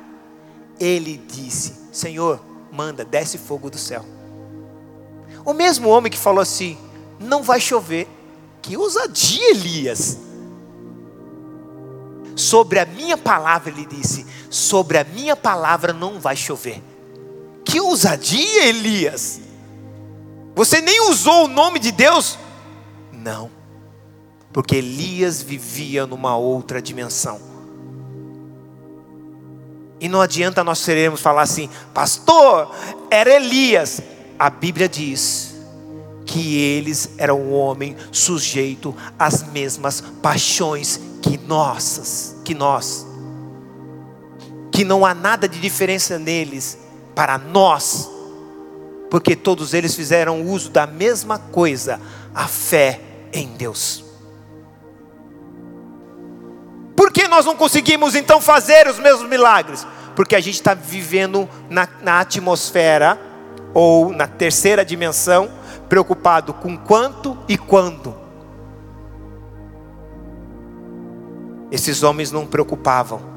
ele 0.79 1.21
disse: 1.27 1.75
Senhor, 1.91 2.41
manda, 2.71 3.03
desce 3.03 3.37
fogo 3.37 3.69
do 3.69 3.77
céu. 3.77 4.05
O 5.45 5.53
mesmo 5.53 5.89
homem 5.89 6.11
que 6.11 6.17
falou 6.17 6.41
assim: 6.41 6.77
Não 7.19 7.43
vai 7.43 7.59
chover. 7.59 8.07
Que 8.61 8.77
ousadia, 8.77 9.51
Elias. 9.51 10.17
Sobre 12.35 12.79
a 12.79 12.85
minha 12.85 13.17
palavra, 13.17 13.69
ele 13.69 13.85
disse: 13.85 14.25
Sobre 14.49 14.97
a 14.97 15.03
minha 15.03 15.35
palavra 15.35 15.91
não 15.91 16.19
vai 16.19 16.35
chover. 16.35 16.81
Que 17.65 17.81
ousadia, 17.81 18.65
Elias. 18.65 19.41
Você 20.55 20.81
nem 20.81 21.09
usou 21.09 21.45
o 21.45 21.47
nome 21.47 21.79
de 21.79 21.91
Deus? 21.91 22.37
Não, 23.11 23.49
porque 24.51 24.75
Elias 24.75 25.41
vivia 25.41 26.05
numa 26.05 26.35
outra 26.35 26.81
dimensão. 26.81 27.39
E 29.99 30.07
não 30.07 30.21
adianta 30.21 30.63
nós 30.63 30.79
seremos 30.79 31.19
falar 31.19 31.41
assim, 31.41 31.69
pastor, 31.93 32.73
era 33.11 33.29
Elias. 33.33 34.01
A 34.37 34.49
Bíblia 34.49 34.87
diz 34.87 35.55
que 36.25 36.57
eles 36.57 37.09
eram 37.17 37.41
um 37.41 37.53
homem 37.53 37.97
sujeito 38.11 38.95
às 39.17 39.43
mesmas 39.43 40.01
paixões 40.21 40.99
que 41.21 41.37
nossas, 41.37 42.35
que 42.45 42.53
nós. 42.53 43.05
Que 44.71 44.85
não 44.85 45.05
há 45.05 45.13
nada 45.13 45.49
de 45.49 45.59
diferença 45.59 46.17
neles 46.17 46.77
para 47.13 47.37
nós, 47.37 48.09
porque 49.09 49.35
todos 49.35 49.73
eles 49.73 49.95
fizeram 49.95 50.43
uso 50.43 50.69
da 50.69 50.85
mesma 50.85 51.39
coisa, 51.39 51.99
a 52.33 52.47
fé 52.47 53.01
em 53.33 53.47
Deus. 53.47 54.03
Por 56.95 57.11
que 57.11 57.27
nós 57.27 57.45
não 57.45 57.55
conseguimos 57.55 58.13
então 58.13 58.41
fazer 58.41 58.87
os 58.87 58.99
mesmos 58.99 59.27
milagres? 59.29 59.87
Porque 60.15 60.35
a 60.35 60.39
gente 60.39 60.55
está 60.55 60.73
vivendo 60.73 61.47
na, 61.69 61.87
na 62.01 62.19
atmosfera 62.19 63.19
ou 63.73 64.11
na 64.11 64.27
terceira 64.27 64.83
dimensão, 64.83 65.49
preocupado 65.87 66.53
com 66.53 66.77
quanto 66.77 67.37
e 67.47 67.57
quando. 67.57 68.13
Esses 71.71 72.03
homens 72.03 72.31
não 72.31 72.45
preocupavam. 72.45 73.28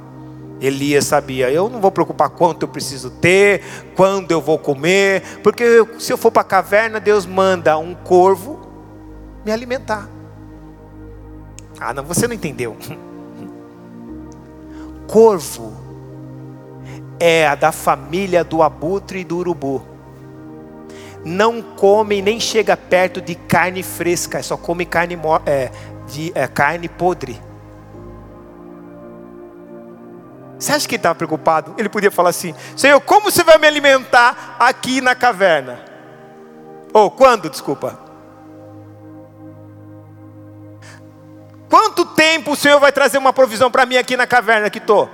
Elias 0.63 1.07
sabia, 1.07 1.51
eu 1.51 1.69
não 1.69 1.81
vou 1.81 1.91
preocupar 1.91 2.31
quanto 2.31 2.63
eu 2.63 2.69
preciso 2.69 3.11
ter, 3.11 3.63
quando 3.97 4.31
eu 4.31 4.41
vou 4.41 4.59
comer, 4.59 5.23
porque 5.43 5.65
eu, 5.65 6.01
se 6.01 6.13
eu 6.13 6.17
for 6.17 6.31
para 6.31 6.43
a 6.43 6.45
caverna, 6.45 7.01
Deus 7.01 7.27
manda 7.27 7.77
um 7.77 7.95
corvo 7.95 8.61
me 9.45 9.51
alimentar. 9.51 10.09
Ah, 11.81 11.93
não, 11.93 12.05
você 12.05 12.29
não 12.29 12.35
entendeu. 12.35 12.77
corvo 15.09 15.73
é 17.19 17.47
a 17.47 17.55
da 17.55 17.73
família 17.73 18.45
do 18.45 18.63
abutre 18.63 19.21
e 19.21 19.25
do 19.25 19.39
urubu. 19.39 19.83
Não 21.25 21.63
come 21.63 22.23
nem 22.23 22.41
chega 22.41 22.77
perto 22.77 23.21
de 23.21 23.35
carne 23.35 23.83
fresca, 23.83 24.43
só 24.43 24.57
come 24.57 24.85
carne, 24.85 25.17
é, 25.47 25.71
de, 26.09 26.33
é, 26.35 26.49
carne 26.49 26.89
podre. 26.89 27.41
Você 30.63 30.73
acha 30.73 30.87
que 30.89 30.95
ele 30.95 31.01
estava 31.01 31.17
preocupado? 31.17 31.75
Ele 31.77 31.89
podia 31.89 32.11
falar 32.11 32.31
assim: 32.31 32.55
Senhor, 32.77 33.01
como 33.01 33.33
você 33.33 33.43
vai 33.43 33.59
me 33.59 33.67
alimentar 33.67 34.57
aqui 34.61 35.01
na 35.01 35.13
caverna? 35.13 35.81
Ou 36.93 37.11
quando, 37.11 37.51
desculpa? 37.51 37.99
Quanto 41.69 42.05
tempo 42.05 42.53
o 42.53 42.57
Senhor 42.57 42.79
vai 42.79 42.93
trazer 42.93 43.19
uma 43.19 43.33
provisão 43.33 43.73
para 43.73 43.85
mim 43.85 43.97
aqui 43.97 44.17
na 44.17 44.25
caverna 44.25 44.71
que 44.71 44.79
estou? 44.79 45.11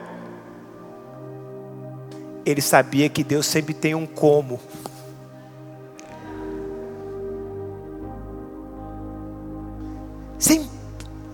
Ele 2.44 2.60
sabia 2.60 3.08
que 3.08 3.24
Deus 3.24 3.46
sempre 3.46 3.72
tem 3.72 3.94
um 3.94 4.04
como. 4.04 4.60
Sim, 10.38 10.68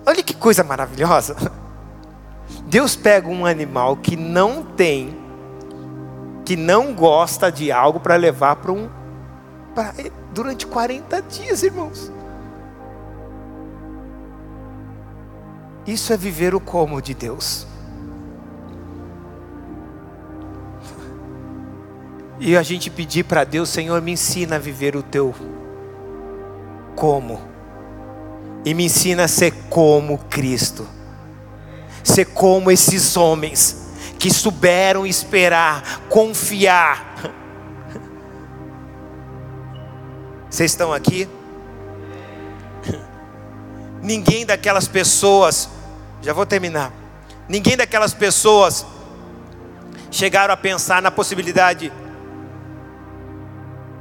olha 0.06 0.22
que 0.22 0.34
coisa 0.34 0.62
maravilhosa. 0.62 1.63
Deus 2.66 2.96
pega 2.96 3.28
um 3.28 3.44
animal 3.44 3.96
que 3.96 4.16
não 4.16 4.62
tem, 4.62 5.16
que 6.44 6.56
não 6.56 6.94
gosta 6.94 7.50
de 7.50 7.70
algo 7.70 8.00
para 8.00 8.16
levar 8.16 8.56
para 8.56 8.72
um. 8.72 8.88
Pra, 9.74 9.92
durante 10.32 10.66
40 10.66 11.22
dias, 11.22 11.62
irmãos. 11.62 12.10
Isso 15.86 16.12
é 16.12 16.16
viver 16.16 16.54
o 16.54 16.60
como 16.60 17.00
de 17.00 17.14
Deus. 17.14 17.66
E 22.40 22.56
a 22.56 22.62
gente 22.62 22.90
pedir 22.90 23.24
para 23.24 23.44
Deus, 23.44 23.68
Senhor, 23.68 24.00
me 24.02 24.12
ensina 24.12 24.56
a 24.56 24.58
viver 24.58 24.96
o 24.96 25.02
teu 25.02 25.34
como. 26.96 27.40
E 28.64 28.74
me 28.74 28.84
ensina 28.86 29.24
a 29.24 29.28
ser 29.28 29.52
como 29.68 30.18
Cristo. 30.30 30.86
Ser 32.04 32.26
como 32.26 32.70
esses 32.70 33.16
homens 33.16 33.84
que 34.18 34.30
souberam 34.32 35.04
esperar, 35.04 36.00
confiar. 36.08 37.14
Vocês 40.48 40.70
estão 40.70 40.92
aqui? 40.92 41.28
Ninguém 44.00 44.46
daquelas 44.46 44.86
pessoas, 44.86 45.68
já 46.22 46.32
vou 46.32 46.46
terminar. 46.46 46.92
Ninguém 47.48 47.76
daquelas 47.76 48.14
pessoas 48.14 48.86
chegaram 50.10 50.54
a 50.54 50.56
pensar 50.56 51.02
na 51.02 51.10
possibilidade 51.10 51.92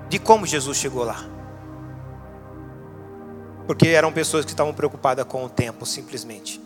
de 0.09 0.19
como 0.19 0.45
Jesus 0.45 0.77
chegou 0.77 1.03
lá. 1.03 1.25
Porque 3.65 3.87
eram 3.87 4.11
pessoas 4.11 4.45
que 4.45 4.51
estavam 4.51 4.73
preocupadas 4.73 5.25
com 5.25 5.43
o 5.43 5.49
tempo, 5.49 5.85
simplesmente. 5.85 6.61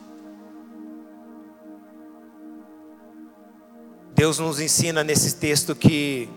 Deus 4.17 4.39
nos 4.39 4.59
ensina 4.59 5.03
nesse 5.03 5.35
texto 5.35 5.75
que 5.75 6.27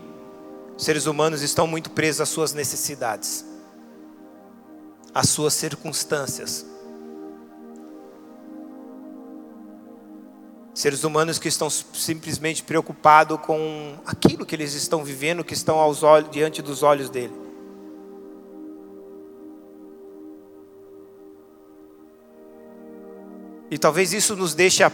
seres 0.77 1.07
humanos 1.07 1.41
estão 1.41 1.65
muito 1.65 1.89
presos 1.89 2.21
às 2.21 2.29
suas 2.29 2.53
necessidades, 2.53 3.43
às 5.11 5.29
suas 5.29 5.55
circunstâncias. 5.55 6.63
Seres 10.75 11.03
humanos 11.03 11.39
que 11.39 11.47
estão 11.47 11.71
simplesmente 11.71 12.61
preocupados 12.61 13.39
com 13.41 13.97
aquilo 14.05 14.45
que 14.45 14.53
eles 14.53 14.75
estão 14.75 15.03
vivendo, 15.03 15.43
que 15.43 15.55
estão 15.55 15.77
olhos, 15.77 16.29
diante 16.29 16.61
dos 16.61 16.83
olhos 16.83 17.09
dele. 17.09 17.33
E 23.71 23.77
talvez 23.79 24.13
isso 24.13 24.35
nos 24.35 24.53
deixe 24.53 24.83
a 24.83 24.91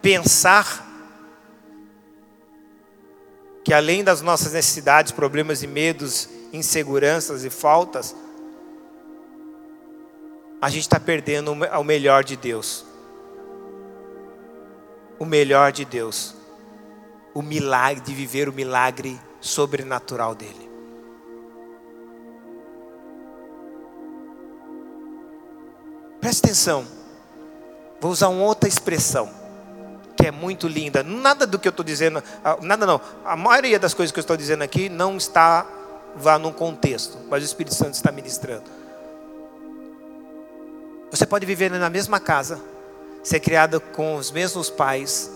pensar 0.00 0.91
que 3.64 3.72
além 3.72 4.02
das 4.02 4.20
nossas 4.20 4.52
necessidades, 4.52 5.12
problemas 5.12 5.62
e 5.62 5.66
medos, 5.66 6.28
inseguranças 6.52 7.44
e 7.44 7.50
faltas, 7.50 8.14
a 10.60 10.68
gente 10.68 10.82
está 10.82 10.98
perdendo 10.98 11.52
o 11.52 11.84
melhor 11.84 12.24
de 12.24 12.36
Deus. 12.36 12.84
O 15.18 15.24
melhor 15.24 15.70
de 15.72 15.84
Deus. 15.84 16.34
O 17.34 17.42
milagre, 17.42 18.02
de 18.02 18.14
viver 18.14 18.48
o 18.48 18.52
milagre 18.52 19.18
sobrenatural 19.40 20.34
dele. 20.34 20.70
Preste 26.20 26.40
atenção. 26.44 26.86
Vou 28.00 28.10
usar 28.10 28.28
uma 28.28 28.44
outra 28.44 28.68
expressão 28.68 29.41
que 30.22 30.28
é 30.28 30.30
muito 30.30 30.68
linda. 30.68 31.02
Nada 31.02 31.44
do 31.44 31.58
que 31.58 31.66
eu 31.66 31.70
estou 31.70 31.84
dizendo, 31.84 32.22
ah, 32.44 32.56
nada 32.62 32.86
não. 32.86 33.00
A 33.24 33.36
maioria 33.36 33.76
das 33.76 33.92
coisas 33.92 34.12
que 34.12 34.20
eu 34.20 34.22
estou 34.22 34.36
dizendo 34.36 34.62
aqui 34.62 34.88
não 34.88 35.16
está 35.16 35.66
vá 36.14 36.38
num 36.38 36.52
contexto, 36.52 37.18
mas 37.28 37.42
o 37.42 37.46
Espírito 37.46 37.74
Santo 37.74 37.94
está 37.94 38.12
ministrando. 38.12 38.62
Você 41.10 41.26
pode 41.26 41.44
viver 41.44 41.72
na 41.72 41.90
mesma 41.90 42.20
casa, 42.20 42.60
ser 43.20 43.40
criado 43.40 43.80
com 43.80 44.14
os 44.14 44.30
mesmos 44.30 44.70
pais, 44.70 45.28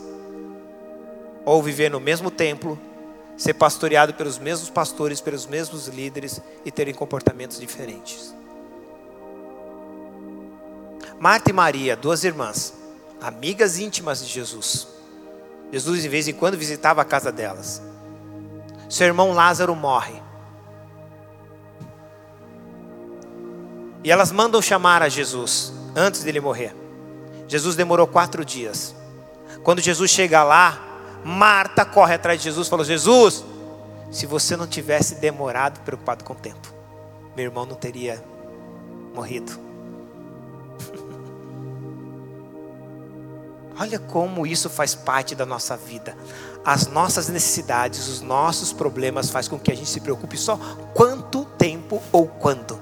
ou 1.44 1.60
viver 1.60 1.90
no 1.90 1.98
mesmo 1.98 2.30
templo, 2.30 2.78
ser 3.36 3.54
pastoreado 3.54 4.14
pelos 4.14 4.38
mesmos 4.38 4.70
pastores, 4.70 5.20
pelos 5.20 5.46
mesmos 5.46 5.88
líderes 5.88 6.40
e 6.64 6.70
terem 6.70 6.94
comportamentos 6.94 7.58
diferentes. 7.58 8.32
Marta 11.18 11.50
e 11.50 11.52
Maria, 11.52 11.96
duas 11.96 12.22
irmãs, 12.22 12.75
amigas 13.20 13.78
íntimas 13.78 14.20
de 14.20 14.32
Jesus. 14.32 14.88
Jesus, 15.72 16.02
de 16.02 16.08
vez 16.08 16.28
em 16.28 16.32
quando, 16.32 16.56
visitava 16.56 17.02
a 17.02 17.04
casa 17.04 17.32
delas. 17.32 17.82
Seu 18.88 19.06
irmão 19.06 19.32
Lázaro 19.32 19.74
morre. 19.74 20.22
E 24.04 24.10
elas 24.10 24.30
mandam 24.30 24.62
chamar 24.62 25.02
a 25.02 25.08
Jesus 25.08 25.72
antes 25.94 26.22
dele 26.22 26.40
morrer. 26.40 26.74
Jesus 27.48 27.74
demorou 27.74 28.06
quatro 28.06 28.44
dias. 28.44 28.94
Quando 29.64 29.80
Jesus 29.80 30.10
chega 30.10 30.44
lá, 30.44 30.80
Marta 31.24 31.84
corre 31.84 32.14
atrás 32.14 32.38
de 32.38 32.44
Jesus 32.44 32.68
e 32.68 32.70
falou: 32.70 32.84
Jesus, 32.84 33.44
se 34.12 34.26
você 34.26 34.56
não 34.56 34.66
tivesse 34.66 35.16
demorado, 35.16 35.80
preocupado 35.80 36.22
com 36.22 36.34
o 36.34 36.36
tempo, 36.36 36.72
meu 37.34 37.46
irmão 37.46 37.66
não 37.66 37.74
teria 37.74 38.22
morrido. 39.12 39.65
Olha 43.78 43.98
como 43.98 44.46
isso 44.46 44.70
faz 44.70 44.94
parte 44.94 45.34
da 45.34 45.44
nossa 45.44 45.76
vida. 45.76 46.16
As 46.64 46.86
nossas 46.86 47.28
necessidades, 47.28 48.08
os 48.08 48.20
nossos 48.22 48.72
problemas 48.72 49.28
faz 49.28 49.48
com 49.48 49.58
que 49.58 49.70
a 49.70 49.74
gente 49.74 49.90
se 49.90 50.00
preocupe 50.00 50.36
só 50.36 50.58
quanto 50.94 51.44
tempo 51.44 52.02
ou 52.10 52.26
quando. 52.26 52.80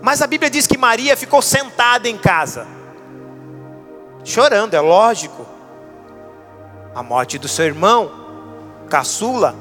Mas 0.00 0.22
a 0.22 0.26
Bíblia 0.28 0.48
diz 0.48 0.66
que 0.66 0.78
Maria 0.78 1.16
ficou 1.16 1.42
sentada 1.42 2.08
em 2.08 2.16
casa, 2.16 2.66
chorando, 4.24 4.74
é 4.74 4.80
lógico. 4.80 5.44
A 6.94 7.02
morte 7.02 7.38
do 7.38 7.48
seu 7.48 7.66
irmão, 7.66 8.10
caçula, 8.88 9.54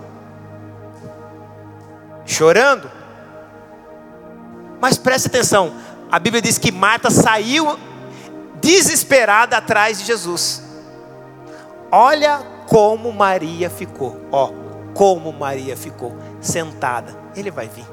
chorando. 2.26 2.89
Mas 4.80 4.98
preste 4.98 5.28
atenção, 5.28 5.74
a 6.12 6.20
Bíblia 6.20 6.41
diz 6.41 6.58
que 6.58 6.72
Marta 6.72 7.10
saiu 7.10 7.78
desesperada 8.62 9.58
atrás 9.58 9.99
de 9.99 10.05
Jesus. 10.05 10.64
Olha 11.91 12.39
como 12.68 13.12
Maria 13.14 13.70
ficou, 13.70 14.18
ó, 14.32 14.51
como 14.93 15.32
Maria 15.32 15.78
ficou 15.78 16.16
sentada. 16.41 17.16
Ele 17.36 17.51
vai 17.51 17.68
vir. 17.68 17.86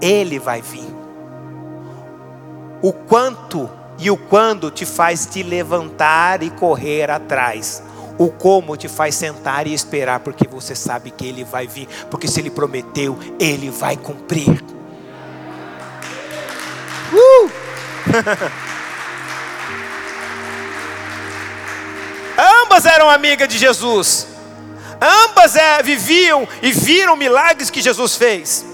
Ele 0.00 0.38
vai 0.38 0.62
vir. 0.62 0.88
O 2.82 2.92
quanto 2.92 3.68
e 3.98 4.10
o 4.10 4.16
quando 4.16 4.70
te 4.70 4.86
faz 4.86 5.26
te 5.26 5.42
levantar 5.42 6.42
e 6.42 6.50
correr 6.50 7.10
atrás. 7.10 7.82
O 8.18 8.30
como 8.30 8.76
te 8.76 8.88
faz 8.88 9.14
sentar 9.14 9.66
e 9.66 9.74
esperar, 9.74 10.20
porque 10.20 10.46
você 10.46 10.74
sabe 10.74 11.10
que 11.10 11.26
Ele 11.26 11.44
vai 11.44 11.66
vir, 11.66 11.88
porque 12.10 12.28
se 12.28 12.40
Ele 12.40 12.50
prometeu, 12.50 13.18
Ele 13.38 13.70
vai 13.70 13.96
cumprir. 13.96 14.62
Ambas 22.62 22.86
eram 22.86 23.10
amigas 23.10 23.48
de 23.48 23.58
Jesus. 23.58 24.26
Ambas 25.00 25.56
é, 25.56 25.82
viviam 25.82 26.46
e 26.62 26.72
viram 26.72 27.16
milagres 27.16 27.70
que 27.70 27.80
Jesus 27.80 28.16
fez. 28.16 28.66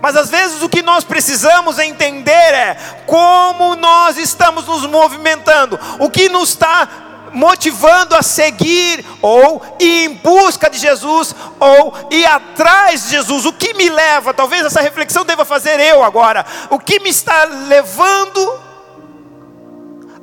Mas 0.00 0.16
às 0.16 0.30
vezes 0.30 0.62
o 0.62 0.68
que 0.68 0.82
nós 0.82 1.04
precisamos 1.04 1.78
entender 1.78 2.30
é 2.30 2.76
como 3.06 3.76
nós 3.76 4.16
estamos 4.16 4.66
nos 4.66 4.84
movimentando, 4.84 5.78
o 6.00 6.10
que 6.10 6.28
nos 6.28 6.50
está 6.50 7.11
motivando 7.32 8.14
a 8.14 8.22
seguir 8.22 9.04
ou 9.20 9.62
ir 9.78 10.04
em 10.04 10.14
busca 10.14 10.68
de 10.68 10.78
Jesus 10.78 11.34
ou 11.58 11.94
ir 12.10 12.26
atrás 12.26 13.04
de 13.04 13.10
Jesus. 13.10 13.46
O 13.46 13.52
que 13.52 13.74
me 13.74 13.88
leva, 13.88 14.34
talvez 14.34 14.64
essa 14.64 14.80
reflexão 14.80 15.24
deva 15.24 15.44
fazer 15.44 15.80
eu 15.80 16.02
agora, 16.02 16.44
o 16.70 16.78
que 16.78 17.00
me 17.00 17.10
está 17.10 17.44
levando 17.44 18.60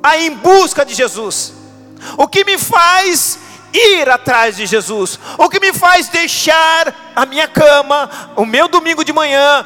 a 0.02 0.16
ir 0.16 0.32
em 0.32 0.34
busca 0.34 0.84
de 0.84 0.94
Jesus? 0.94 1.52
O 2.16 2.26
que 2.26 2.44
me 2.44 2.58
faz 2.58 3.38
ir 3.72 4.08
atrás 4.08 4.56
de 4.56 4.66
Jesus. 4.66 5.18
O 5.38 5.48
que 5.48 5.60
me 5.60 5.72
faz 5.72 6.08
deixar 6.08 7.12
a 7.14 7.26
minha 7.26 7.46
cama, 7.46 8.10
o 8.36 8.44
meu 8.44 8.68
domingo 8.68 9.04
de 9.04 9.12
manhã, 9.12 9.64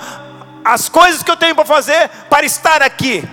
as 0.65 0.89
coisas 0.89 1.23
que 1.23 1.31
eu 1.31 1.37
tenho 1.37 1.55
para 1.55 1.65
fazer 1.65 2.09
para 2.31 2.47
estar 2.47 2.83
aqui. 2.83 3.27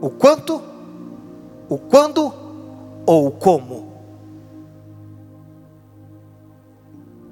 O 0.00 0.10
quanto, 0.10 0.62
o 1.74 1.78
quando 1.78 2.32
ou 3.06 3.26
o 3.26 3.30
como. 3.30 3.92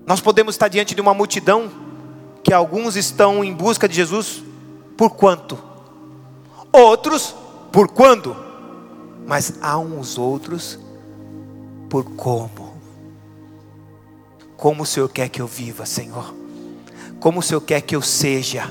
Nós 0.07 0.21
podemos 0.21 0.55
estar 0.55 0.69
diante 0.69 0.95
de 0.95 1.01
uma 1.01 1.15
multidão 1.15 1.71
que 2.43 2.53
alguns 2.53 2.97
estão 2.97 3.45
em 3.45 3.55
busca 3.55 3.89
de 3.89 3.95
Jesus 3.95 4.43
por 4.97 5.11
quanto, 5.11 5.59
outros 6.73 7.35
por 7.71 7.89
quando, 7.89 8.37
mas 9.27 9.55
há 9.61 9.79
uns 9.79 10.19
outros 10.19 10.79
por 11.89 12.05
como. 12.05 12.71
Como 14.57 14.83
o 14.83 14.87
Senhor 14.87 15.09
quer 15.09 15.29
que 15.29 15.41
eu 15.41 15.47
viva, 15.47 15.87
Senhor? 15.87 16.35
Como 17.19 17.41
o 17.41 17.43
Senhor 17.43 17.61
quer 17.61 17.81
que 17.81 17.95
eu 17.95 18.03
seja? 18.03 18.71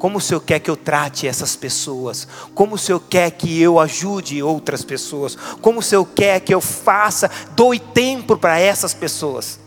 Como 0.00 0.16
o 0.16 0.20
Senhor 0.20 0.40
quer 0.40 0.58
que 0.60 0.70
eu 0.70 0.78
trate 0.78 1.28
essas 1.28 1.54
pessoas? 1.54 2.26
Como 2.54 2.76
o 2.76 2.78
Senhor 2.78 3.00
quer 3.00 3.30
que 3.32 3.60
eu 3.60 3.78
ajude 3.78 4.42
outras 4.42 4.82
pessoas? 4.82 5.36
Como 5.60 5.80
o 5.80 5.82
Senhor 5.82 6.06
quer 6.06 6.40
que 6.40 6.54
eu 6.54 6.60
faça, 6.62 7.30
doe 7.54 7.78
tempo 7.78 8.34
para 8.34 8.58
essas 8.58 8.94
pessoas? 8.94 9.60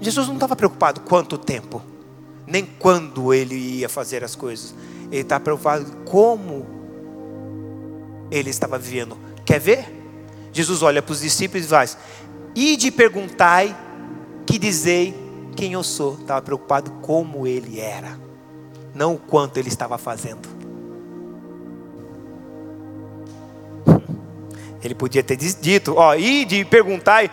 Jesus 0.00 0.26
não 0.26 0.34
estava 0.36 0.56
preocupado 0.56 1.02
quanto 1.02 1.36
tempo, 1.36 1.82
nem 2.46 2.64
quando 2.64 3.34
ele 3.34 3.54
ia 3.54 3.90
fazer 3.90 4.24
as 4.24 4.34
coisas. 4.34 4.74
Ele 5.10 5.20
estava 5.20 5.44
preocupado 5.44 5.84
como 6.06 6.66
ele 8.30 8.48
estava 8.48 8.78
vivendo. 8.78 9.18
Quer 9.44 9.60
ver? 9.60 9.84
Jesus 10.50 10.82
olha 10.82 11.02
para 11.02 11.12
os 11.12 11.20
discípulos 11.20 11.66
e 11.66 11.68
faz: 11.68 11.98
Ide 12.56 12.90
perguntai 12.90 13.76
que 14.46 14.58
dizei 14.58 15.14
quem 15.56 15.72
eu 15.72 15.82
sou. 15.82 16.14
Estava 16.14 16.42
preocupado 16.42 16.90
como 17.02 17.46
ele 17.46 17.80
era, 17.80 18.18
não 18.94 19.14
o 19.14 19.18
quanto 19.18 19.58
ele 19.58 19.68
estava 19.68 19.98
fazendo. 19.98 20.48
Ele 24.82 24.96
podia 24.96 25.22
ter 25.22 25.36
dito: 25.36 25.94
Ó, 25.96 26.14
e 26.16 26.64
perguntai 26.64 27.30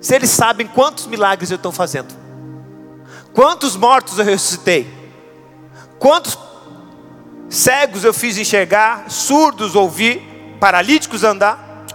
se 0.00 0.14
eles 0.14 0.30
sabem 0.30 0.66
quantos 0.66 1.06
milagres 1.06 1.50
eu 1.50 1.56
estou 1.56 1.72
fazendo, 1.72 2.14
quantos 3.32 3.76
mortos 3.76 4.18
eu 4.18 4.24
ressuscitei, 4.24 4.86
quantos 5.98 6.38
cegos 7.48 8.04
eu 8.04 8.12
fiz 8.12 8.36
enxergar, 8.36 9.10
surdos 9.10 9.74
ouvir, 9.74 10.22
paralíticos 10.60 11.24
andar. 11.24 11.86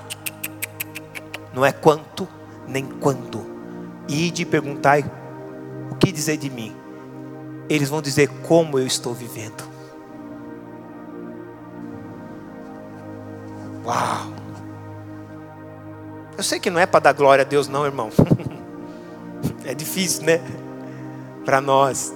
Não 1.53 1.63
é 1.63 1.71
quanto 1.71 2.27
nem 2.67 2.85
quando. 2.85 3.52
E 4.07 4.31
de 4.31 4.45
perguntar 4.45 4.99
o 5.89 5.95
que 5.95 6.11
dizer 6.11 6.37
de 6.37 6.49
mim. 6.49 6.75
Eles 7.69 7.89
vão 7.89 8.01
dizer 8.01 8.27
como 8.43 8.77
eu 8.77 8.85
estou 8.85 9.13
vivendo. 9.13 9.63
Uau! 13.85 14.33
Eu 16.37 16.43
sei 16.43 16.59
que 16.59 16.69
não 16.69 16.79
é 16.79 16.85
para 16.85 16.99
dar 16.99 17.13
glória 17.13 17.43
a 17.43 17.47
Deus, 17.47 17.67
não, 17.67 17.85
irmão. 17.85 18.09
é 19.65 19.73
difícil, 19.73 20.23
né? 20.23 20.41
Para 21.45 21.61
nós. 21.61 22.13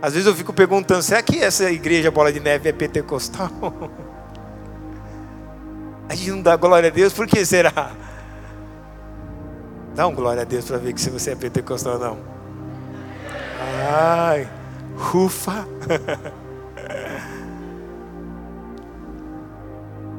Às 0.00 0.14
vezes 0.14 0.26
eu 0.26 0.34
fico 0.34 0.52
perguntando: 0.52 1.02
será 1.02 1.22
que 1.22 1.42
essa 1.42 1.70
igreja 1.70 2.10
Bola 2.10 2.32
de 2.32 2.40
Neve 2.40 2.68
é 2.68 2.72
pentecostal? 2.72 3.50
a 6.08 6.14
gente 6.14 6.30
não 6.30 6.42
dá 6.42 6.56
glória 6.56 6.88
a 6.88 6.92
Deus, 6.92 7.12
por 7.12 7.26
que 7.26 7.44
será? 7.44 7.92
Dá 9.98 10.06
um 10.06 10.14
glória 10.14 10.42
a 10.42 10.44
Deus 10.44 10.64
para 10.64 10.78
ver 10.78 10.92
que 10.92 11.00
se 11.00 11.10
você 11.10 11.32
é 11.32 11.34
pentecostal 11.34 11.94
ou 11.94 11.98
não. 11.98 12.18
Ai, 13.90 14.48
ufa. 15.12 15.66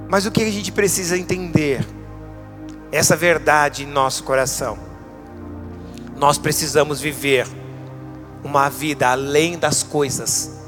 Mas 0.10 0.26
o 0.26 0.32
que 0.32 0.44
a 0.44 0.52
gente 0.52 0.74
precisa 0.74 1.18
entender? 1.18 1.86
essa 2.92 3.16
verdade 3.16 3.84
em 3.84 3.88
nosso 3.88 4.24
coração. 4.24 4.78
Nós 6.18 6.38
precisamos 6.38 7.00
viver 7.00 7.48
uma 8.44 8.70
vida 8.70 9.10
além 9.10 9.58
das 9.58 9.84
coisas, 9.84 10.59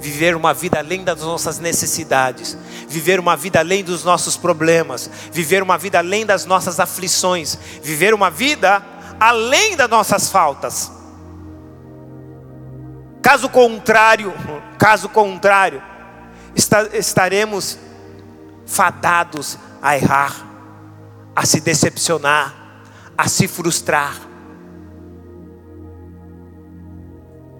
viver 0.00 0.34
uma 0.34 0.52
vida 0.54 0.78
além 0.78 1.04
das 1.04 1.20
nossas 1.20 1.58
necessidades, 1.58 2.56
viver 2.88 3.20
uma 3.20 3.36
vida 3.36 3.58
além 3.58 3.84
dos 3.84 4.02
nossos 4.02 4.36
problemas, 4.36 5.10
viver 5.30 5.62
uma 5.62 5.78
vida 5.78 5.98
além 5.98 6.26
das 6.26 6.44
nossas 6.44 6.80
aflições, 6.80 7.58
viver 7.82 8.14
uma 8.14 8.30
vida 8.30 8.82
além 9.18 9.76
das 9.76 9.88
nossas 9.88 10.28
faltas. 10.28 10.90
Caso 13.22 13.48
contrário, 13.48 14.32
caso 14.78 15.08
contrário, 15.08 15.82
estaremos 16.92 17.78
fadados 18.66 19.58
a 19.82 19.96
errar 19.96 20.50
a 21.34 21.46
se 21.46 21.60
decepcionar, 21.60 22.54
a 23.16 23.28
se 23.28 23.48
frustrar. 23.48 24.14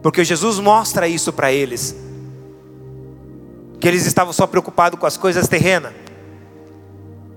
Porque 0.03 0.25
Jesus 0.25 0.59
mostra 0.59 1.09
isso 1.09 1.33
para 1.33 1.53
eles. 1.53 1.95
Que 3.81 3.89
eles 3.89 4.07
estavam 4.07 4.33
só 4.33 4.47
preocupados 4.47 4.99
com 5.01 5.07
as 5.07 5.17
coisas 5.17 5.49
terrenas. 5.49 5.93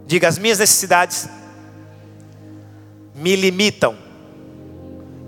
Diga, 0.05 0.27
as 0.27 0.37
minhas 0.37 0.59
necessidades 0.59 1.27
me 3.15 3.35
limitam. 3.35 3.97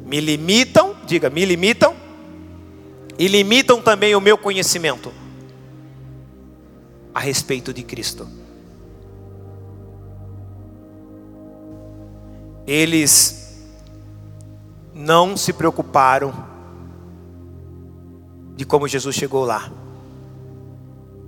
Me 0.06 0.20
limitam, 0.20 0.96
diga, 1.06 1.30
me 1.30 1.46
limitam. 1.46 1.96
E 3.18 3.28
limitam 3.28 3.82
também 3.82 4.14
o 4.14 4.20
meu 4.22 4.38
conhecimento 4.38 5.12
a 7.14 7.20
respeito 7.22 7.74
de 7.74 7.82
Cristo. 7.82 8.28
eles 12.66 13.64
não 14.94 15.38
se 15.38 15.54
preocuparam 15.54 16.34
de 18.56 18.66
como 18.66 18.88
Jesus 18.88 19.16
chegou 19.16 19.44
lá, 19.44 19.72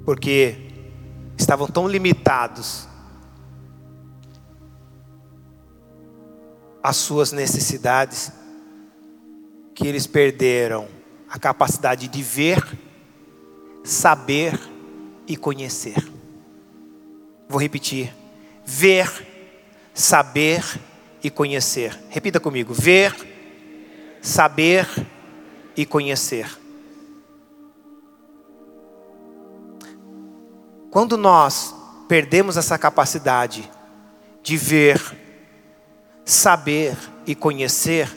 porque 0.07 0.55
estavam 1.37 1.67
tão 1.67 1.85
limitados 1.85 2.87
às 6.81 6.95
suas 6.95 7.33
necessidades 7.33 8.31
que 9.75 9.85
eles 9.85 10.07
perderam 10.07 10.87
a 11.29 11.37
capacidade 11.37 12.07
de 12.07 12.23
ver, 12.23 12.65
saber 13.83 14.57
e 15.27 15.35
conhecer. 15.35 15.97
Vou 17.49 17.59
repetir: 17.59 18.15
ver, 18.65 19.11
saber 19.93 20.63
e 21.21 21.29
conhecer. 21.29 21.99
Repita 22.09 22.39
comigo: 22.39 22.73
ver, 22.73 23.13
saber 24.21 24.87
e 25.75 25.85
conhecer. 25.85 26.47
Quando 30.97 31.15
nós 31.15 31.75
perdemos 32.07 32.57
essa 32.57 32.75
capacidade 32.75 33.69
de 34.41 34.57
ver, 34.57 34.99
saber 36.25 36.97
e 37.23 37.35
conhecer, 37.35 38.09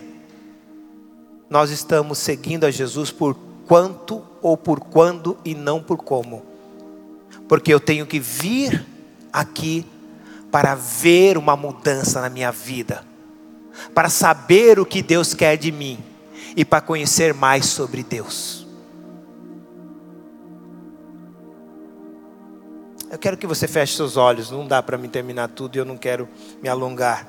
nós 1.51 1.70
estamos 1.70 2.16
seguindo 2.16 2.64
a 2.64 2.70
Jesus 2.70 3.11
por 3.11 3.37
quanto 3.66 4.22
ou 4.41 4.57
por 4.57 4.81
quando 4.81 5.37
e 5.45 5.55
não 5.55 5.83
por 5.83 5.99
como. 5.99 6.43
Porque 7.47 7.70
eu 7.70 7.81
tenho 7.81 8.07
que 8.07 8.18
vir 8.18 8.87
aqui 9.31 9.85
para 10.51 10.74
ver 10.74 11.37
uma 11.37 11.55
mudança 11.55 12.22
na 12.22 12.31
minha 12.31 12.51
vida, 12.51 13.05
para 13.95 14.09
saber 14.09 14.81
o 14.81 14.87
que 14.87 15.03
Deus 15.03 15.35
quer 15.35 15.59
de 15.59 15.70
mim 15.70 16.03
e 16.57 16.64
para 16.64 16.81
conhecer 16.81 17.35
mais 17.35 17.66
sobre 17.66 18.03
Deus. 18.03 18.59
Eu 23.11 23.18
quero 23.18 23.36
que 23.36 23.46
você 23.46 23.66
feche 23.66 23.96
seus 23.96 24.16
olhos, 24.16 24.52
não 24.52 24.64
dá 24.64 24.80
para 24.80 24.96
me 24.96 25.08
terminar 25.08 25.48
tudo 25.48 25.74
e 25.74 25.78
eu 25.78 25.84
não 25.84 25.96
quero 25.96 26.28
me 26.62 26.68
alongar. 26.68 27.26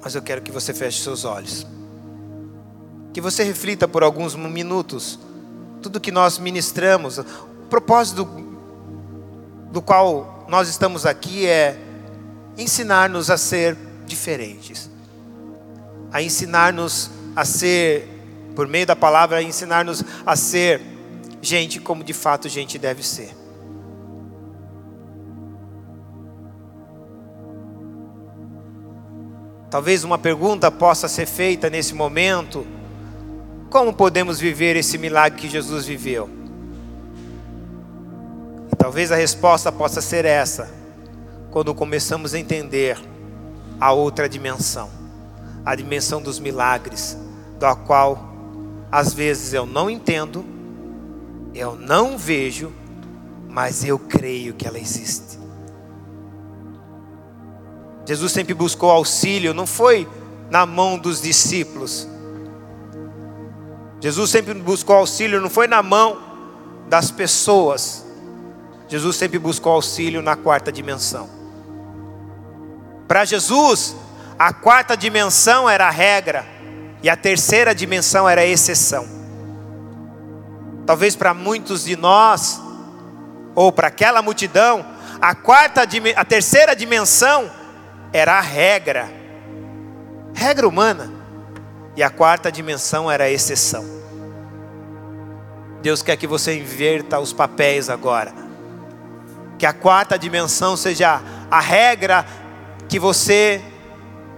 Mas 0.00 0.14
eu 0.14 0.22
quero 0.22 0.40
que 0.40 0.52
você 0.52 0.72
feche 0.72 1.02
seus 1.02 1.24
olhos. 1.24 1.66
Que 3.12 3.20
você 3.20 3.42
reflita 3.42 3.88
por 3.88 4.04
alguns 4.04 4.36
minutos 4.36 5.18
tudo 5.82 6.00
que 6.00 6.12
nós 6.12 6.38
ministramos, 6.38 7.18
o 7.18 7.24
propósito 7.68 8.24
do, 9.72 9.82
qual 9.82 10.46
nós 10.48 10.68
estamos 10.68 11.04
aqui 11.04 11.44
é 11.44 11.76
ensinar-nos 12.56 13.28
a 13.28 13.36
ser 13.36 13.76
diferentes, 14.06 14.88
a 16.12 16.22
ensinar-nos 16.22 17.10
a 17.34 17.44
ser, 17.44 18.08
por 18.54 18.68
meio 18.68 18.86
da 18.86 18.94
palavra, 18.94 19.38
a 19.38 19.42
ensinar-nos 19.42 20.04
a 20.24 20.36
ser 20.36 20.91
gente 21.42 21.80
como 21.80 22.04
de 22.04 22.12
fato 22.12 22.48
gente 22.48 22.78
deve 22.78 23.02
ser. 23.02 23.36
Talvez 29.68 30.04
uma 30.04 30.18
pergunta 30.18 30.70
possa 30.70 31.08
ser 31.08 31.26
feita 31.26 31.68
nesse 31.68 31.94
momento: 31.94 32.64
como 33.68 33.92
podemos 33.92 34.38
viver 34.38 34.76
esse 34.76 34.96
milagre 34.96 35.40
que 35.40 35.48
Jesus 35.48 35.84
viveu? 35.84 36.30
Talvez 38.78 39.10
a 39.10 39.16
resposta 39.16 39.72
possa 39.72 40.00
ser 40.00 40.24
essa, 40.24 40.70
quando 41.50 41.74
começamos 41.74 42.34
a 42.34 42.38
entender 42.38 42.98
a 43.80 43.92
outra 43.92 44.28
dimensão, 44.28 44.90
a 45.64 45.74
dimensão 45.74 46.20
dos 46.20 46.38
milagres, 46.38 47.16
da 47.58 47.74
qual 47.74 48.30
às 48.90 49.14
vezes 49.14 49.54
eu 49.54 49.64
não 49.64 49.88
entendo, 49.88 50.51
eu 51.54 51.76
não 51.76 52.16
vejo, 52.16 52.72
mas 53.48 53.84
eu 53.84 53.98
creio 53.98 54.54
que 54.54 54.66
ela 54.66 54.78
existe. 54.78 55.38
Jesus 58.06 58.32
sempre 58.32 58.54
buscou 58.54 58.90
auxílio, 58.90 59.54
não 59.54 59.66
foi 59.66 60.08
na 60.50 60.66
mão 60.66 60.98
dos 60.98 61.20
discípulos. 61.20 62.08
Jesus 64.00 64.30
sempre 64.30 64.54
buscou 64.54 64.96
auxílio, 64.96 65.40
não 65.40 65.48
foi 65.48 65.66
na 65.66 65.82
mão 65.82 66.18
das 66.88 67.10
pessoas. 67.10 68.04
Jesus 68.88 69.16
sempre 69.16 69.38
buscou 69.38 69.72
auxílio 69.72 70.20
na 70.20 70.34
quarta 70.34 70.72
dimensão. 70.72 71.30
Para 73.06 73.24
Jesus, 73.24 73.94
a 74.38 74.52
quarta 74.52 74.96
dimensão 74.96 75.68
era 75.68 75.86
a 75.86 75.90
regra 75.90 76.44
e 77.02 77.08
a 77.08 77.16
terceira 77.16 77.74
dimensão 77.74 78.28
era 78.28 78.40
a 78.40 78.46
exceção. 78.46 79.21
Talvez 80.86 81.14
para 81.14 81.32
muitos 81.32 81.84
de 81.84 81.96
nós, 81.96 82.60
ou 83.54 83.70
para 83.70 83.88
aquela 83.88 84.22
multidão, 84.22 84.84
a 85.20 85.34
quarta, 85.34 85.82
a 86.16 86.24
terceira 86.24 86.74
dimensão 86.74 87.50
era 88.12 88.38
a 88.38 88.40
regra, 88.40 89.08
regra 90.34 90.66
humana, 90.66 91.10
e 91.96 92.02
a 92.02 92.10
quarta 92.10 92.50
dimensão 92.50 93.10
era 93.10 93.24
a 93.24 93.30
exceção. 93.30 93.84
Deus 95.82 96.02
quer 96.02 96.16
que 96.16 96.26
você 96.26 96.58
inverta 96.58 97.18
os 97.18 97.32
papéis 97.32 97.90
agora, 97.90 98.32
que 99.58 99.66
a 99.66 99.72
quarta 99.72 100.18
dimensão 100.18 100.76
seja 100.76 101.20
a 101.50 101.60
regra 101.60 102.24
que 102.88 102.98
você 102.98 103.62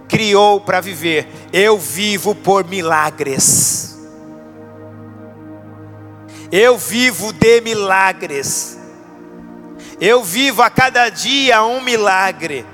criou 0.07 0.61
para 0.61 0.81
viver. 0.81 1.27
Eu 1.51 1.77
vivo 1.77 2.33
por 2.33 2.65
milagres. 2.65 3.84
Eu 6.51 6.77
vivo 6.77 7.33
de 7.33 7.61
milagres. 7.61 8.77
Eu 9.99 10.23
vivo 10.23 10.61
a 10.61 10.69
cada 10.69 11.09
dia 11.09 11.63
um 11.63 11.81
milagre. 11.81 12.65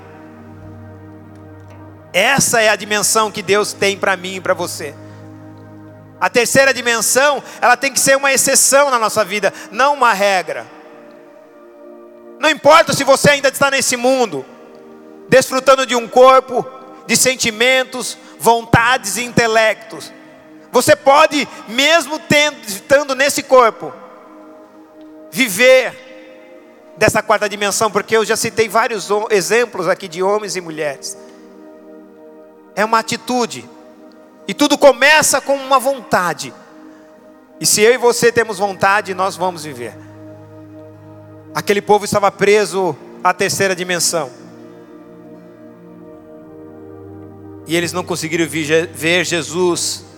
Essa 2.12 2.60
é 2.60 2.68
a 2.68 2.76
dimensão 2.76 3.30
que 3.30 3.42
Deus 3.42 3.72
tem 3.72 3.96
para 3.96 4.16
mim 4.16 4.36
e 4.36 4.40
para 4.40 4.54
você. 4.54 4.94
A 6.20 6.28
terceira 6.28 6.72
dimensão, 6.72 7.42
ela 7.60 7.76
tem 7.76 7.92
que 7.92 7.98
ser 7.98 8.16
uma 8.16 8.32
exceção 8.32 8.90
na 8.90 8.98
nossa 8.98 9.24
vida, 9.24 9.52
não 9.70 9.94
uma 9.94 10.12
regra. 10.12 10.66
Não 12.38 12.50
importa 12.50 12.92
se 12.92 13.02
você 13.02 13.30
ainda 13.30 13.48
está 13.48 13.70
nesse 13.70 13.96
mundo, 13.96 14.44
desfrutando 15.28 15.86
de 15.86 15.96
um 15.96 16.06
corpo, 16.06 16.66
de 17.06 17.16
sentimentos, 17.16 18.16
vontades 18.38 19.16
e 19.16 19.24
intelectos. 19.24 20.12
Você 20.72 20.96
pode, 20.96 21.46
mesmo 21.68 22.18
tendo, 22.18 22.56
estando 22.66 23.14
nesse 23.14 23.42
corpo, 23.42 23.92
viver 25.30 26.94
dessa 26.96 27.22
quarta 27.22 27.46
dimensão, 27.46 27.90
porque 27.90 28.16
eu 28.16 28.24
já 28.24 28.36
citei 28.36 28.70
vários 28.70 29.08
exemplos 29.28 29.86
aqui 29.86 30.08
de 30.08 30.22
homens 30.22 30.56
e 30.56 30.62
mulheres. 30.62 31.18
É 32.74 32.82
uma 32.86 33.00
atitude, 33.00 33.68
e 34.48 34.54
tudo 34.54 34.78
começa 34.78 35.42
com 35.42 35.54
uma 35.56 35.78
vontade. 35.78 36.54
E 37.60 37.66
se 37.66 37.82
eu 37.82 37.92
e 37.92 37.98
você 37.98 38.32
temos 38.32 38.58
vontade, 38.58 39.12
nós 39.12 39.36
vamos 39.36 39.64
viver. 39.64 39.94
Aquele 41.54 41.82
povo 41.82 42.06
estava 42.06 42.32
preso 42.32 42.96
à 43.22 43.34
terceira 43.34 43.76
dimensão. 43.76 44.30
E 47.66 47.76
eles 47.76 47.92
não 47.92 48.02
conseguiram 48.02 48.46
ver 48.48 49.24
Jesus 49.24 50.11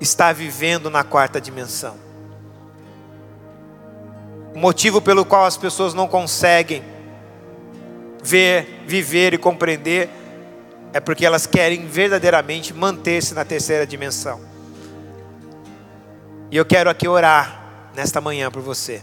estar 0.00 0.32
vivendo 0.32 0.90
na 0.90 1.02
quarta 1.02 1.40
dimensão. 1.40 1.96
O 4.54 4.58
motivo 4.58 5.00
pelo 5.00 5.24
qual 5.24 5.44
as 5.44 5.56
pessoas 5.56 5.92
não 5.92 6.08
conseguem 6.08 6.82
ver, 8.22 8.82
viver 8.86 9.34
e 9.34 9.38
compreender 9.38 10.08
é 10.92 11.00
porque 11.00 11.26
elas 11.26 11.46
querem 11.46 11.86
verdadeiramente 11.86 12.72
manter-se 12.72 13.34
na 13.34 13.44
terceira 13.44 13.86
dimensão. 13.86 14.40
E 16.50 16.56
eu 16.56 16.64
quero 16.64 16.88
aqui 16.88 17.06
orar 17.06 17.90
nesta 17.94 18.20
manhã 18.20 18.50
por 18.50 18.62
você. 18.62 19.02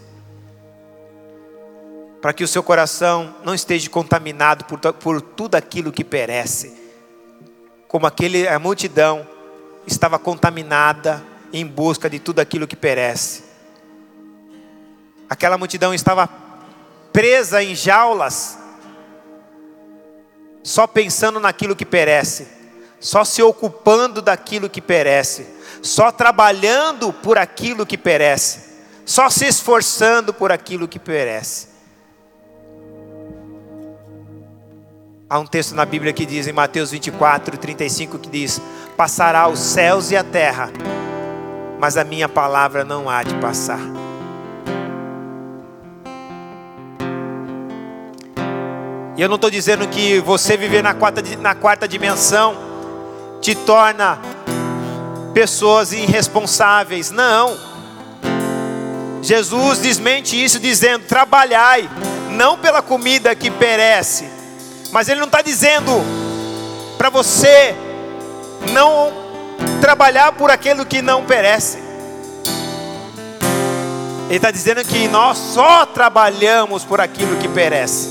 Para 2.22 2.34
que 2.34 2.44
o 2.44 2.48
seu 2.48 2.64
coração 2.64 3.36
não 3.44 3.54
esteja 3.54 3.90
contaminado 3.90 4.66
por, 4.66 4.80
por 4.94 5.22
tudo 5.22 5.56
aquilo 5.56 5.92
que 5.92 6.04
perece. 6.04 6.74
Como 7.88 8.08
aquele, 8.08 8.48
a 8.48 8.58
multidão 8.58 9.28
estava 9.86 10.18
contaminada 10.18 11.24
em 11.52 11.66
busca 11.66 12.10
de 12.10 12.20
tudo 12.20 12.40
aquilo 12.40 12.68
que 12.68 12.76
perece. 12.76 13.44
Aquela 15.30 15.58
multidão 15.58 15.94
estava 15.94 16.30
presa 17.12 17.64
em 17.64 17.76
jaulas, 17.76 18.58
só 20.64 20.88
pensando 20.88 21.40
naquilo 21.40 21.76
que 21.76 21.86
perece, 21.86 22.48
só 23.00 23.24
se 23.24 23.42
ocupando 23.42 24.22
daquilo 24.22 24.70
que 24.70 24.82
perece, 24.82 25.48
só 25.82 26.12
trabalhando 26.12 27.12
por 27.12 27.38
aquilo 27.38 27.86
que 27.86 27.98
perece, 27.98 28.74
só 29.06 29.30
se 29.30 29.46
esforçando 29.46 30.34
por 30.34 30.52
aquilo 30.52 30.88
que 30.88 30.98
perece. 30.98 31.73
Há 35.34 35.40
um 35.40 35.48
texto 35.48 35.74
na 35.74 35.84
Bíblia 35.84 36.14
que 36.14 36.28
diz, 36.28 36.46
em 36.46 36.54
Mateus 36.54 36.92
24, 36.92 37.58
35, 37.58 38.20
que 38.20 38.30
diz: 38.30 38.62
Passará 38.96 39.48
os 39.48 39.58
céus 39.58 40.12
e 40.12 40.16
a 40.16 40.24
terra, 40.24 40.70
mas 41.80 41.98
a 41.98 42.04
minha 42.04 42.30
palavra 42.30 42.86
não 42.86 43.10
há 43.10 43.24
de 43.24 43.34
passar. 43.38 43.80
E 49.18 49.22
eu 49.24 49.28
não 49.28 49.38
estou 49.38 49.50
dizendo 49.50 49.88
que 49.88 50.20
você 50.20 50.56
viver 50.56 50.84
na 50.84 50.94
quarta, 50.94 51.24
na 51.40 51.56
quarta 51.56 51.88
dimensão 51.88 52.56
te 53.42 53.56
torna 53.56 54.20
pessoas 55.34 55.94
irresponsáveis. 55.94 57.10
Não. 57.10 57.58
Jesus 59.24 59.80
desmente 59.80 60.40
isso 60.40 60.60
dizendo: 60.60 61.06
trabalhai, 61.06 61.90
não 62.30 62.56
pela 62.56 62.84
comida 62.84 63.34
que 63.34 63.50
perece, 63.50 64.43
mas 64.94 65.10
Ele 65.10 65.20
não 65.20 65.26
está 65.26 65.42
dizendo 65.42 65.92
para 67.00 67.10
você 67.10 67.76
não 68.72 69.12
trabalhar 69.82 70.34
por 70.34 70.52
aquilo 70.52 70.86
que 70.86 71.02
não 71.02 71.26
perece. 71.26 71.80
Ele 74.28 74.36
está 74.36 74.52
dizendo 74.52 74.84
que 74.86 75.08
nós 75.08 75.38
só 75.38 75.86
trabalhamos 75.88 76.86
por 76.86 77.02
aquilo 77.02 77.36
que 77.38 77.48
perece. 77.48 78.08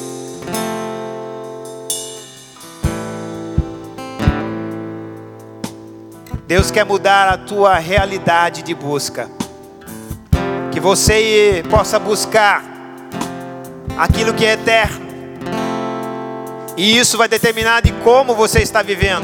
Deus 6.46 6.70
quer 6.70 6.84
mudar 6.84 7.28
a 7.28 7.38
tua 7.38 7.78
realidade 7.78 8.60
de 8.62 8.74
busca. 8.74 9.30
Que 10.72 10.80
você 10.80 11.62
possa 11.70 11.98
buscar 11.98 12.64
aquilo 13.96 14.34
que 14.34 14.44
é 14.44 14.54
eterno. 14.54 15.01
E 16.82 16.98
isso 16.98 17.16
vai 17.16 17.28
determinar 17.28 17.80
de 17.80 17.92
como 18.02 18.34
você 18.34 18.58
está 18.58 18.82
vivendo. 18.82 19.22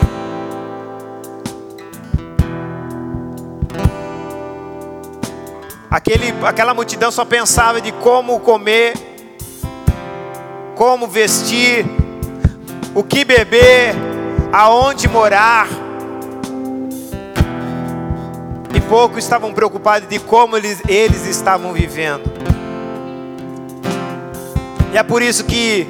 Aquele, 5.91 6.33
aquela 6.47 6.73
multidão 6.73 7.11
só 7.11 7.25
pensava 7.25 7.81
de 7.81 7.91
como 7.91 8.39
comer, 8.39 8.95
como 10.77 11.09
vestir, 11.09 11.85
o 12.95 13.03
que 13.03 13.25
beber, 13.25 13.93
aonde 14.53 15.09
morar. 15.09 15.67
E 18.73 18.81
pouco 18.83 19.19
estavam 19.19 19.53
preocupados 19.53 20.09
de 20.09 20.21
como 20.21 20.57
eles, 20.57 20.81
eles 20.87 21.27
estavam 21.27 21.73
vivendo. 21.73 22.23
E 24.93 24.97
é 24.97 25.03
por 25.03 25.23
isso 25.23 25.45
que 25.45 25.89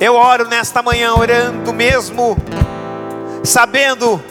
eu 0.00 0.14
oro 0.14 0.48
nesta 0.48 0.82
manhã, 0.82 1.14
orando 1.14 1.72
mesmo, 1.72 2.36
sabendo, 3.44 4.22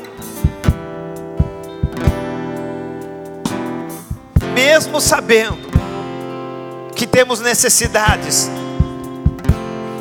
mesmo 4.53 5.01
sabendo 5.01 5.69
que 6.95 7.07
temos 7.07 7.39
necessidades, 7.39 8.49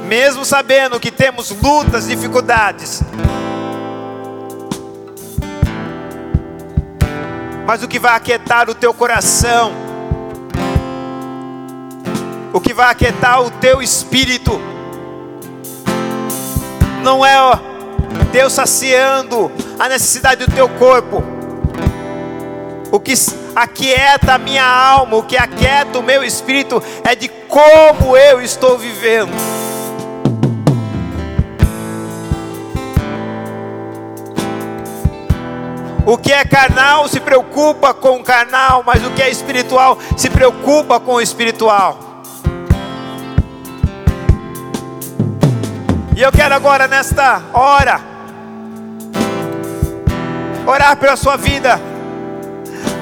mesmo 0.07 0.45
sabendo 0.45 1.01
que 1.01 1.11
temos 1.11 1.51
lutas, 1.51 2.07
dificuldades, 2.07 3.03
Mas 7.67 7.83
o 7.83 7.89
que 7.89 7.99
vai 7.99 8.15
aquietar 8.15 8.69
o 8.69 8.75
teu 8.75 8.93
coração, 8.93 9.73
o 12.53 12.61
que 12.61 12.75
vai 12.75 12.91
aquietar 12.91 13.41
o 13.41 13.51
teu 13.51 13.81
espírito, 13.81 14.61
não 17.05 17.25
é 17.25 17.37
Deus 18.33 18.55
saciando 18.55 19.53
a 19.79 19.89
necessidade 19.89 20.47
do 20.47 20.53
teu 20.53 20.69
corpo. 20.71 21.23
O 22.91 22.99
que 22.99 23.13
aquieta 23.55 24.35
a 24.35 24.39
minha 24.39 24.65
alma, 24.65 25.17
o 25.17 25.23
que 25.23 25.37
aquieta 25.37 25.99
o 25.99 26.03
meu 26.03 26.25
espírito 26.25 26.83
é 27.05 27.15
de 27.15 27.29
como 27.29 28.17
eu 28.17 28.41
estou 28.41 28.79
vivendo. 28.79 29.33
O 36.07 36.19
que 36.19 36.33
é 36.33 36.45
carnal 36.45 37.09
se 37.09 37.19
preocupa 37.21 37.93
com 37.95 38.17
o 38.17 38.23
carnal, 38.23 38.83
mas 38.85 39.05
o 39.05 39.11
que 39.11 39.23
é 39.23 39.31
espiritual 39.31 39.99
se 40.17 40.31
preocupa 40.31 41.01
com 41.01 41.15
o 41.15 41.21
espiritual. 41.21 42.14
E 46.17 46.23
eu 46.23 46.31
quero 46.31 46.55
agora, 46.55 46.87
nesta 46.87 47.43
hora, 47.53 48.01
orar 50.67 50.97
pela 50.97 51.17
sua 51.17 51.37
vida. 51.37 51.81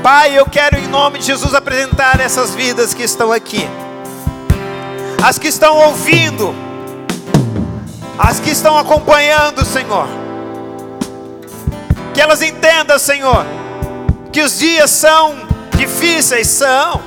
Pai, 0.02 0.38
eu 0.38 0.46
quero 0.46 0.78
em 0.78 0.88
nome 0.88 1.18
de 1.18 1.26
Jesus 1.26 1.54
apresentar 1.54 2.20
essas 2.20 2.54
vidas 2.54 2.92
que 2.94 3.02
estão 3.02 3.30
aqui, 3.30 3.68
as 5.22 5.38
que 5.38 5.46
estão 5.46 5.76
ouvindo, 5.76 6.54
as 8.18 8.40
que 8.40 8.50
estão 8.50 8.76
acompanhando, 8.76 9.64
Senhor 9.64 10.22
que 12.12 12.20
elas 12.20 12.42
entendam, 12.42 12.98
Senhor, 12.98 13.44
que 14.30 14.40
os 14.40 14.58
dias 14.58 14.90
são 14.90 15.34
difíceis, 15.76 16.46
são. 16.48 17.00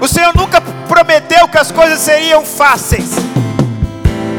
O 0.00 0.06
Senhor 0.06 0.34
nunca 0.36 0.60
prometeu 0.88 1.48
que 1.48 1.58
as 1.58 1.70
coisas 1.70 1.98
seriam 1.98 2.44
fáceis, 2.44 3.10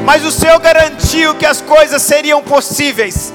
mas 0.05 0.23
o 0.23 0.31
Senhor 0.31 0.59
garantiu 0.59 1.33
que 1.33 1.45
as 1.45 1.59
coisas 1.59 2.01
seriam 2.01 2.41
possíveis. 2.41 3.33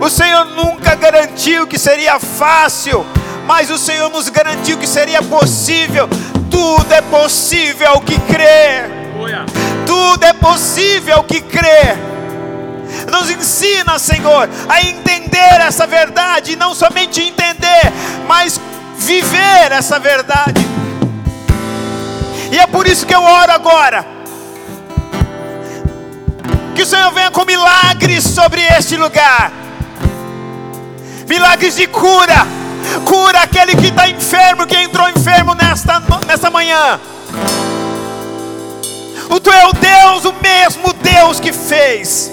O 0.00 0.08
Senhor 0.08 0.46
nunca 0.46 0.94
garantiu 0.94 1.66
que 1.66 1.78
seria 1.78 2.18
fácil, 2.18 3.04
mas 3.46 3.70
o 3.70 3.76
Senhor 3.76 4.08
nos 4.08 4.30
garantiu 4.30 4.78
que 4.78 4.86
seria 4.86 5.22
possível. 5.22 6.08
Tudo 6.50 6.90
é 6.92 7.02
possível 7.02 7.90
ao 7.90 8.00
que 8.00 8.18
crer. 8.20 8.88
Tudo 9.86 10.24
é 10.24 10.32
possível 10.32 11.16
ao 11.16 11.24
que 11.24 11.42
crer. 11.42 11.98
Nos 13.12 13.30
ensina, 13.30 13.98
Senhor, 13.98 14.48
a 14.66 14.80
entender 14.80 15.60
essa 15.60 15.86
verdade, 15.86 16.52
e 16.52 16.56
não 16.56 16.74
somente 16.74 17.20
entender, 17.22 17.92
mas 18.26 18.58
viver 18.96 19.70
essa 19.70 19.98
verdade. 19.98 20.79
E 22.50 22.58
é 22.58 22.66
por 22.66 22.86
isso 22.86 23.06
que 23.06 23.14
eu 23.14 23.22
oro 23.22 23.52
agora. 23.52 24.06
Que 26.74 26.82
o 26.82 26.86
Senhor 26.86 27.12
venha 27.12 27.30
com 27.30 27.44
milagres 27.44 28.24
sobre 28.24 28.62
este 28.62 28.96
lugar 28.96 29.60
milagres 31.30 31.76
de 31.76 31.86
cura. 31.86 32.44
Cura 33.04 33.42
aquele 33.42 33.76
que 33.76 33.86
está 33.86 34.08
enfermo, 34.08 34.66
que 34.66 34.76
entrou 34.76 35.08
enfermo 35.08 35.54
nesta, 35.54 36.02
nesta 36.26 36.50
manhã. 36.50 36.98
O 39.30 39.38
tu 39.38 39.50
é 39.52 39.66
o 39.68 39.72
Deus, 39.72 40.24
o 40.24 40.34
mesmo 40.42 40.92
Deus 40.94 41.38
que 41.38 41.52
fez. 41.52 42.32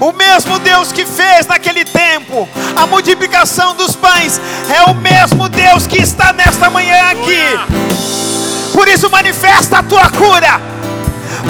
O 0.00 0.12
mesmo 0.12 0.58
Deus 0.58 0.92
que 0.92 1.04
fez 1.04 1.46
naquele 1.46 1.84
tempo 1.84 2.48
a 2.76 2.86
multiplicação 2.86 3.74
dos 3.74 3.96
pães 3.96 4.40
é 4.68 4.90
o 4.90 4.94
mesmo 4.94 5.48
Deus 5.48 5.86
que 5.86 5.98
está 5.98 6.32
nesta 6.32 6.70
manhã 6.70 7.10
aqui. 7.10 8.72
Por 8.72 8.86
isso 8.86 9.10
manifesta 9.10 9.78
a 9.78 9.82
tua 9.82 10.08
cura. 10.10 10.60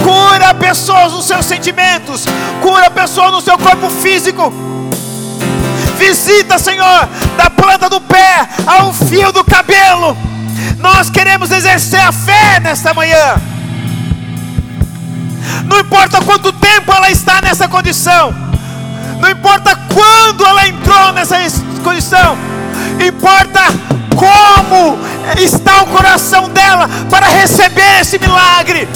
Cura 0.03 0.55
pessoas 0.55 1.13
nos 1.13 1.27
seus 1.27 1.45
sentimentos, 1.45 2.25
cura 2.63 2.91
pessoas 2.91 3.33
no 3.33 3.41
seu 3.41 3.59
corpo 3.59 3.91
físico. 3.91 4.53
Visita, 5.99 6.59
Senhor, 6.59 7.09
da 7.37 7.51
planta 7.51 7.89
do 7.89 8.01
pé 8.01 8.49
ao 8.67 8.93
fio 8.93 9.33
do 9.33 9.45
cabelo 9.45 10.17
nós 10.79 11.11
queremos 11.11 11.51
exercer 11.51 12.01
a 12.01 12.13
fé 12.13 12.61
nesta 12.61 12.95
manhã. 12.95 13.41
Não 15.65 15.81
importa 15.81 16.21
quanto 16.23 16.53
tempo 16.89 16.93
ela 16.93 17.11
está 17.11 17.41
nessa 17.43 17.69
condição, 17.69 18.35
não 19.21 19.31
importa 19.31 19.79
quando 19.93 20.45
ela 20.45 20.67
entrou 20.67 21.13
nessa 21.13 21.37
condição, 21.85 22.37
importa 23.07 23.61
como 24.17 24.99
está 25.39 25.83
o 25.83 25.87
coração 25.89 26.49
dela 26.49 26.89
para 27.11 27.27
receber 27.27 28.01
esse 28.01 28.19
milagre. 28.19 28.89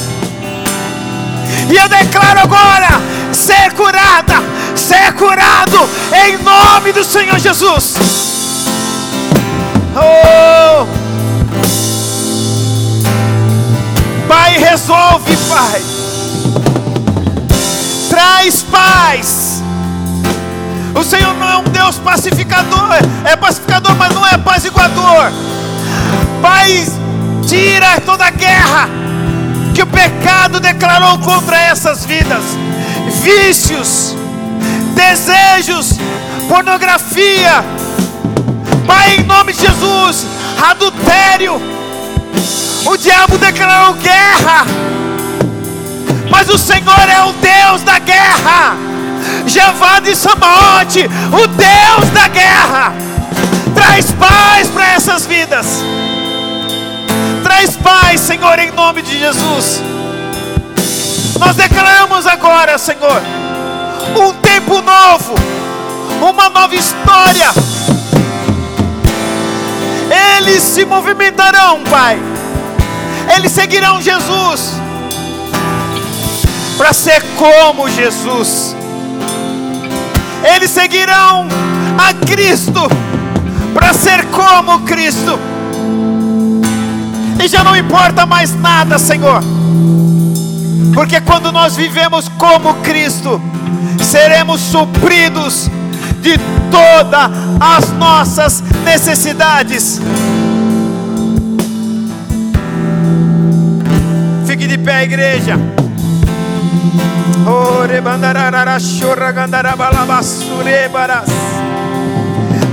E 1.68 1.76
eu 1.76 1.88
declaro 1.88 2.40
agora: 2.40 2.88
ser 3.32 3.72
curada, 3.74 4.34
ser 4.74 5.12
curado, 5.14 5.88
em 6.26 6.38
nome 6.38 6.92
do 6.92 7.04
Senhor 7.04 7.38
Jesus. 7.38 7.94
Oh! 9.94 10.86
Pai, 14.26 14.56
resolve, 14.56 15.36
Pai. 15.48 16.01
Traz 18.22 18.62
paz. 18.62 19.62
O 20.94 21.02
Senhor 21.02 21.34
não 21.34 21.50
é 21.50 21.56
um 21.56 21.64
Deus 21.64 21.98
pacificador, 21.98 22.88
é 23.24 23.34
pacificador, 23.34 23.96
mas 23.96 24.14
não 24.14 24.24
é 24.24 24.34
apaziguador. 24.34 25.32
Pai, 26.40 26.86
tira 27.48 28.00
toda 28.06 28.24
a 28.24 28.30
guerra 28.30 28.88
que 29.74 29.82
o 29.82 29.86
pecado 29.88 30.60
declarou 30.60 31.18
contra 31.18 31.56
essas 31.56 32.04
vidas, 32.04 32.44
vícios, 33.24 34.14
desejos, 34.94 35.98
pornografia. 36.48 37.64
Pai, 38.86 39.16
em 39.16 39.24
nome 39.24 39.52
de 39.52 39.62
Jesus, 39.62 40.26
adultério 40.70 41.60
o 42.84 42.96
diabo 42.96 43.38
declarou 43.38 43.94
guerra, 43.94 44.66
mas 46.30 46.48
o 46.48 46.58
Senhor 46.58 47.08
é 47.08 47.22
o 47.22 47.32
Deus 47.32 47.82
da 47.82 47.98
guerra. 47.98 48.76
Jeová 49.46 50.00
de 50.00 50.14
Samaote, 50.16 51.08
o 51.32 51.46
Deus 51.46 52.10
da 52.12 52.28
guerra, 52.28 52.92
traz 53.74 54.10
paz 54.12 54.68
para 54.68 54.92
essas 54.92 55.26
vidas. 55.26 55.66
Traz 57.42 57.76
paz, 57.76 58.20
Senhor, 58.20 58.58
em 58.58 58.70
nome 58.70 59.02
de 59.02 59.18
Jesus. 59.18 59.80
Nós 61.38 61.56
declaramos 61.56 62.26
agora, 62.26 62.78
Senhor, 62.78 63.22
um 64.16 64.32
tempo 64.34 64.80
novo, 64.80 65.34
uma 66.20 66.48
nova 66.48 66.74
história. 66.74 67.50
Eles 70.36 70.62
se 70.62 70.84
movimentarão, 70.84 71.82
Pai 71.84 72.18
eles 73.36 73.52
seguirão 73.52 74.00
Jesus 74.00 74.74
para 76.76 76.92
ser 76.92 77.22
como 77.36 77.88
Jesus. 77.88 78.74
Eles 80.54 80.70
seguirão 80.70 81.46
a 81.98 82.14
Cristo 82.26 82.80
para 83.74 83.92
ser 83.92 84.26
como 84.26 84.80
Cristo. 84.80 85.38
E 87.42 87.48
já 87.48 87.64
não 87.64 87.76
importa 87.76 88.26
mais 88.26 88.54
nada, 88.54 88.98
Senhor. 88.98 89.42
Porque 90.94 91.20
quando 91.20 91.50
nós 91.50 91.76
vivemos 91.76 92.28
como 92.38 92.74
Cristo, 92.74 93.40
seremos 94.02 94.60
supridos 94.60 95.68
de 96.20 96.38
todas 96.70 97.30
as 97.60 97.90
nossas 97.92 98.62
necessidades. 98.84 100.00
Fique 104.46 104.66
de 104.66 104.78
pé, 104.78 105.04
igreja. 105.04 105.58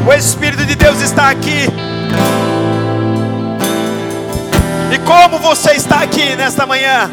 O 0.07 0.13
Espírito 0.13 0.65
de 0.65 0.75
Deus 0.75 1.01
está 1.01 1.29
aqui. 1.29 1.67
E 4.91 4.97
como 4.99 5.37
você 5.39 5.73
está 5.73 6.01
aqui 6.01 6.35
nesta 6.35 6.65
manhã? 6.65 7.11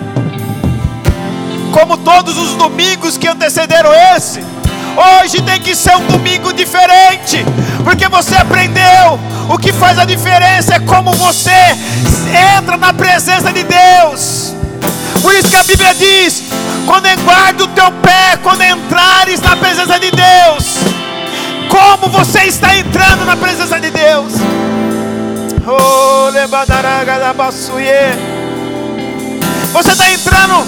Como 1.73 1.99
todos 1.99 2.39
os 2.39 2.55
domingos 2.55 3.19
que 3.19 3.29
antecederam 3.29 3.93
esse, 4.17 4.41
hoje 5.21 5.43
tem 5.43 5.61
que 5.61 5.75
ser 5.75 5.95
um 5.97 6.07
domingo 6.07 6.53
diferente, 6.55 7.45
porque 7.85 8.09
você 8.09 8.35
aprendeu. 8.35 9.21
O 9.49 9.59
que 9.59 9.73
faz 9.73 9.99
a 9.99 10.05
diferença 10.05 10.75
é 10.75 10.81
como 10.81 11.13
você 11.13 11.77
entra 12.59 12.77
na 12.77 12.93
presença 12.93 13.53
de 13.53 13.63
Deus. 13.63 14.55
Por 15.23 15.35
isso 15.35 15.49
que 15.49 15.57
a 15.57 15.65
Bíblia 15.65 15.95
diz: 15.95 16.45
quando 16.87 17.07
guarda 17.25 17.65
o 17.65 17.69
teu 17.69 17.91
pé, 18.01 18.39
quando 18.43 18.63
entrares 18.63 19.41
na 19.41 19.57
presença 19.57 19.99
de 19.99 20.11
Deus, 20.11 20.77
como 21.69 22.09
você 22.11 22.45
está 22.45 22.75
entrando 22.77 23.25
na 23.25 23.37
presença 23.37 23.79
de 23.81 23.91
Deus? 23.91 24.35
Oh, 25.67 26.31
você 29.73 29.91
está 29.91 30.11
entrando 30.11 30.65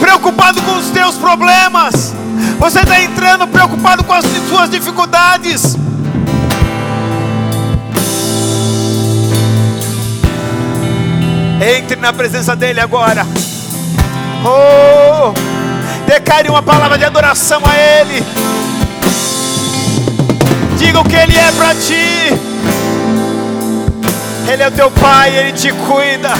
preocupado 0.00 0.60
com 0.62 0.76
os 0.76 0.90
teus 0.90 1.16
problemas. 1.16 2.14
Você 2.58 2.80
está 2.80 3.00
entrando 3.00 3.46
preocupado 3.46 4.02
com 4.04 4.12
as 4.12 4.24
suas 4.48 4.68
dificuldades. 4.68 5.76
Entre 11.78 11.96
na 11.96 12.12
presença 12.12 12.56
dEle 12.56 12.80
agora. 12.80 13.26
Oh, 14.44 15.49
Declare 16.10 16.48
uma 16.48 16.60
palavra 16.60 16.98
de 16.98 17.04
adoração 17.04 17.62
a 17.64 17.78
Ele. 17.78 18.20
Diga 20.76 20.98
o 20.98 21.04
que 21.04 21.14
Ele 21.14 21.36
é 21.36 21.52
para 21.52 21.72
ti. 21.76 22.34
Ele 24.52 24.60
é 24.60 24.66
o 24.66 24.72
teu 24.72 24.90
Pai, 24.90 25.32
Ele 25.36 25.52
te 25.52 25.70
cuida. 25.70 26.30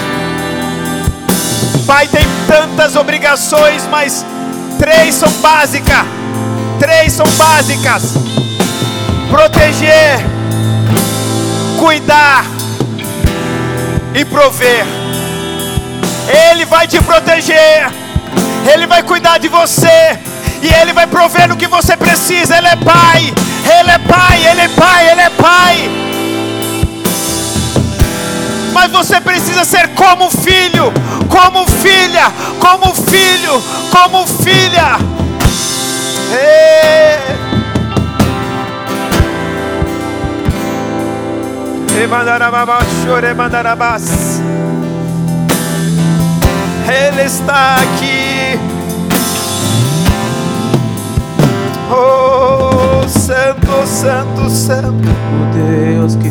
Pai 1.87 2.09
tem 2.09 2.27
tantas 2.49 2.97
obrigações, 2.97 3.87
mas 3.89 4.27
três 4.77 5.15
são 5.15 5.31
básicas. 5.35 6.05
Três 6.81 7.13
são 7.13 7.27
básicas: 7.39 8.15
proteger, 9.31 10.19
cuidar 11.79 12.45
e 14.17 14.25
prover. 14.25 14.85
Ele 16.51 16.65
vai 16.65 16.89
te 16.89 17.01
proteger, 17.01 18.00
Ele 18.67 18.87
vai 18.87 19.03
cuidar 19.03 19.39
de 19.39 19.49
você, 19.49 20.19
e 20.63 20.73
Ele 20.73 20.93
vai 20.93 21.07
prover 21.07 21.49
no 21.49 21.57
que 21.57 21.67
você 21.67 21.97
precisa. 21.97 22.57
Ele 22.57 22.69
é 22.69 22.77
Pai, 22.77 23.35
Ele 23.79 23.91
é 23.91 23.99
Pai, 23.99 24.47
Ele 24.47 24.61
é 24.61 24.69
Pai, 24.69 25.11
Ele 25.11 25.21
é 25.21 25.31
Pai. 25.31 25.91
Mas 28.73 28.91
você 28.93 29.21
precisa 29.21 29.65
ser 29.65 29.89
como 29.89 30.31
filho, 30.31 30.93
como 31.29 31.67
filha, 31.67 32.33
como 32.59 32.95
filho, 32.95 33.63
como 33.91 34.27
filha. 34.27 34.99
Ei. 36.33 37.41
Ele 46.89 47.23
está 47.23 47.75
aqui. 47.75 48.30
Oh, 51.93 53.09
Santo, 53.09 53.85
Santo, 53.85 54.49
Santo. 54.49 55.09
O 55.09 55.53
Deus 55.53 56.15
que 56.15 56.29